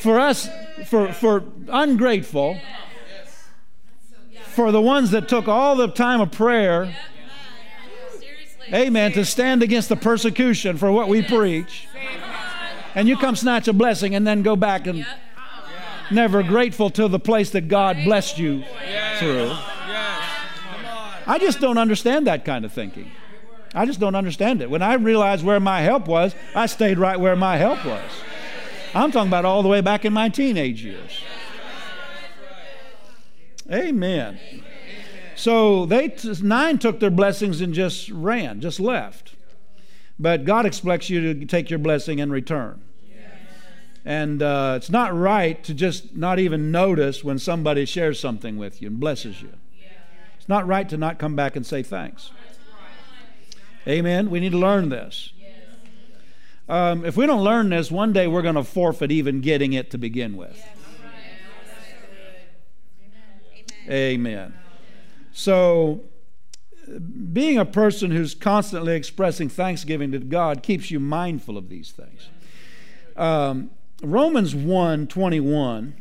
For 0.00 0.20
us, 0.20 0.48
for, 0.86 1.12
for 1.12 1.42
ungrateful, 1.68 2.60
for 4.46 4.70
the 4.70 4.80
ones 4.80 5.10
that 5.10 5.28
took 5.28 5.48
all 5.48 5.74
the 5.74 5.88
time 5.88 6.20
of 6.20 6.30
prayer. 6.30 6.94
Amen. 8.72 9.12
To 9.12 9.24
stand 9.24 9.62
against 9.62 9.88
the 9.88 9.96
persecution 9.96 10.76
for 10.76 10.92
what 10.92 11.08
we 11.08 11.22
preach. 11.22 11.88
And 12.94 13.08
you 13.08 13.16
come 13.16 13.36
snatch 13.36 13.68
a 13.68 13.72
blessing 13.72 14.14
and 14.14 14.26
then 14.26 14.42
go 14.42 14.56
back 14.56 14.86
and 14.86 15.06
never 16.10 16.42
grateful 16.42 16.90
to 16.90 17.08
the 17.08 17.18
place 17.18 17.50
that 17.50 17.68
God 17.68 17.96
blessed 18.04 18.38
you 18.38 18.64
through. 19.18 19.52
I 21.26 21.38
just 21.38 21.60
don't 21.60 21.78
understand 21.78 22.26
that 22.26 22.44
kind 22.44 22.64
of 22.64 22.72
thinking. 22.72 23.10
I 23.74 23.84
just 23.84 24.00
don't 24.00 24.14
understand 24.14 24.62
it. 24.62 24.70
When 24.70 24.80
I 24.80 24.94
realized 24.94 25.44
where 25.44 25.60
my 25.60 25.82
help 25.82 26.08
was, 26.08 26.34
I 26.54 26.66
stayed 26.66 26.98
right 26.98 27.20
where 27.20 27.36
my 27.36 27.58
help 27.58 27.84
was. 27.84 28.10
I'm 28.94 29.12
talking 29.12 29.28
about 29.28 29.44
all 29.44 29.62
the 29.62 29.68
way 29.68 29.82
back 29.82 30.06
in 30.06 30.12
my 30.12 30.30
teenage 30.30 30.82
years. 30.82 31.20
Amen. 33.70 34.38
So 35.38 35.86
they 35.86 36.16
nine 36.42 36.78
took 36.78 36.98
their 36.98 37.12
blessings 37.12 37.60
and 37.60 37.72
just 37.72 38.10
ran, 38.10 38.60
just 38.60 38.80
left. 38.80 39.36
But 40.18 40.44
God 40.44 40.66
expects 40.66 41.08
you 41.08 41.32
to 41.32 41.46
take 41.46 41.70
your 41.70 41.78
blessing 41.78 42.20
and 42.20 42.32
return. 42.32 42.82
And 44.04 44.42
uh, 44.42 44.74
it's 44.76 44.90
not 44.90 45.16
right 45.16 45.62
to 45.62 45.74
just 45.74 46.16
not 46.16 46.40
even 46.40 46.72
notice 46.72 47.22
when 47.22 47.38
somebody 47.38 47.84
shares 47.84 48.18
something 48.18 48.56
with 48.56 48.82
you 48.82 48.88
and 48.88 48.98
blesses 48.98 49.40
you. 49.40 49.52
It's 50.38 50.48
not 50.48 50.66
right 50.66 50.88
to 50.88 50.96
not 50.96 51.20
come 51.20 51.36
back 51.36 51.54
and 51.54 51.64
say 51.64 51.84
thanks. 51.84 52.32
Amen. 53.86 54.30
We 54.30 54.40
need 54.40 54.52
to 54.52 54.58
learn 54.58 54.88
this. 54.88 55.32
Um, 56.68 57.04
if 57.04 57.16
we 57.16 57.26
don't 57.26 57.44
learn 57.44 57.68
this, 57.68 57.92
one 57.92 58.12
day 58.12 58.26
we're 58.26 58.42
going 58.42 58.56
to 58.56 58.64
forfeit 58.64 59.12
even 59.12 59.40
getting 59.40 59.72
it 59.72 59.92
to 59.92 59.98
begin 59.98 60.36
with. 60.36 60.60
Amen. 63.88 64.52
So, 65.38 66.00
being 67.32 67.58
a 67.58 67.64
person 67.64 68.10
who's 68.10 68.34
constantly 68.34 68.96
expressing 68.96 69.48
thanksgiving 69.48 70.10
to 70.10 70.18
God 70.18 70.64
keeps 70.64 70.90
you 70.90 70.98
mindful 70.98 71.56
of 71.56 71.68
these 71.68 71.92
things. 71.92 72.26
Um, 73.16 73.70
Romans 74.02 74.52
1 74.52 75.06
21 75.06 75.94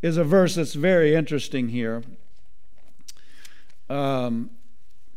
is 0.00 0.16
a 0.16 0.24
verse 0.24 0.54
that's 0.54 0.72
very 0.72 1.14
interesting 1.14 1.68
here. 1.68 2.02
Um, 3.90 4.48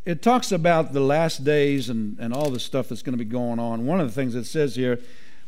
it 0.04 0.22
talks 0.22 0.52
about 0.52 0.92
the 0.92 1.00
last 1.00 1.46
days 1.46 1.90
and, 1.90 2.20
and 2.20 2.34
all 2.34 2.50
the 2.50 2.60
stuff 2.60 2.90
that's 2.90 3.04
going 3.04 3.18
to 3.18 3.24
be 3.24 3.32
going 3.32 3.58
on. 3.58 3.86
One 3.86 4.02
of 4.02 4.08
the 4.08 4.14
things 4.14 4.36
it 4.36 4.44
says 4.44 4.76
here 4.76 5.00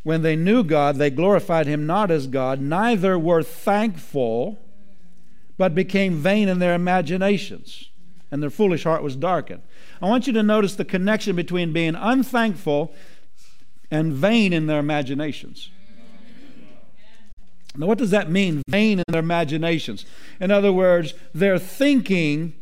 when 0.04 0.22
they 0.22 0.38
knew 0.38 0.64
God, 0.64 0.96
they 0.96 1.10
glorified 1.10 1.68
him 1.68 1.86
not 1.86 2.10
as 2.10 2.28
God, 2.28 2.62
neither 2.62 3.20
were 3.20 3.44
thankful, 3.44 4.65
but 5.58 5.74
became 5.76 6.16
vain 6.16 6.50
in 6.50 6.60
their 6.60 6.76
imaginations, 6.76 7.90
and 8.32 8.42
their 8.42 8.50
foolish 8.50 8.84
heart 8.84 9.04
was 9.04 9.16
darkened. 9.16 9.62
I 10.02 10.08
want 10.08 10.28
you 10.28 10.34
to 10.34 10.44
notice 10.44 10.76
the 10.76 10.86
connection 10.86 11.36
between 11.36 11.72
being 11.72 11.96
unthankful 11.96 12.94
and 13.90 14.14
vain 14.14 14.52
in 14.52 14.68
their 14.68 14.80
imaginations. 14.80 15.70
Now, 17.78 17.88
what 17.88 17.98
does 17.98 18.12
that 18.12 18.30
mean, 18.30 18.62
vain 18.70 19.00
in 19.00 19.06
their 19.10 19.20
imaginations? 19.20 20.06
In 20.40 20.50
other 20.50 20.72
words, 20.72 21.14
their 21.34 21.60
thinking 21.60 22.54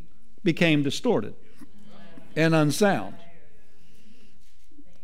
became 0.43 0.83
distorted 0.83 1.35
and 2.35 2.55
unsound. 2.55 3.15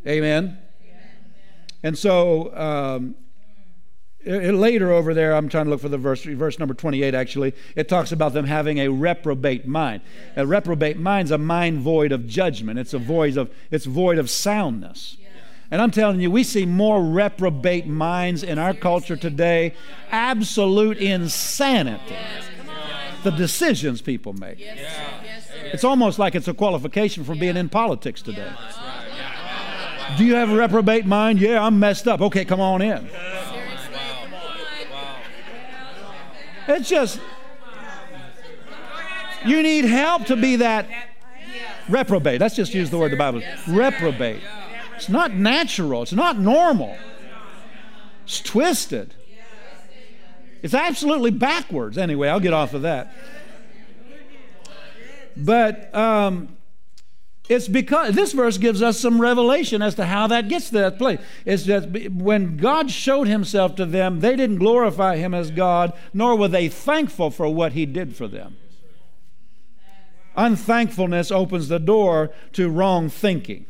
Amen. 0.06 0.58
And 1.82 1.96
so 1.96 2.54
um, 2.56 3.14
Uh, 4.26 4.32
uh, 4.32 4.36
later 4.52 4.92
over 4.92 5.14
there, 5.14 5.34
I'm 5.34 5.48
trying 5.48 5.64
to 5.64 5.70
look 5.70 5.80
for 5.80 5.88
the 5.88 5.98
verse, 5.98 6.24
verse 6.24 6.58
number 6.58 6.74
28 6.74 7.14
actually, 7.14 7.54
it 7.74 7.88
talks 7.88 8.12
about 8.12 8.34
them 8.34 8.44
having 8.44 8.78
a 8.78 8.88
reprobate 8.88 9.66
mind. 9.66 10.02
A 10.36 10.46
reprobate 10.46 10.98
mind's 10.98 11.30
a 11.30 11.38
mind 11.38 11.80
void 11.80 12.12
of 12.12 12.26
judgment. 12.26 12.78
It's 12.78 12.92
a 12.92 12.98
void 12.98 13.36
of 13.36 13.50
it's 13.70 13.86
void 13.86 14.18
of 14.18 14.28
soundness. 14.28 15.16
And 15.70 15.80
I'm 15.80 15.92
telling 15.92 16.20
you, 16.20 16.30
we 16.30 16.42
see 16.42 16.66
more 16.66 17.02
reprobate 17.02 17.86
minds 17.86 18.42
in 18.42 18.58
our 18.58 18.74
culture 18.74 19.16
today. 19.16 19.74
Absolute 20.10 20.98
insanity. 20.98 22.16
The 23.22 23.30
decisions 23.30 24.02
people 24.02 24.32
make. 24.32 24.58
It's 25.72 25.84
almost 25.84 26.18
like 26.18 26.34
it's 26.34 26.48
a 26.48 26.54
qualification 26.54 27.22
for 27.22 27.36
being 27.36 27.56
in 27.56 27.68
politics 27.68 28.20
today. 28.20 28.52
Do 30.18 30.24
you 30.24 30.34
have 30.34 30.50
a 30.50 30.56
reprobate 30.56 31.06
mind? 31.06 31.40
Yeah, 31.40 31.62
I'm 31.64 31.78
messed 31.78 32.08
up. 32.08 32.20
Okay, 32.20 32.44
come 32.44 32.60
on 32.60 32.82
in. 32.82 33.08
It's 36.70 36.88
just, 36.88 37.20
you 39.44 39.62
need 39.62 39.84
help 39.84 40.26
to 40.26 40.36
be 40.36 40.56
that 40.56 40.86
reprobate. 41.88 42.40
Let's 42.40 42.54
just 42.54 42.74
use 42.74 42.90
the 42.90 42.98
word 42.98 43.12
the 43.12 43.16
Bible. 43.16 43.42
Reprobate. 43.66 44.40
It's 44.96 45.08
not 45.08 45.34
natural. 45.34 46.02
It's 46.02 46.12
not 46.12 46.38
normal. 46.38 46.96
It's 48.24 48.40
twisted. 48.40 49.14
It's 50.62 50.74
absolutely 50.74 51.30
backwards. 51.30 51.98
Anyway, 51.98 52.28
I'll 52.28 52.40
get 52.40 52.52
off 52.52 52.74
of 52.74 52.82
that. 52.82 53.12
But 55.36 55.94
um, 55.94 56.56
it's 57.50 57.66
because 57.66 58.14
this 58.14 58.32
verse 58.32 58.58
gives 58.58 58.80
us 58.80 59.00
some 59.00 59.20
revelation 59.20 59.82
as 59.82 59.96
to 59.96 60.04
how 60.06 60.28
that 60.28 60.48
gets 60.48 60.68
to 60.68 60.74
that 60.74 60.98
place. 60.98 61.18
It's 61.44 61.66
that 61.66 62.12
when 62.12 62.56
God 62.56 62.92
showed 62.92 63.26
himself 63.26 63.74
to 63.74 63.84
them, 63.84 64.20
they 64.20 64.36
didn't 64.36 64.58
glorify 64.58 65.16
him 65.16 65.34
as 65.34 65.50
God, 65.50 65.92
nor 66.14 66.36
were 66.36 66.46
they 66.46 66.68
thankful 66.68 67.32
for 67.32 67.52
what 67.52 67.72
he 67.72 67.86
did 67.86 68.14
for 68.14 68.28
them. 68.28 68.56
Unthankfulness 70.36 71.32
opens 71.32 71.66
the 71.66 71.80
door 71.80 72.30
to 72.52 72.70
wrong 72.70 73.08
thinking. 73.08 73.66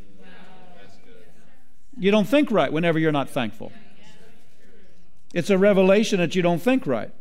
You 1.97 2.11
don't 2.11 2.29
think 2.29 2.51
right 2.51 2.71
whenever 2.71 2.99
you're 2.99 3.13
not 3.13 3.31
thankful. 3.31 3.73
It's 5.33 5.49
a 5.49 5.57
revelation 5.57 6.19
that 6.19 6.35
you 6.35 6.43
don't 6.43 6.61
think 6.61 6.87
right. 6.87 7.13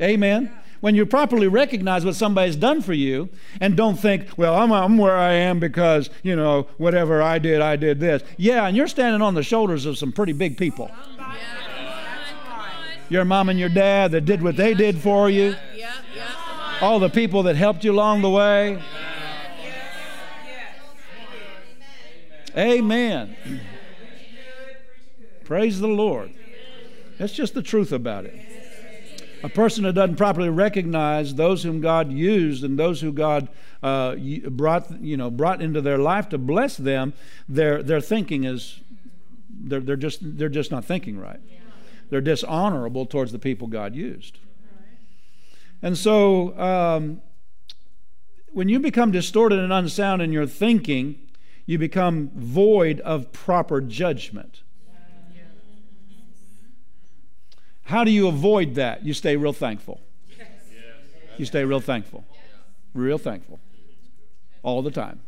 Amen. 0.00 0.52
When 0.82 0.96
you 0.96 1.06
properly 1.06 1.46
recognize 1.46 2.04
what 2.04 2.16
somebody's 2.16 2.56
done 2.56 2.82
for 2.82 2.92
you 2.92 3.28
and 3.60 3.76
don't 3.76 3.94
think, 3.94 4.26
well, 4.36 4.56
I'm, 4.56 4.72
I'm 4.72 4.98
where 4.98 5.16
I 5.16 5.34
am 5.34 5.60
because, 5.60 6.10
you 6.24 6.34
know, 6.34 6.66
whatever 6.76 7.22
I 7.22 7.38
did, 7.38 7.60
I 7.60 7.76
did 7.76 8.00
this. 8.00 8.24
Yeah, 8.36 8.66
and 8.66 8.76
you're 8.76 8.88
standing 8.88 9.22
on 9.22 9.34
the 9.34 9.44
shoulders 9.44 9.86
of 9.86 9.96
some 9.96 10.10
pretty 10.10 10.32
big 10.32 10.56
people. 10.56 10.90
Your 13.08 13.24
mom 13.24 13.48
and 13.48 13.60
your 13.60 13.68
dad 13.68 14.10
that 14.10 14.22
did 14.22 14.42
what 14.42 14.56
they 14.56 14.74
did 14.74 14.98
for 14.98 15.30
you, 15.30 15.54
all 16.80 16.98
the 16.98 17.10
people 17.10 17.44
that 17.44 17.54
helped 17.54 17.84
you 17.84 17.92
along 17.92 18.22
the 18.22 18.30
way. 18.30 18.82
Amen. 22.58 23.36
Praise 25.44 25.78
the 25.78 25.86
Lord. 25.86 26.32
That's 27.18 27.32
just 27.32 27.54
the 27.54 27.62
truth 27.62 27.92
about 27.92 28.24
it. 28.24 28.51
A 29.44 29.48
person 29.48 29.84
who 29.84 29.92
doesn't 29.92 30.16
properly 30.16 30.48
recognize 30.48 31.34
those 31.34 31.62
whom 31.62 31.80
God 31.80 32.12
used 32.12 32.62
and 32.62 32.78
those 32.78 33.00
who 33.00 33.12
God 33.12 33.48
uh, 33.82 34.14
brought, 34.48 35.02
you 35.02 35.16
know, 35.16 35.30
brought 35.30 35.60
into 35.60 35.80
their 35.80 35.98
life 35.98 36.28
to 36.28 36.38
bless 36.38 36.76
them, 36.76 37.12
their 37.48 37.82
their 37.82 38.00
thinking 38.00 38.44
is 38.44 38.80
they're, 39.50 39.80
they're 39.80 39.96
just 39.96 40.20
they're 40.22 40.48
just 40.48 40.70
not 40.70 40.84
thinking 40.84 41.18
right. 41.18 41.40
They're 42.10 42.20
dishonorable 42.20 43.06
towards 43.06 43.32
the 43.32 43.38
people 43.38 43.68
God 43.68 43.94
used. 43.94 44.38
And 45.80 45.98
so, 45.98 46.56
um, 46.58 47.22
when 48.52 48.68
you 48.68 48.78
become 48.78 49.10
distorted 49.10 49.58
and 49.58 49.72
unsound 49.72 50.22
in 50.22 50.30
your 50.30 50.46
thinking, 50.46 51.18
you 51.66 51.78
become 51.78 52.30
void 52.34 53.00
of 53.00 53.32
proper 53.32 53.80
judgment. 53.80 54.62
How 57.84 58.04
do 58.04 58.10
you 58.10 58.28
avoid 58.28 58.74
that? 58.76 59.04
You 59.04 59.14
stay 59.14 59.36
real 59.36 59.52
thankful. 59.52 60.00
You 61.38 61.44
stay 61.44 61.64
real 61.64 61.80
thankful. 61.80 62.24
Real 62.94 63.18
thankful. 63.18 63.58
All 64.62 64.82
the 64.82 64.90
time. 64.90 65.20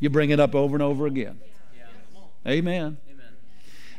You 0.00 0.08
bring 0.10 0.30
it 0.30 0.40
up 0.40 0.54
over 0.54 0.74
and 0.74 0.82
over 0.82 1.06
again. 1.06 1.40
Amen. 2.46 2.96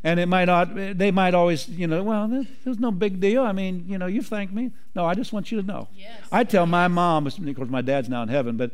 And 0.03 0.19
it 0.19 0.25
might 0.25 0.45
not, 0.45 0.73
they 0.73 1.11
might 1.11 1.35
always, 1.35 1.69
you 1.69 1.85
know, 1.85 2.01
well, 2.01 2.27
there's, 2.65 2.79
no 2.79 2.89
big 2.89 3.19
deal. 3.19 3.43
I 3.43 3.51
mean, 3.51 3.85
you 3.87 3.99
know, 3.99 4.07
you 4.07 4.23
thanked 4.23 4.51
me. 4.51 4.71
No, 4.95 5.05
I 5.05 5.13
just 5.13 5.31
want 5.31 5.51
you 5.51 5.61
to 5.61 5.67
know. 5.67 5.89
I 6.31 6.43
tell 6.43 6.65
my 6.65 6.87
mom, 6.87 7.27
of 7.27 7.35
course, 7.55 7.69
my 7.69 7.81
dad's 7.81 8.09
now 8.09 8.23
in 8.23 8.29
heaven, 8.29 8.57
but 8.57 8.71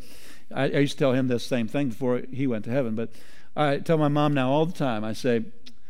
I, 0.56 0.64
I 0.64 0.78
used 0.78 0.94
to 0.94 1.00
tell 1.00 1.12
him 1.12 1.28
this 1.28 1.46
same 1.46 1.68
thing 1.68 1.90
before 1.90 2.22
he 2.32 2.48
went 2.48 2.64
to 2.66 2.72
heaven. 2.72 2.96
But 2.96 3.12
I 3.58 3.80
tell 3.80 3.98
my 3.98 4.08
mom 4.08 4.34
now 4.34 4.50
all 4.50 4.66
the 4.66 4.74
time, 4.74 5.04
I 5.04 5.12
say, 5.12 5.44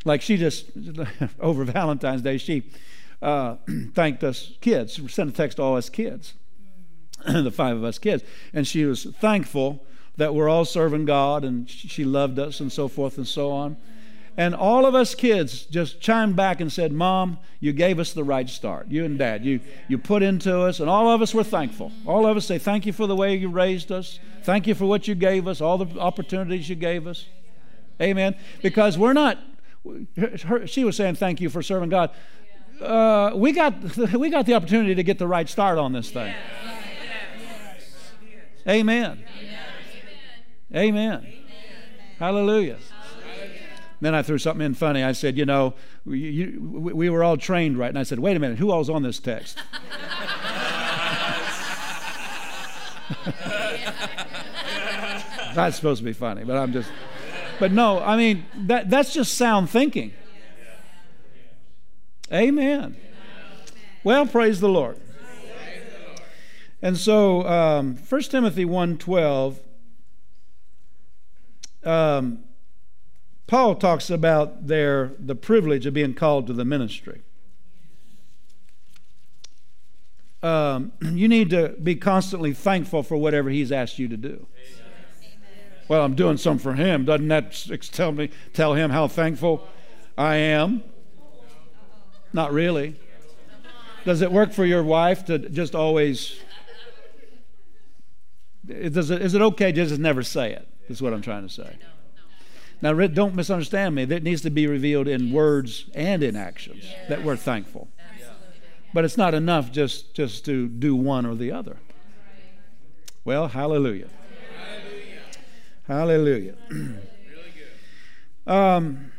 like 0.06 0.22
she 0.22 0.38
just, 0.38 0.66
over 1.40 1.64
Valentine's 1.64 2.22
Day, 2.22 2.38
she 2.38 2.64
uh, 3.22 3.56
thanked 3.94 4.24
us 4.24 4.54
kids, 4.62 5.00
sent 5.12 5.30
a 5.30 5.34
text 5.34 5.58
to 5.58 5.64
all 5.64 5.78
us 5.78 5.90
kids, 5.90 6.34
the 7.28 7.52
five 7.52 7.76
of 7.78 7.84
us 7.84 7.98
kids. 8.00 8.24
And 8.54 8.68
she 8.68 8.86
was 8.86 9.06
thankful 9.06 9.86
that 10.18 10.34
we're 10.34 10.50
all 10.50 10.66
serving 10.66 11.06
God 11.06 11.44
and 11.44 11.70
she 11.70 12.04
loved 12.04 12.40
us 12.40 12.60
and 12.60 12.72
so 12.72 12.88
forth 12.88 13.18
and 13.18 13.28
so 13.28 13.52
on. 13.52 13.78
And 14.40 14.54
all 14.54 14.86
of 14.86 14.94
us 14.94 15.16
kids 15.16 15.66
just 15.66 16.00
chimed 16.00 16.36
back 16.36 16.62
and 16.62 16.72
said, 16.72 16.94
Mom, 16.94 17.40
you 17.60 17.74
gave 17.74 17.98
us 17.98 18.14
the 18.14 18.24
right 18.24 18.48
start. 18.48 18.88
You 18.88 19.04
and 19.04 19.18
Dad, 19.18 19.44
you, 19.44 19.60
you 19.88 19.98
put 19.98 20.22
into 20.22 20.62
us, 20.62 20.80
and 20.80 20.88
all 20.88 21.10
of 21.10 21.24
us 21.24 21.34
were 21.34 21.44
thankful. 21.44 21.92
All 22.06 22.28
of 22.28 22.38
us 22.38 22.46
say, 22.46 22.60
Thank 22.60 22.86
you 22.86 22.94
for 22.94 23.08
the 23.08 23.16
way 23.16 23.36
you 23.36 23.50
raised 23.50 23.92
us. 23.92 24.20
Thank 24.44 24.68
you 24.68 24.76
for 24.76 24.86
what 24.86 25.08
you 25.08 25.16
gave 25.16 25.48
us, 25.48 25.60
all 25.60 25.80
the 25.80 26.00
opportunities 26.00 26.70
you 26.70 26.76
gave 26.76 27.08
us. 27.08 27.26
Amen. 28.00 28.36
Because 28.62 28.96
we're 28.96 29.14
not, 29.14 29.40
her, 30.46 30.68
she 30.68 30.84
was 30.84 30.96
saying, 30.96 31.16
Thank 31.16 31.42
you 31.42 31.50
for 31.50 31.62
serving 31.62 31.90
God. 31.90 32.12
Uh, 32.82 33.32
we, 33.36 33.52
got, 33.52 33.98
we 34.14 34.30
got 34.30 34.46
the 34.46 34.54
opportunity 34.54 34.96
to 34.96 35.04
get 35.04 35.18
the 35.20 35.28
right 35.28 35.50
start 35.50 35.78
on 35.78 35.94
this 35.94 36.12
thing. 36.12 36.34
Amen. 38.68 39.24
Amen. 40.76 41.34
Hallelujah. 42.20 42.78
Then 44.00 44.14
I 44.14 44.22
threw 44.22 44.38
something 44.38 44.64
in 44.66 44.76
funny. 44.76 45.04
I 45.04 45.14
said, 45.14 45.38
you 45.38 45.46
know, 45.46 45.74
you, 46.06 46.16
you, 46.16 46.62
we 46.62 47.10
were 47.10 47.24
all 47.24 47.38
trained 47.38 47.78
right. 47.78 47.90
And 47.90 47.98
I 47.98 48.04
said, 48.04 48.20
wait 48.20 48.38
a 48.38 48.40
minute, 48.40 48.60
who 48.60 48.70
all's 48.72 48.90
on 48.90 49.02
this 49.02 49.20
text? 49.20 49.58
That's 55.56 55.76
supposed 55.76 56.00
to 56.00 56.06
be 56.06 56.14
funny, 56.14 56.44
but 56.44 56.58
I'm 56.58 56.72
just. 56.72 56.92
But 57.60 57.72
no, 57.72 58.00
I 58.00 58.18
mean 58.18 58.46
that 58.56 58.90
that's 58.90 59.14
just 59.14 59.36
sound 59.36 59.70
thinking. 59.70 60.14
Amen. 62.32 62.98
Well, 64.04 64.26
praise 64.26 64.60
the 64.60 64.70
Lord. 64.70 65.00
And 66.82 66.98
so, 66.98 67.48
um, 67.48 67.98
1 67.98 68.22
Timothy 68.24 68.64
1.12, 68.64 69.58
um, 71.84 72.44
Paul 73.48 73.76
talks 73.76 74.10
about 74.10 74.68
their, 74.68 75.14
the 75.18 75.36
privilege 75.36 75.86
of 75.86 75.94
being 75.94 76.14
called 76.14 76.48
to 76.48 76.54
the 76.54 76.66
ministry. 76.66 77.22
Um, 80.44 80.92
you 81.02 81.28
need 81.28 81.50
to 81.50 81.70
be 81.82 81.96
constantly 81.96 82.54
thankful 82.54 83.04
for 83.04 83.18
whatever 83.18 83.50
he's 83.50 83.72
asked 83.72 83.98
you 83.98 84.08
to 84.08 84.18
do. 84.18 84.48
Well, 85.88 86.04
I'm 86.04 86.16
doing 86.16 86.38
something 86.38 86.62
for 86.62 86.74
him. 86.74 87.06
Doesn't 87.06 87.28
that 87.30 87.54
tell 87.92 88.12
me 88.12 88.30
tell 88.54 88.74
him 88.74 88.90
how 88.90 89.08
thankful 89.08 89.68
I 90.18 90.36
am? 90.36 90.84
Not 92.34 92.52
really. 92.52 92.96
Does 94.06 94.22
it 94.22 94.32
work 94.32 94.54
for 94.54 94.66
your 94.66 94.84
wife 94.84 95.26
to 95.26 95.38
just 95.38 95.76
always? 95.76 96.40
Does 98.66 99.12
it, 99.12 99.22
is 99.22 99.34
it 99.34 99.42
okay 99.42 99.72
to 99.72 99.86
just 99.86 100.00
never 100.00 100.24
say 100.24 100.52
it? 100.52 100.68
That's 100.88 101.02
what 101.02 101.14
I'm 101.14 101.22
trying 101.22 101.48
to 101.48 101.54
say. 101.54 101.78
Now, 102.82 102.94
don't 102.94 103.34
misunderstand 103.34 103.96
me. 103.96 104.06
That 104.06 104.24
needs 104.24 104.42
to 104.42 104.50
be 104.50 104.68
revealed 104.68 105.08
in 105.08 105.32
words 105.32 105.86
and 105.96 106.22
in 106.22 106.36
actions 106.36 106.86
that 107.10 107.24
we're 107.24 107.36
thankful. 107.36 107.88
But 108.94 109.04
it's 109.04 109.18
not 109.18 109.34
enough 109.34 109.72
just, 109.72 110.14
just 110.14 110.46
to 110.46 110.68
do 110.68 110.96
one 110.96 111.26
or 111.26 111.36
the 111.36 111.52
other. 111.52 111.78
Well, 113.26 113.48
hallelujah. 113.48 114.10
Hallelujah. 115.88 116.56
um, 118.48 119.12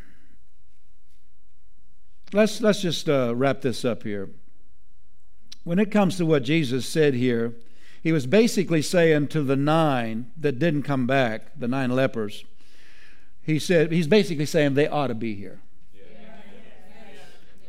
let's, 2.34 2.60
let's 2.60 2.82
just 2.82 3.08
uh, 3.08 3.34
wrap 3.34 3.62
this 3.62 3.86
up 3.86 4.02
here. 4.02 4.28
When 5.64 5.78
it 5.78 5.90
comes 5.90 6.18
to 6.18 6.26
what 6.26 6.42
Jesus 6.42 6.86
said 6.86 7.14
here, 7.14 7.54
he 8.02 8.12
was 8.12 8.26
basically 8.26 8.82
saying 8.82 9.28
to 9.28 9.42
the 9.42 9.56
nine 9.56 10.30
that 10.36 10.58
didn't 10.58 10.82
come 10.82 11.06
back, 11.06 11.58
the 11.58 11.68
nine 11.68 11.90
lepers, 11.90 12.44
he 13.42 13.58
said, 13.58 13.90
he's 13.90 14.06
basically 14.06 14.46
saying 14.46 14.74
they 14.74 14.86
ought 14.86 15.06
to 15.06 15.14
be 15.14 15.34
here. 15.34 15.60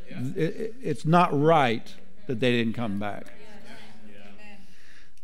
it's 0.10 1.06
not 1.06 1.30
right 1.38 1.96
that 2.28 2.42
they 2.42 2.52
didn't 2.52 2.74
come 2.74 3.00
back. 3.00 3.28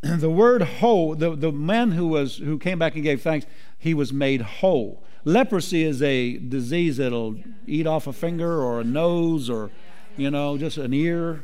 The 0.18 0.30
word 0.30 0.62
whole, 0.62 1.16
the, 1.16 1.36
the 1.36 1.52
man 1.52 1.92
who 1.92 2.08
was 2.08 2.38
who 2.38 2.60
came 2.60 2.78
back 2.78 2.96
and 2.96 3.04
gave 3.04 3.22
thanks, 3.22 3.46
he 3.78 3.94
was 3.94 4.14
made 4.14 4.42
whole. 4.42 5.04
Leprosy 5.24 5.84
is 5.84 6.02
a 6.04 6.38
disease 6.38 6.98
that'll 6.98 7.38
eat 7.66 7.88
off 7.88 8.06
a 8.06 8.14
finger 8.14 8.62
or 8.62 8.82
a 8.82 8.84
nose 8.84 9.50
or, 9.50 9.72
you 10.16 10.30
know, 10.30 10.58
just 10.58 10.78
an 10.78 10.94
ear. 10.94 11.44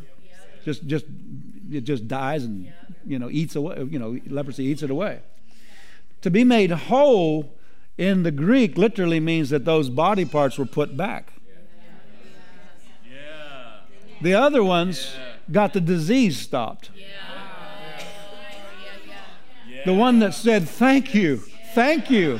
Just 0.64 0.86
just 0.86 1.06
it 1.72 1.82
just 1.82 2.08
dies 2.08 2.44
and 2.44 2.72
you 3.06 3.18
know 3.18 3.30
eats 3.32 3.56
away. 3.56 3.88
You 3.90 3.98
know, 3.98 4.20
leprosy 4.28 4.66
eats 4.66 4.84
it 4.84 4.92
away. 4.92 5.22
To 6.22 6.30
be 6.30 6.44
made 6.44 6.70
whole 6.70 7.58
in 7.98 8.22
the 8.22 8.32
Greek 8.32 8.78
literally 8.78 9.20
means 9.20 9.50
that 9.50 9.66
those 9.66 9.90
body 9.90 10.26
parts 10.26 10.60
were 10.60 10.68
put 10.68 10.96
back. 10.96 11.34
The 14.22 14.36
other 14.36 14.64
ones 14.64 15.16
got 15.52 15.74
the 15.74 15.82
disease 15.82 16.38
stopped. 16.38 16.92
The 19.86 19.94
one 19.94 20.20
that 20.20 20.34
said, 20.34 20.68
Thank 20.68 21.14
you, 21.16 21.38
thank 21.74 22.10
you, 22.10 22.40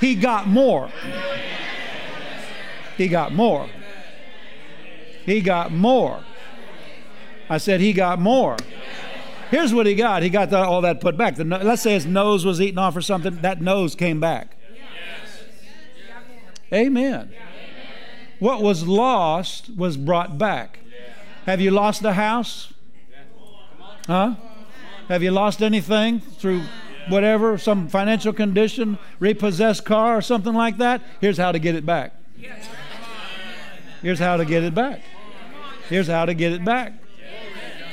he 0.00 0.14
got 0.14 0.46
more. 0.46 0.90
He 2.96 3.08
got 3.08 3.32
more. 3.32 3.68
He 5.24 5.40
got 5.40 5.72
more. 5.72 6.22
I 7.48 7.58
said, 7.58 7.80
He 7.80 7.92
got 7.92 8.20
more. 8.20 8.56
Here's 9.50 9.74
what 9.74 9.86
he 9.86 9.96
got. 9.96 10.22
He 10.22 10.28
got 10.30 10.50
the, 10.50 10.58
all 10.58 10.80
that 10.82 11.00
put 11.00 11.16
back. 11.16 11.34
The, 11.34 11.44
let's 11.44 11.82
say 11.82 11.92
his 11.92 12.06
nose 12.06 12.44
was 12.44 12.60
eaten 12.60 12.78
off 12.78 12.96
or 12.96 13.02
something. 13.02 13.40
That 13.42 13.60
nose 13.60 13.96
came 13.96 14.20
back. 14.20 14.56
Amen. 16.72 17.32
What 18.38 18.62
was 18.62 18.86
lost 18.86 19.76
was 19.76 19.96
brought 19.96 20.38
back. 20.38 20.78
Have 21.46 21.60
you 21.60 21.72
lost 21.72 22.04
a 22.04 22.12
house? 22.12 22.72
Huh? 24.06 24.36
Have 25.10 25.24
you 25.24 25.32
lost 25.32 25.60
anything 25.60 26.20
through 26.20 26.62
whatever, 27.08 27.58
some 27.58 27.88
financial 27.88 28.32
condition, 28.32 28.96
repossessed 29.18 29.84
car, 29.84 30.16
or 30.16 30.22
something 30.22 30.54
like 30.54 30.78
that? 30.78 31.02
Here's 31.20 31.36
how 31.36 31.50
to 31.50 31.58
get 31.58 31.74
it 31.74 31.84
back. 31.84 32.14
Here's 34.02 34.20
how 34.20 34.36
to 34.36 34.44
get 34.44 34.62
it 34.62 34.72
back. 34.72 35.00
Here's 35.88 36.06
how 36.06 36.26
to 36.26 36.32
get 36.32 36.52
it 36.52 36.64
back. 36.64 36.92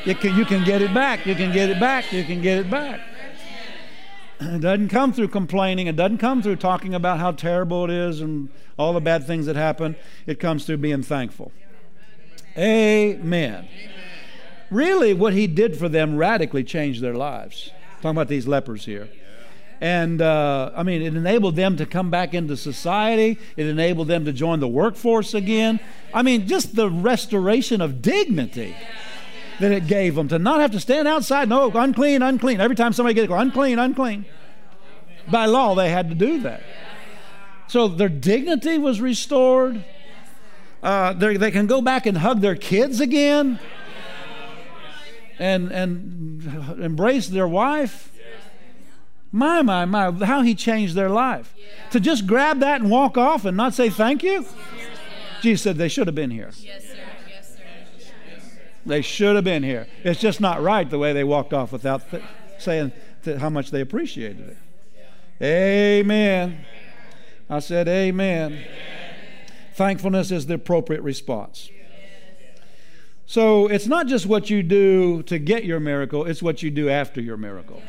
You 0.05 0.13
can, 0.13 0.37
you 0.37 0.45
can 0.45 0.63
get 0.63 0.83
it 0.83 0.93
back. 0.93 1.25
You 1.25 1.33
can 1.33 1.51
get 1.51 1.71
it 1.71 1.79
back. 1.79 2.13
You 2.13 2.23
can 2.23 2.39
get 2.39 2.59
it 2.59 2.69
back. 2.69 3.01
It 4.39 4.61
doesn't 4.61 4.89
come 4.89 5.13
through 5.13 5.29
complaining. 5.29 5.87
It 5.87 5.95
doesn't 5.95 6.19
come 6.19 6.43
through 6.43 6.57
talking 6.57 6.93
about 6.93 7.17
how 7.17 7.31
terrible 7.31 7.85
it 7.85 7.89
is 7.89 8.21
and 8.21 8.49
all 8.77 8.93
the 8.93 9.01
bad 9.01 9.25
things 9.25 9.47
that 9.47 9.55
happen. 9.55 9.95
It 10.27 10.39
comes 10.39 10.67
through 10.67 10.77
being 10.77 11.01
thankful. 11.01 11.51
Amen. 12.55 13.67
Really, 14.69 15.13
what 15.13 15.33
he 15.33 15.47
did 15.47 15.77
for 15.77 15.87
them 15.87 16.17
radically 16.17 16.63
changed 16.63 17.01
their 17.01 17.13
lives. 17.13 17.71
talking 17.97 18.11
about 18.11 18.27
these 18.27 18.47
lepers 18.47 18.85
here. 18.85 19.09
And 19.79 20.21
uh, 20.21 20.71
I 20.75 20.83
mean, 20.83 21.01
it 21.01 21.15
enabled 21.15 21.55
them 21.55 21.77
to 21.77 21.85
come 21.85 22.09
back 22.09 22.33
into 22.33 22.57
society. 22.57 23.37
It 23.55 23.67
enabled 23.67 24.07
them 24.07 24.25
to 24.25 24.33
join 24.33 24.59
the 24.59 24.67
workforce 24.67 25.33
again. 25.33 25.79
I 26.13 26.23
mean, 26.23 26.47
just 26.47 26.75
the 26.75 26.89
restoration 26.89 27.79
of 27.79 28.01
dignity 28.01 28.75
that 29.59 29.71
it 29.71 29.87
gave 29.87 30.15
them 30.15 30.27
to 30.29 30.39
not 30.39 30.61
have 30.61 30.71
to 30.71 30.79
stand 30.79 31.07
outside. 31.07 31.47
No, 31.47 31.69
unclean, 31.71 32.21
unclean. 32.21 32.59
Every 32.59 32.75
time 32.75 32.91
somebody 32.91 33.13
gets 33.13 33.31
unclean, 33.31 33.77
unclean. 33.77 34.25
By 35.29 35.45
law, 35.45 35.75
they 35.75 35.89
had 35.89 36.09
to 36.09 36.15
do 36.15 36.41
that. 36.41 36.63
So 37.67 37.87
their 37.87 38.09
dignity 38.09 38.77
was 38.77 38.99
restored. 38.99 39.83
Uh, 40.81 41.13
they 41.13 41.51
can 41.51 41.67
go 41.67 41.81
back 41.81 42.05
and 42.05 42.17
hug 42.17 42.41
their 42.41 42.55
kids 42.55 42.99
again 42.99 43.59
and, 45.39 45.71
and 45.71 46.81
embrace 46.81 47.27
their 47.27 47.47
wife. 47.47 48.11
My, 49.31 49.61
my, 49.61 49.85
my, 49.85 50.11
how 50.25 50.41
he 50.41 50.55
changed 50.55 50.95
their 50.95 51.09
life. 51.09 51.53
To 51.91 51.99
just 51.99 52.25
grab 52.25 52.59
that 52.59 52.81
and 52.81 52.89
walk 52.89 53.17
off 53.17 53.45
and 53.45 53.57
not 53.57 53.73
say 53.73 53.89
thank 53.89 54.23
you? 54.23 54.45
Jesus 55.41 55.61
said 55.63 55.77
they 55.77 55.89
should 55.89 56.07
have 56.07 56.15
been 56.15 56.31
here. 56.31 56.51
They 58.85 59.01
should 59.01 59.35
have 59.35 59.43
been 59.43 59.63
here. 59.63 59.87
It's 60.03 60.19
just 60.19 60.39
not 60.39 60.61
right 60.61 60.89
the 60.89 60.97
way 60.97 61.11
they 61.11 61.25
walked 61.25 61.53
off 61.53 61.73
without 61.73 62.09
th- 62.09 62.23
saying 62.57 62.93
th- 63.23 63.37
how 63.37 63.49
much 63.49 63.69
they 63.69 63.81
appreciated 63.81 64.49
it. 64.49 64.57
Amen. 65.43 66.65
I 67.49 67.59
said, 67.59 67.87
Amen. 67.89 68.53
Amen. 68.53 68.67
Thankfulness 69.73 70.31
is 70.31 70.47
the 70.47 70.55
appropriate 70.55 71.01
response. 71.01 71.69
So 73.27 73.67
it's 73.67 73.87
not 73.87 74.07
just 74.07 74.25
what 74.25 74.49
you 74.49 74.63
do 74.63 75.21
to 75.23 75.37
get 75.37 75.65
your 75.65 75.81
miracle, 75.81 76.25
it's 76.25 76.41
what 76.41 76.63
you 76.63 76.71
do 76.71 76.89
after 76.89 77.19
your 77.19 77.35
miracle. 77.35 77.81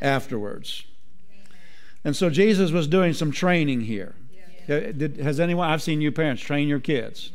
Afterwards. 0.00 0.84
And 2.02 2.16
so 2.16 2.30
Jesus 2.30 2.72
was 2.72 2.88
doing 2.88 3.12
some 3.12 3.30
training 3.30 3.82
here. 3.82 4.14
Did, 4.66 5.18
has 5.18 5.38
anyone, 5.38 5.68
I've 5.68 5.82
seen 5.82 6.00
you 6.00 6.10
parents 6.10 6.42
train 6.42 6.66
your 6.66 6.80
kids. 6.80 7.30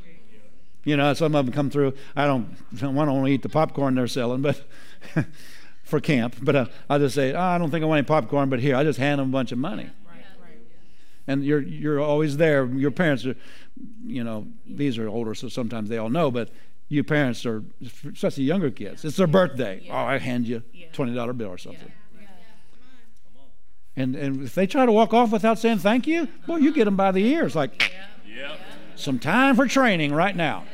You 0.83 0.97
know, 0.97 1.13
some 1.13 1.35
of 1.35 1.45
them 1.45 1.53
come 1.53 1.69
through. 1.69 1.93
I 2.15 2.25
don't, 2.25 2.55
I 2.75 2.79
don't 2.79 2.95
want 2.95 3.09
to 3.09 3.13
only 3.13 3.33
eat 3.33 3.43
the 3.43 3.49
popcorn 3.49 3.93
they're 3.93 4.07
selling, 4.07 4.41
but 4.41 4.63
for 5.83 5.99
camp. 5.99 6.37
But 6.41 6.55
uh, 6.55 6.65
I'll 6.89 6.99
just 6.99 7.13
say, 7.13 7.33
oh, 7.33 7.39
I 7.39 7.59
don't 7.59 7.69
think 7.69 7.83
I 7.83 7.85
want 7.85 7.99
any 7.99 8.07
popcorn, 8.07 8.49
but 8.49 8.59
here, 8.59 8.75
I 8.75 8.83
just 8.83 8.97
hand 8.97 9.19
them 9.19 9.29
a 9.29 9.31
bunch 9.31 9.51
of 9.51 9.59
money. 9.59 9.91
And 11.27 11.43
you're 11.43 11.61
you're 11.61 11.99
always 11.99 12.37
there. 12.37 12.65
Your 12.65 12.91
parents 12.91 13.25
are, 13.25 13.35
you 14.05 14.23
know, 14.23 14.47
these 14.65 14.97
are 14.97 15.07
older, 15.07 15.35
so 15.35 15.49
sometimes 15.49 15.89
they 15.89 15.97
all 15.97 16.09
know, 16.09 16.31
but 16.31 16.49
you 16.89 17.03
parents 17.03 17.45
are, 17.45 17.63
especially 18.13 18.45
younger 18.45 18.71
kids. 18.71 19.03
It's 19.03 19.17
their 19.17 19.27
birthday. 19.27 19.85
Oh, 19.91 19.95
I 19.95 20.17
hand 20.17 20.47
you 20.47 20.63
twenty 20.93 21.13
dollar 21.13 21.33
bill 21.33 21.49
or 21.49 21.57
something. 21.57 21.91
And 23.95 24.15
and 24.15 24.43
if 24.43 24.55
they 24.55 24.67
try 24.67 24.85
to 24.85 24.91
walk 24.91 25.13
off 25.13 25.31
without 25.31 25.59
saying 25.59 25.79
thank 25.79 26.07
you, 26.07 26.27
well, 26.47 26.59
you 26.59 26.71
get 26.71 26.85
them 26.85 26.95
by 26.95 27.11
the 27.11 27.25
ears. 27.25 27.55
Like, 27.55 27.91
some 28.95 29.19
time 29.19 29.55
for 29.55 29.67
training 29.67 30.13
right 30.13 30.35
now. 30.35 30.65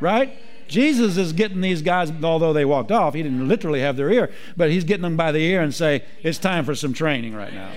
Right? 0.00 0.38
Jesus 0.68 1.16
is 1.16 1.32
getting 1.32 1.62
these 1.62 1.80
guys, 1.80 2.12
although 2.22 2.52
they 2.52 2.64
walked 2.64 2.92
off, 2.92 3.14
he 3.14 3.22
didn't 3.22 3.48
literally 3.48 3.80
have 3.80 3.96
their 3.96 4.10
ear, 4.10 4.30
but 4.54 4.70
he's 4.70 4.84
getting 4.84 5.02
them 5.02 5.16
by 5.16 5.32
the 5.32 5.38
ear 5.38 5.62
and 5.62 5.74
say, 5.74 6.04
it's 6.22 6.36
time 6.38 6.64
for 6.66 6.74
some 6.74 6.92
training 6.92 7.34
right 7.34 7.54
now. 7.54 7.72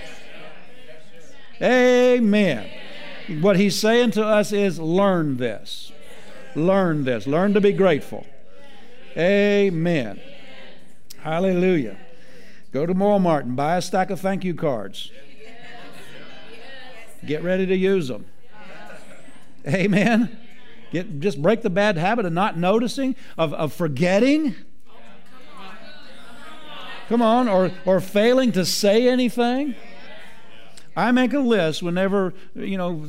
Amen. 1.60 2.70
What 3.40 3.56
he's 3.56 3.78
saying 3.78 4.12
to 4.12 4.24
us 4.24 4.52
is 4.52 4.78
learn 4.78 5.36
this. 5.36 5.92
Learn 6.54 7.04
this. 7.04 7.26
Learn 7.26 7.54
to 7.54 7.60
be 7.60 7.72
grateful. 7.72 8.26
Amen. 9.16 10.20
Hallelujah. 11.20 11.98
Go 12.72 12.86
to 12.86 12.94
Walmart 12.94 13.42
and 13.42 13.54
buy 13.54 13.76
a 13.76 13.82
stack 13.82 14.10
of 14.10 14.20
thank 14.20 14.44
you 14.44 14.54
cards. 14.54 15.10
Get 17.24 17.42
ready 17.42 17.66
to 17.66 17.76
use 17.76 18.08
them. 18.08 18.26
Amen. 19.66 20.38
Get, 20.90 21.20
just 21.20 21.40
break 21.40 21.62
the 21.62 21.70
bad 21.70 21.96
habit 21.96 22.26
of 22.26 22.32
not 22.32 22.58
noticing, 22.58 23.14
of, 23.38 23.54
of 23.54 23.72
forgetting. 23.72 24.56
Come 27.08 27.22
on, 27.22 27.48
or, 27.48 27.70
or 27.84 28.00
failing 28.00 28.52
to 28.52 28.64
say 28.64 29.08
anything. 29.08 29.74
I 30.96 31.12
make 31.12 31.32
a 31.32 31.38
list 31.38 31.82
whenever, 31.82 32.34
you 32.54 32.76
know, 32.76 33.06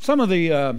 some 0.00 0.20
of 0.20 0.28
the, 0.28 0.52
uh, 0.52 0.74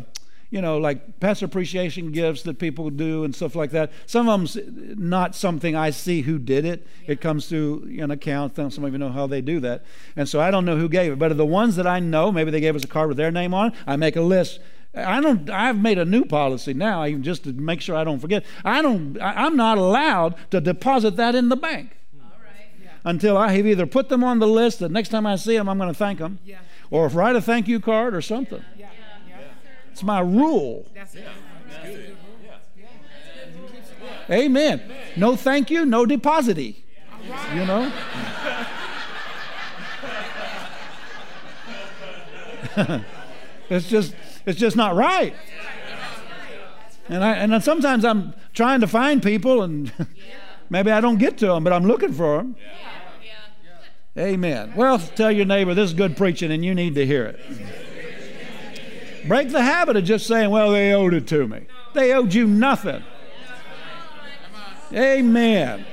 you 0.49 0.61
know, 0.61 0.77
like 0.77 1.19
pastor 1.19 1.45
appreciation 1.45 2.11
gifts 2.11 2.41
that 2.43 2.57
people 2.57 2.89
do 2.89 3.23
and 3.23 3.35
stuff 3.35 3.55
like 3.55 3.71
that. 3.71 3.91
Some 4.05 4.27
of 4.27 4.39
them's 4.39 4.57
not 4.97 5.35
something 5.35 5.75
I 5.75 5.91
see 5.91 6.21
who 6.21 6.39
did 6.39 6.65
it. 6.65 6.87
It 7.05 7.21
comes 7.21 7.47
through 7.47 7.97
an 7.99 8.11
account. 8.11 8.55
Some 8.55 8.69
don't 8.69 8.87
even 8.87 8.99
know 8.99 9.11
how 9.11 9.27
they 9.27 9.41
do 9.41 9.59
that. 9.59 9.83
And 10.15 10.27
so 10.27 10.39
I 10.39 10.49
don't 10.49 10.65
know 10.65 10.77
who 10.77 10.89
gave 10.89 11.11
it. 11.11 11.19
But 11.19 11.31
of 11.31 11.37
the 11.37 11.45
ones 11.45 11.75
that 11.75 11.85
I 11.85 11.99
know, 11.99 12.31
maybe 12.31 12.49
they 12.51 12.61
gave 12.61 12.75
us 12.75 12.83
a 12.83 12.87
card 12.87 13.09
with 13.09 13.17
their 13.17 13.31
name 13.31 13.53
on 13.53 13.67
it, 13.67 13.73
I 13.85 13.95
make 13.95 14.15
a 14.15 14.21
list. 14.21 14.59
I 14.95 15.21
don't. 15.21 15.47
I've 15.51 15.77
made 15.77 15.99
a 15.99 16.05
new 16.05 16.25
policy 16.25 16.73
now, 16.73 17.05
even 17.05 17.21
just 17.21 17.43
to 17.43 17.53
make 17.53 17.79
sure 17.79 17.95
I 17.95 18.03
don't 18.03 18.19
forget. 18.19 18.43
I 18.65 18.81
don't. 18.81 19.21
I, 19.21 19.45
I'm 19.45 19.55
not 19.55 19.77
allowed 19.77 20.33
to 20.49 20.59
deposit 20.59 21.15
that 21.17 21.35
in 21.35 21.49
the 21.49 21.55
bank 21.55 21.98
until 23.03 23.37
I 23.37 23.51
have 23.53 23.65
either 23.65 23.85
put 23.85 24.09
them 24.09 24.23
on 24.23 24.39
the 24.39 24.47
list 24.47 24.79
that 24.79 24.91
next 24.91 25.09
time 25.09 25.25
I 25.25 25.35
see 25.35 25.55
them, 25.57 25.67
I'm 25.69 25.77
going 25.77 25.89
to 25.91 25.97
thank 25.97 26.19
them, 26.19 26.39
Yeah. 26.45 26.57
or 26.91 27.05
if 27.05 27.15
write 27.15 27.35
a 27.35 27.41
thank 27.41 27.67
you 27.67 27.79
card 27.79 28.13
or 28.13 28.21
something. 28.21 28.63
Yeah. 28.77 28.87
Yeah. 29.27 29.35
It's 29.91 30.03
my 30.03 30.19
rule. 30.19 30.85
That's 30.93 31.15
it. 31.15 31.25
That's 31.69 31.87
good 31.87 31.97
rule. 31.97 32.15
Amen. 34.31 34.81
No 35.15 35.35
thank 35.35 35.71
you, 35.71 35.85
no 35.85 36.05
deposity. 36.05 36.83
You 37.53 37.65
know? 37.65 37.91
it's 43.69 43.89
just 43.89 44.15
it's 44.45 44.59
just 44.59 44.75
not 44.75 44.95
right. 44.95 45.33
And 47.07 47.23
I 47.23 47.35
and 47.35 47.51
then 47.51 47.61
sometimes 47.61 48.05
I'm 48.05 48.33
trying 48.53 48.81
to 48.81 48.87
find 48.87 49.21
people 49.23 49.63
and 49.63 49.91
maybe 50.69 50.91
I 50.91 51.01
don't 51.01 51.17
get 51.17 51.37
to 51.39 51.47
them, 51.47 51.63
but 51.63 51.73
I'm 51.73 51.85
looking 51.85 52.13
for 52.13 52.37
them. 52.37 52.55
Amen. 54.17 54.73
Well, 54.75 54.99
tell 54.99 55.31
your 55.31 55.45
neighbor 55.45 55.73
this 55.73 55.91
is 55.91 55.93
good 55.93 56.17
preaching 56.17 56.51
and 56.51 56.65
you 56.65 56.75
need 56.75 56.95
to 56.95 57.05
hear 57.05 57.25
it. 57.25 57.39
Break 59.27 59.49
the 59.49 59.61
habit 59.61 59.95
of 59.95 60.03
just 60.03 60.27
saying, 60.27 60.49
well, 60.49 60.71
they 60.71 60.93
owed 60.93 61.13
it 61.13 61.27
to 61.27 61.47
me. 61.47 61.67
They 61.93 62.13
owed 62.13 62.33
you 62.33 62.47
nothing. 62.47 63.03
Amen. 64.93 65.85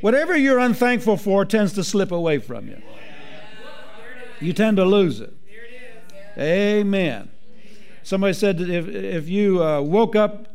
Whatever 0.00 0.36
you're 0.36 0.58
unthankful 0.58 1.18
for 1.18 1.44
tends 1.44 1.74
to 1.74 1.84
slip 1.84 2.10
away 2.10 2.38
from 2.38 2.68
you. 2.68 2.80
You 4.40 4.52
tend 4.54 4.78
to 4.78 4.84
lose 4.84 5.20
it. 5.20 5.34
Amen. 6.38 7.30
Somebody 8.02 8.32
said 8.32 8.58
that 8.58 8.70
if, 8.70 8.88
if 8.88 9.28
you 9.28 9.62
uh, 9.62 9.82
woke 9.82 10.16
up 10.16 10.48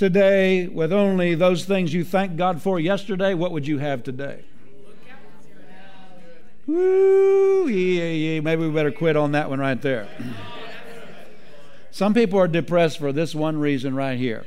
today 0.00 0.66
with 0.66 0.94
only 0.94 1.34
those 1.34 1.66
things 1.66 1.92
you 1.92 2.02
thank 2.02 2.34
God 2.34 2.62
for 2.62 2.80
yesterday, 2.80 3.34
what 3.34 3.52
would 3.52 3.66
you 3.66 3.76
have 3.76 4.02
today? 4.02 4.42
Woo, 6.66 7.68
yeah, 7.68 8.04
yeah. 8.04 8.40
Maybe 8.40 8.66
we 8.66 8.70
better 8.70 8.92
quit 8.92 9.14
on 9.14 9.32
that 9.32 9.50
one 9.50 9.58
right 9.58 9.80
there. 9.82 10.08
Some 11.90 12.14
people 12.14 12.38
are 12.38 12.48
depressed 12.48 12.98
for 12.98 13.12
this 13.12 13.34
one 13.34 13.58
reason 13.58 13.94
right 13.94 14.18
here. 14.18 14.46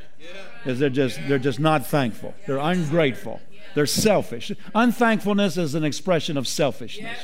Is 0.66 0.80
they're 0.80 0.90
just 0.90 1.20
they're 1.28 1.38
just 1.38 1.60
not 1.60 1.86
thankful. 1.86 2.34
They're 2.48 2.58
ungrateful. 2.58 3.40
They're 3.76 3.86
selfish. 3.86 4.52
Unthankfulness 4.74 5.58
is 5.58 5.76
an 5.76 5.84
expression 5.84 6.36
of 6.36 6.48
selfishness. 6.48 7.20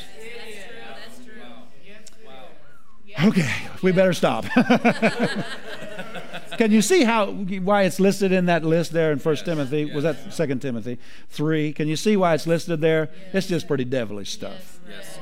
Okay, 3.23 3.55
we 3.81 3.91
better 3.91 4.13
stop. 4.13 4.45
Can 6.59 6.73
you 6.73 6.81
see 6.81 7.05
how 7.05 7.27
why 7.27 7.83
it's 7.83 8.01
listed 8.01 8.33
in 8.33 8.47
that 8.47 8.65
list 8.65 8.91
there 8.91 9.13
in 9.13 9.19
First 9.19 9.45
Timothy? 9.45 9.85
Was 9.85 10.03
that 10.03 10.33
Second 10.33 10.61
Timothy 10.61 10.99
three? 11.29 11.71
Can 11.71 11.87
you 11.87 11.95
see 11.95 12.17
why 12.17 12.33
it's 12.33 12.45
listed 12.45 12.81
there? 12.81 13.09
It's 13.31 13.47
just 13.47 13.65
pretty 13.65 13.85
devilish 13.85 14.33
stuff. 14.33 14.77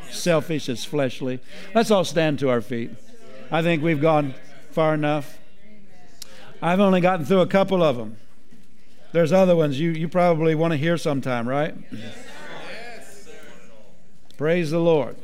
Selfish, 0.10 0.68
it's 0.68 0.84
fleshly. 0.84 1.40
Let's 1.76 1.92
all 1.92 2.04
stand 2.04 2.40
to 2.40 2.50
our 2.50 2.60
feet. 2.60 2.90
I 3.52 3.62
think 3.62 3.84
we've 3.84 4.02
gone 4.02 4.34
far 4.72 4.96
enough. 4.96 5.38
I've 6.60 6.80
only 6.80 7.02
gotten 7.02 7.24
through 7.24 7.42
a 7.42 7.48
couple 7.48 7.84
of 7.84 7.98
them. 7.98 8.18
There's 9.12 9.32
other 9.32 9.56
ones 9.56 9.80
you, 9.80 9.92
you 9.92 10.10
probably 10.10 10.56
want 10.56 10.72
to 10.72 10.78
hear 10.78 10.98
sometime, 10.98 11.48
right? 11.48 11.76
Praise 14.40 14.72
the 14.72 14.80
Lord. 14.80 15.16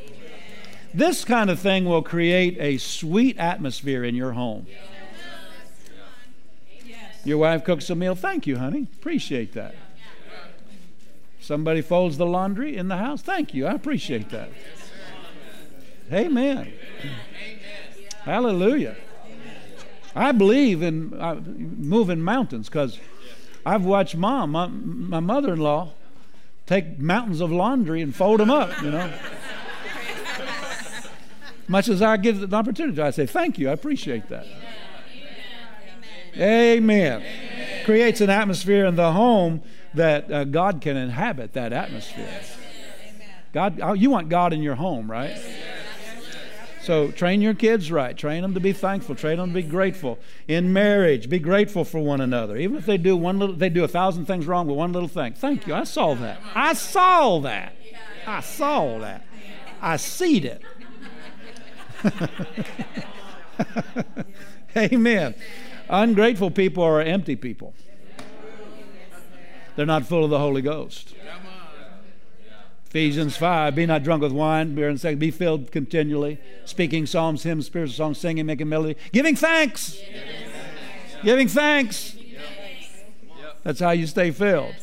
This 0.93 1.26
kind 1.26 1.49
of 1.49 1.59
thing 1.59 1.86
will 1.86 2.03
create 2.03 2.55
a 2.59 2.78
sweet 2.78 3.39
atmosphere 3.39 4.03
in 4.03 4.14
your 4.14 4.34
home. 4.34 4.68
Your 7.24 7.38
wife 7.38 7.64
cooks 7.64 7.90
a 7.90 7.96
meal. 7.96 8.16
Thank 8.16 8.48
you, 8.48 8.58
honey. 8.58 8.88
Appreciate 9.00 9.54
that. 9.54 9.76
Somebody 11.40 11.82
folds 11.82 12.18
the 12.18 12.26
laundry 12.26 12.78
in 12.78 12.88
the 12.88 12.98
house. 12.98 13.22
Thank 13.22 13.54
you. 13.54 13.66
I 13.66 13.74
appreciate 13.74 14.30
that. 14.30 14.50
Amen. 16.12 16.74
Hallelujah. 18.24 18.96
I 20.16 20.32
believe 20.32 20.82
in 20.82 21.14
uh, 21.20 21.36
moving 21.36 22.22
mountains 22.22 22.70
because 22.70 23.00
I've 23.66 23.84
watched 23.84 24.16
mom, 24.16 24.52
my, 24.52 24.68
my 24.68 25.20
mother 25.20 25.54
in 25.54 25.60
law, 25.60 25.92
take 26.66 27.00
mountains 27.00 27.42
of 27.42 27.52
laundry 27.52 28.02
and 28.02 28.16
fold 28.16 28.40
them 28.40 28.52
up, 28.52 28.82
you 28.82 28.92
know. 28.92 29.12
Much 31.68 31.88
as 31.88 32.02
I 32.02 32.18
give 32.18 32.50
the 32.50 32.56
opportunity, 32.56 33.02
I 33.02 33.12
say, 33.12 33.26
Thank 33.26 33.58
you, 33.58 33.70
I 33.70 33.74
appreciate 33.74 34.30
that. 34.30 34.46
Amen. 36.38 37.24
Creates 37.86 38.22
an 38.22 38.30
atmosphere 38.30 38.86
in 38.86 38.96
the 38.96 39.12
home 39.12 39.62
that 39.94 40.32
uh, 40.32 40.44
God 40.46 40.82
can 40.82 40.98
inhabit 40.98 41.54
that 41.54 41.74
atmosphere. 41.74 42.42
God, 43.54 43.80
oh, 43.82 43.94
you 43.94 44.10
want 44.10 44.30
God 44.30 44.52
in 44.52 44.64
your 44.64 44.76
home, 44.76 45.10
right? 45.10 45.38
So 46.82 47.12
train 47.12 47.42
your 47.42 47.54
kids 47.54 47.92
right. 47.92 48.18
Train 48.18 48.42
them 48.42 48.56
to 48.56 48.60
be 48.60 48.74
thankful. 48.74 49.16
Train 49.16 49.38
them 49.38 49.50
to 49.50 49.54
be 49.54 49.62
grateful. 49.62 50.20
In 50.50 50.74
marriage, 50.74 51.30
be 51.30 51.40
grateful 51.40 51.86
for 51.86 52.00
one 52.00 52.20
another. 52.20 52.58
Even 52.58 52.76
if 52.76 52.86
they 52.86 52.98
do 52.98 53.16
one 53.16 53.40
little, 53.40 53.56
they 53.56 53.70
do 53.70 53.86
a 53.86 53.88
thousand 53.88 54.26
things 54.26 54.48
wrong 54.48 54.68
with 54.68 54.76
one 54.76 54.92
little 54.92 55.08
thing. 55.08 55.32
Thank 55.34 55.66
you. 55.66 55.74
I 55.74 55.86
saw 55.86 56.14
that. 56.16 56.42
I 56.54 56.74
saw 56.74 57.40
that. 57.40 57.74
I 58.28 58.42
saw 58.42 59.00
that. 59.00 59.24
I 59.82 59.96
seed 59.96 60.44
it. 60.46 60.62
Amen. 64.76 65.36
Ungrateful 65.90 66.52
people 66.52 66.84
are 66.84 67.02
empty 67.02 67.36
people. 67.36 67.74
They're 69.76 69.86
not 69.86 70.06
full 70.06 70.24
of 70.24 70.30
the 70.30 70.40
Holy 70.40 70.62
Ghost. 70.62 71.16
Ephesians 72.88 73.36
5, 73.38 73.74
be 73.74 73.88
not 73.88 74.04
drunk 74.04 74.22
with 74.22 74.32
wine, 74.32 74.76
beer 74.76 74.88
and 74.88 75.02
sex, 75.02 75.18
be 75.18 75.32
filled 75.32 75.72
continually, 75.72 76.40
speaking 76.64 77.08
psalms, 77.08 77.42
hymns, 77.42 77.66
spiritual 77.66 77.96
songs, 77.96 78.20
singing, 78.20 78.46
making 78.46 78.70
melody, 78.70 78.96
giving 79.12 79.36
thanks. 79.36 80.00
Giving 81.24 81.48
thanks. 81.48 82.16
That's 83.64 83.80
how 83.80 83.92
you 83.92 84.06
stay 84.06 84.30
filled. 84.30 84.76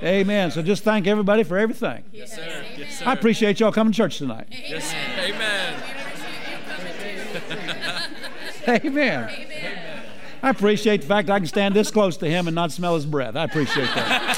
Amen. 0.00 0.50
So 0.52 0.62
just 0.62 0.84
thank 0.84 1.06
everybody 1.08 1.42
for 1.42 1.58
everything. 1.58 2.04
Yes, 2.12 2.36
sir. 2.36 2.64
Yes, 2.76 2.98
sir. 3.00 3.06
I 3.06 3.14
appreciate 3.14 3.58
y'all 3.58 3.72
coming 3.72 3.92
to 3.92 3.96
church 3.96 4.18
tonight. 4.18 4.46
Yes, 4.50 4.90
sir. 4.90 5.93
Amen. 8.68 9.28
Amen. 9.28 10.02
I 10.42 10.50
appreciate 10.50 11.00
the 11.00 11.06
fact 11.06 11.30
I 11.30 11.38
can 11.38 11.46
stand 11.46 11.74
this 11.74 11.90
close 11.90 12.18
to 12.18 12.28
him 12.28 12.46
and 12.48 12.54
not 12.54 12.70
smell 12.70 12.94
his 12.94 13.06
breath. 13.06 13.34
I 13.34 13.44
appreciate 13.44 13.88
that. 13.94 14.36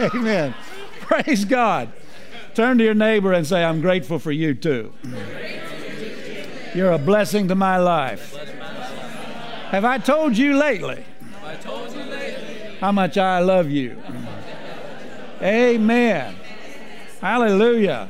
Amen. 0.14 0.54
Praise 1.00 1.44
God. 1.44 1.92
Turn 2.54 2.78
to 2.78 2.84
your 2.84 2.94
neighbor 2.94 3.32
and 3.32 3.46
say, 3.46 3.62
I'm 3.62 3.80
grateful 3.80 4.18
for 4.18 4.32
you 4.32 4.54
too. 4.54 4.92
You're 6.74 6.92
a 6.92 6.98
blessing 6.98 7.46
to 7.48 7.54
my 7.54 7.76
life. 7.76 8.34
Have 9.70 9.84
I 9.84 9.98
told 9.98 10.36
you 10.36 10.56
lately 10.56 11.04
I 11.44 11.54
told 11.56 11.92
you 11.92 12.02
lately. 12.02 12.76
how 12.80 12.90
much 12.90 13.16
I 13.18 13.38
love 13.38 13.70
you? 13.70 14.02
Amen. 15.40 16.34
Hallelujah. 17.20 18.08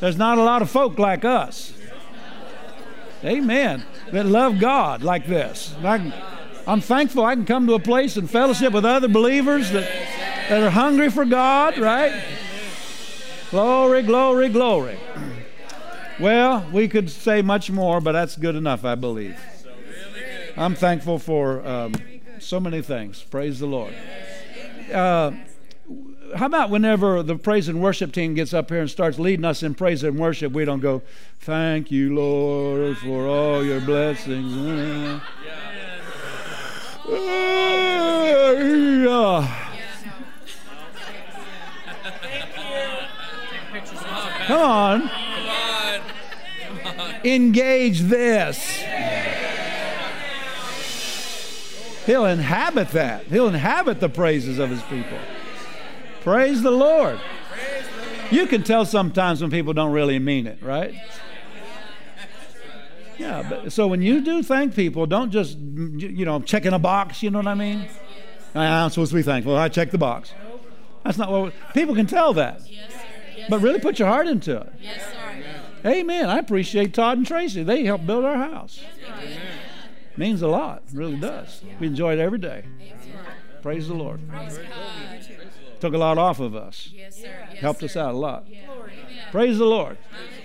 There's 0.00 0.16
not 0.16 0.38
a 0.38 0.42
lot 0.42 0.62
of 0.62 0.70
folk 0.70 0.98
like 0.98 1.24
us. 1.24 1.72
Amen. 3.24 3.84
That 4.12 4.26
love 4.26 4.58
God 4.58 5.02
like 5.02 5.26
this. 5.26 5.74
I'm 6.66 6.80
thankful 6.80 7.24
I 7.24 7.34
can 7.34 7.44
come 7.44 7.66
to 7.66 7.74
a 7.74 7.80
place 7.80 8.16
and 8.16 8.30
fellowship 8.30 8.72
with 8.72 8.84
other 8.84 9.08
believers 9.08 9.70
that, 9.72 9.88
that 10.48 10.62
are 10.62 10.70
hungry 10.70 11.10
for 11.10 11.24
God, 11.24 11.78
right? 11.78 12.22
Glory, 13.50 14.02
glory, 14.02 14.48
glory. 14.48 14.98
Well, 16.20 16.66
we 16.72 16.88
could 16.88 17.10
say 17.10 17.42
much 17.42 17.70
more, 17.70 18.00
but 18.00 18.12
that's 18.12 18.36
good 18.36 18.54
enough, 18.54 18.84
I 18.84 18.94
believe. 18.94 19.38
I'm 20.56 20.74
thankful 20.74 21.18
for 21.18 21.66
um, 21.66 21.94
so 22.38 22.60
many 22.60 22.82
things. 22.82 23.22
Praise 23.22 23.58
the 23.58 23.66
Lord. 23.66 23.94
Uh, 24.92 25.32
how 26.34 26.46
about 26.46 26.70
whenever 26.70 27.22
the 27.22 27.36
praise 27.36 27.68
and 27.68 27.82
worship 27.82 28.12
team 28.12 28.34
gets 28.34 28.54
up 28.54 28.70
here 28.70 28.80
and 28.80 28.90
starts 28.90 29.18
leading 29.18 29.44
us 29.44 29.62
in 29.62 29.74
praise 29.74 30.02
and 30.02 30.18
worship, 30.18 30.52
we 30.52 30.64
don't 30.64 30.80
go, 30.80 31.02
Thank 31.40 31.90
you, 31.90 32.14
Lord, 32.14 32.96
for 32.98 33.26
all 33.26 33.64
your 33.64 33.80
blessings. 33.80 34.54
Yeah. 34.54 35.20
Come 44.46 44.60
on, 44.60 45.10
Come 46.82 47.00
on. 47.00 47.14
engage 47.24 48.00
this. 48.00 48.82
He'll 52.06 52.26
inhabit 52.26 52.90
that. 52.90 53.26
He'll 53.26 53.48
inhabit 53.48 54.00
the 54.00 54.08
praises 54.08 54.58
of 54.58 54.70
his 54.70 54.82
people. 54.82 55.18
Praise 56.22 56.62
the 56.62 56.70
Lord. 56.70 57.18
You 58.30 58.46
can 58.46 58.62
tell 58.62 58.84
sometimes 58.84 59.42
when 59.42 59.50
people 59.50 59.72
don't 59.72 59.92
really 59.92 60.18
mean 60.18 60.46
it, 60.46 60.62
right? 60.62 60.94
Yeah, 63.18 63.46
but 63.48 63.72
so 63.72 63.86
when 63.86 64.02
you 64.02 64.20
do 64.20 64.42
thank 64.42 64.74
people, 64.74 65.06
don't 65.06 65.30
just 65.30 65.58
you 65.58 66.24
know 66.24 66.40
check 66.40 66.64
in 66.64 66.74
a 66.74 66.78
box. 66.78 67.22
You 67.22 67.30
know 67.30 67.38
what 67.38 67.46
I 67.46 67.54
mean? 67.54 67.86
Ah, 68.54 68.84
I'm 68.84 68.90
supposed 68.90 69.10
to 69.10 69.16
be 69.16 69.22
thankful. 69.22 69.56
I 69.56 69.68
check 69.68 69.90
the 69.90 69.98
box. 69.98 70.32
That's 71.04 71.18
not 71.18 71.30
what 71.30 71.52
people 71.74 71.94
can 71.94 72.06
tell 72.06 72.32
that. 72.34 72.62
But 73.48 73.60
really 73.60 73.80
put 73.80 73.98
your 73.98 74.08
heart 74.08 74.26
into 74.26 74.60
it. 74.60 74.72
Amen. 75.84 76.30
I 76.30 76.38
appreciate 76.38 76.94
Todd 76.94 77.18
and 77.18 77.26
Tracy. 77.26 77.62
They 77.62 77.84
helped 77.84 78.06
build 78.06 78.24
our 78.24 78.36
house. 78.36 78.80
Means 80.16 80.42
a 80.42 80.48
lot. 80.48 80.82
Really 80.92 81.16
does. 81.16 81.62
We 81.80 81.88
enjoy 81.88 82.14
it 82.14 82.18
every 82.18 82.38
day. 82.38 82.64
Praise 83.62 83.88
the 83.88 83.94
Lord. 83.94 84.20
Praise. 84.28 84.58
Took 85.82 85.94
a 85.94 85.98
lot 85.98 86.16
off 86.16 86.38
of 86.38 86.54
us. 86.54 86.90
Yes, 86.94 87.16
sir. 87.16 87.48
Yes, 87.50 87.58
Helped 87.58 87.80
sir. 87.80 87.86
us 87.86 87.96
out 87.96 88.14
a 88.14 88.16
lot. 88.16 88.44
Yeah. 88.48 88.70
Amen. 88.70 89.24
Praise 89.32 89.58
the 89.58 89.64
Lord. 89.64 89.98
Hallelujah. 90.12 90.41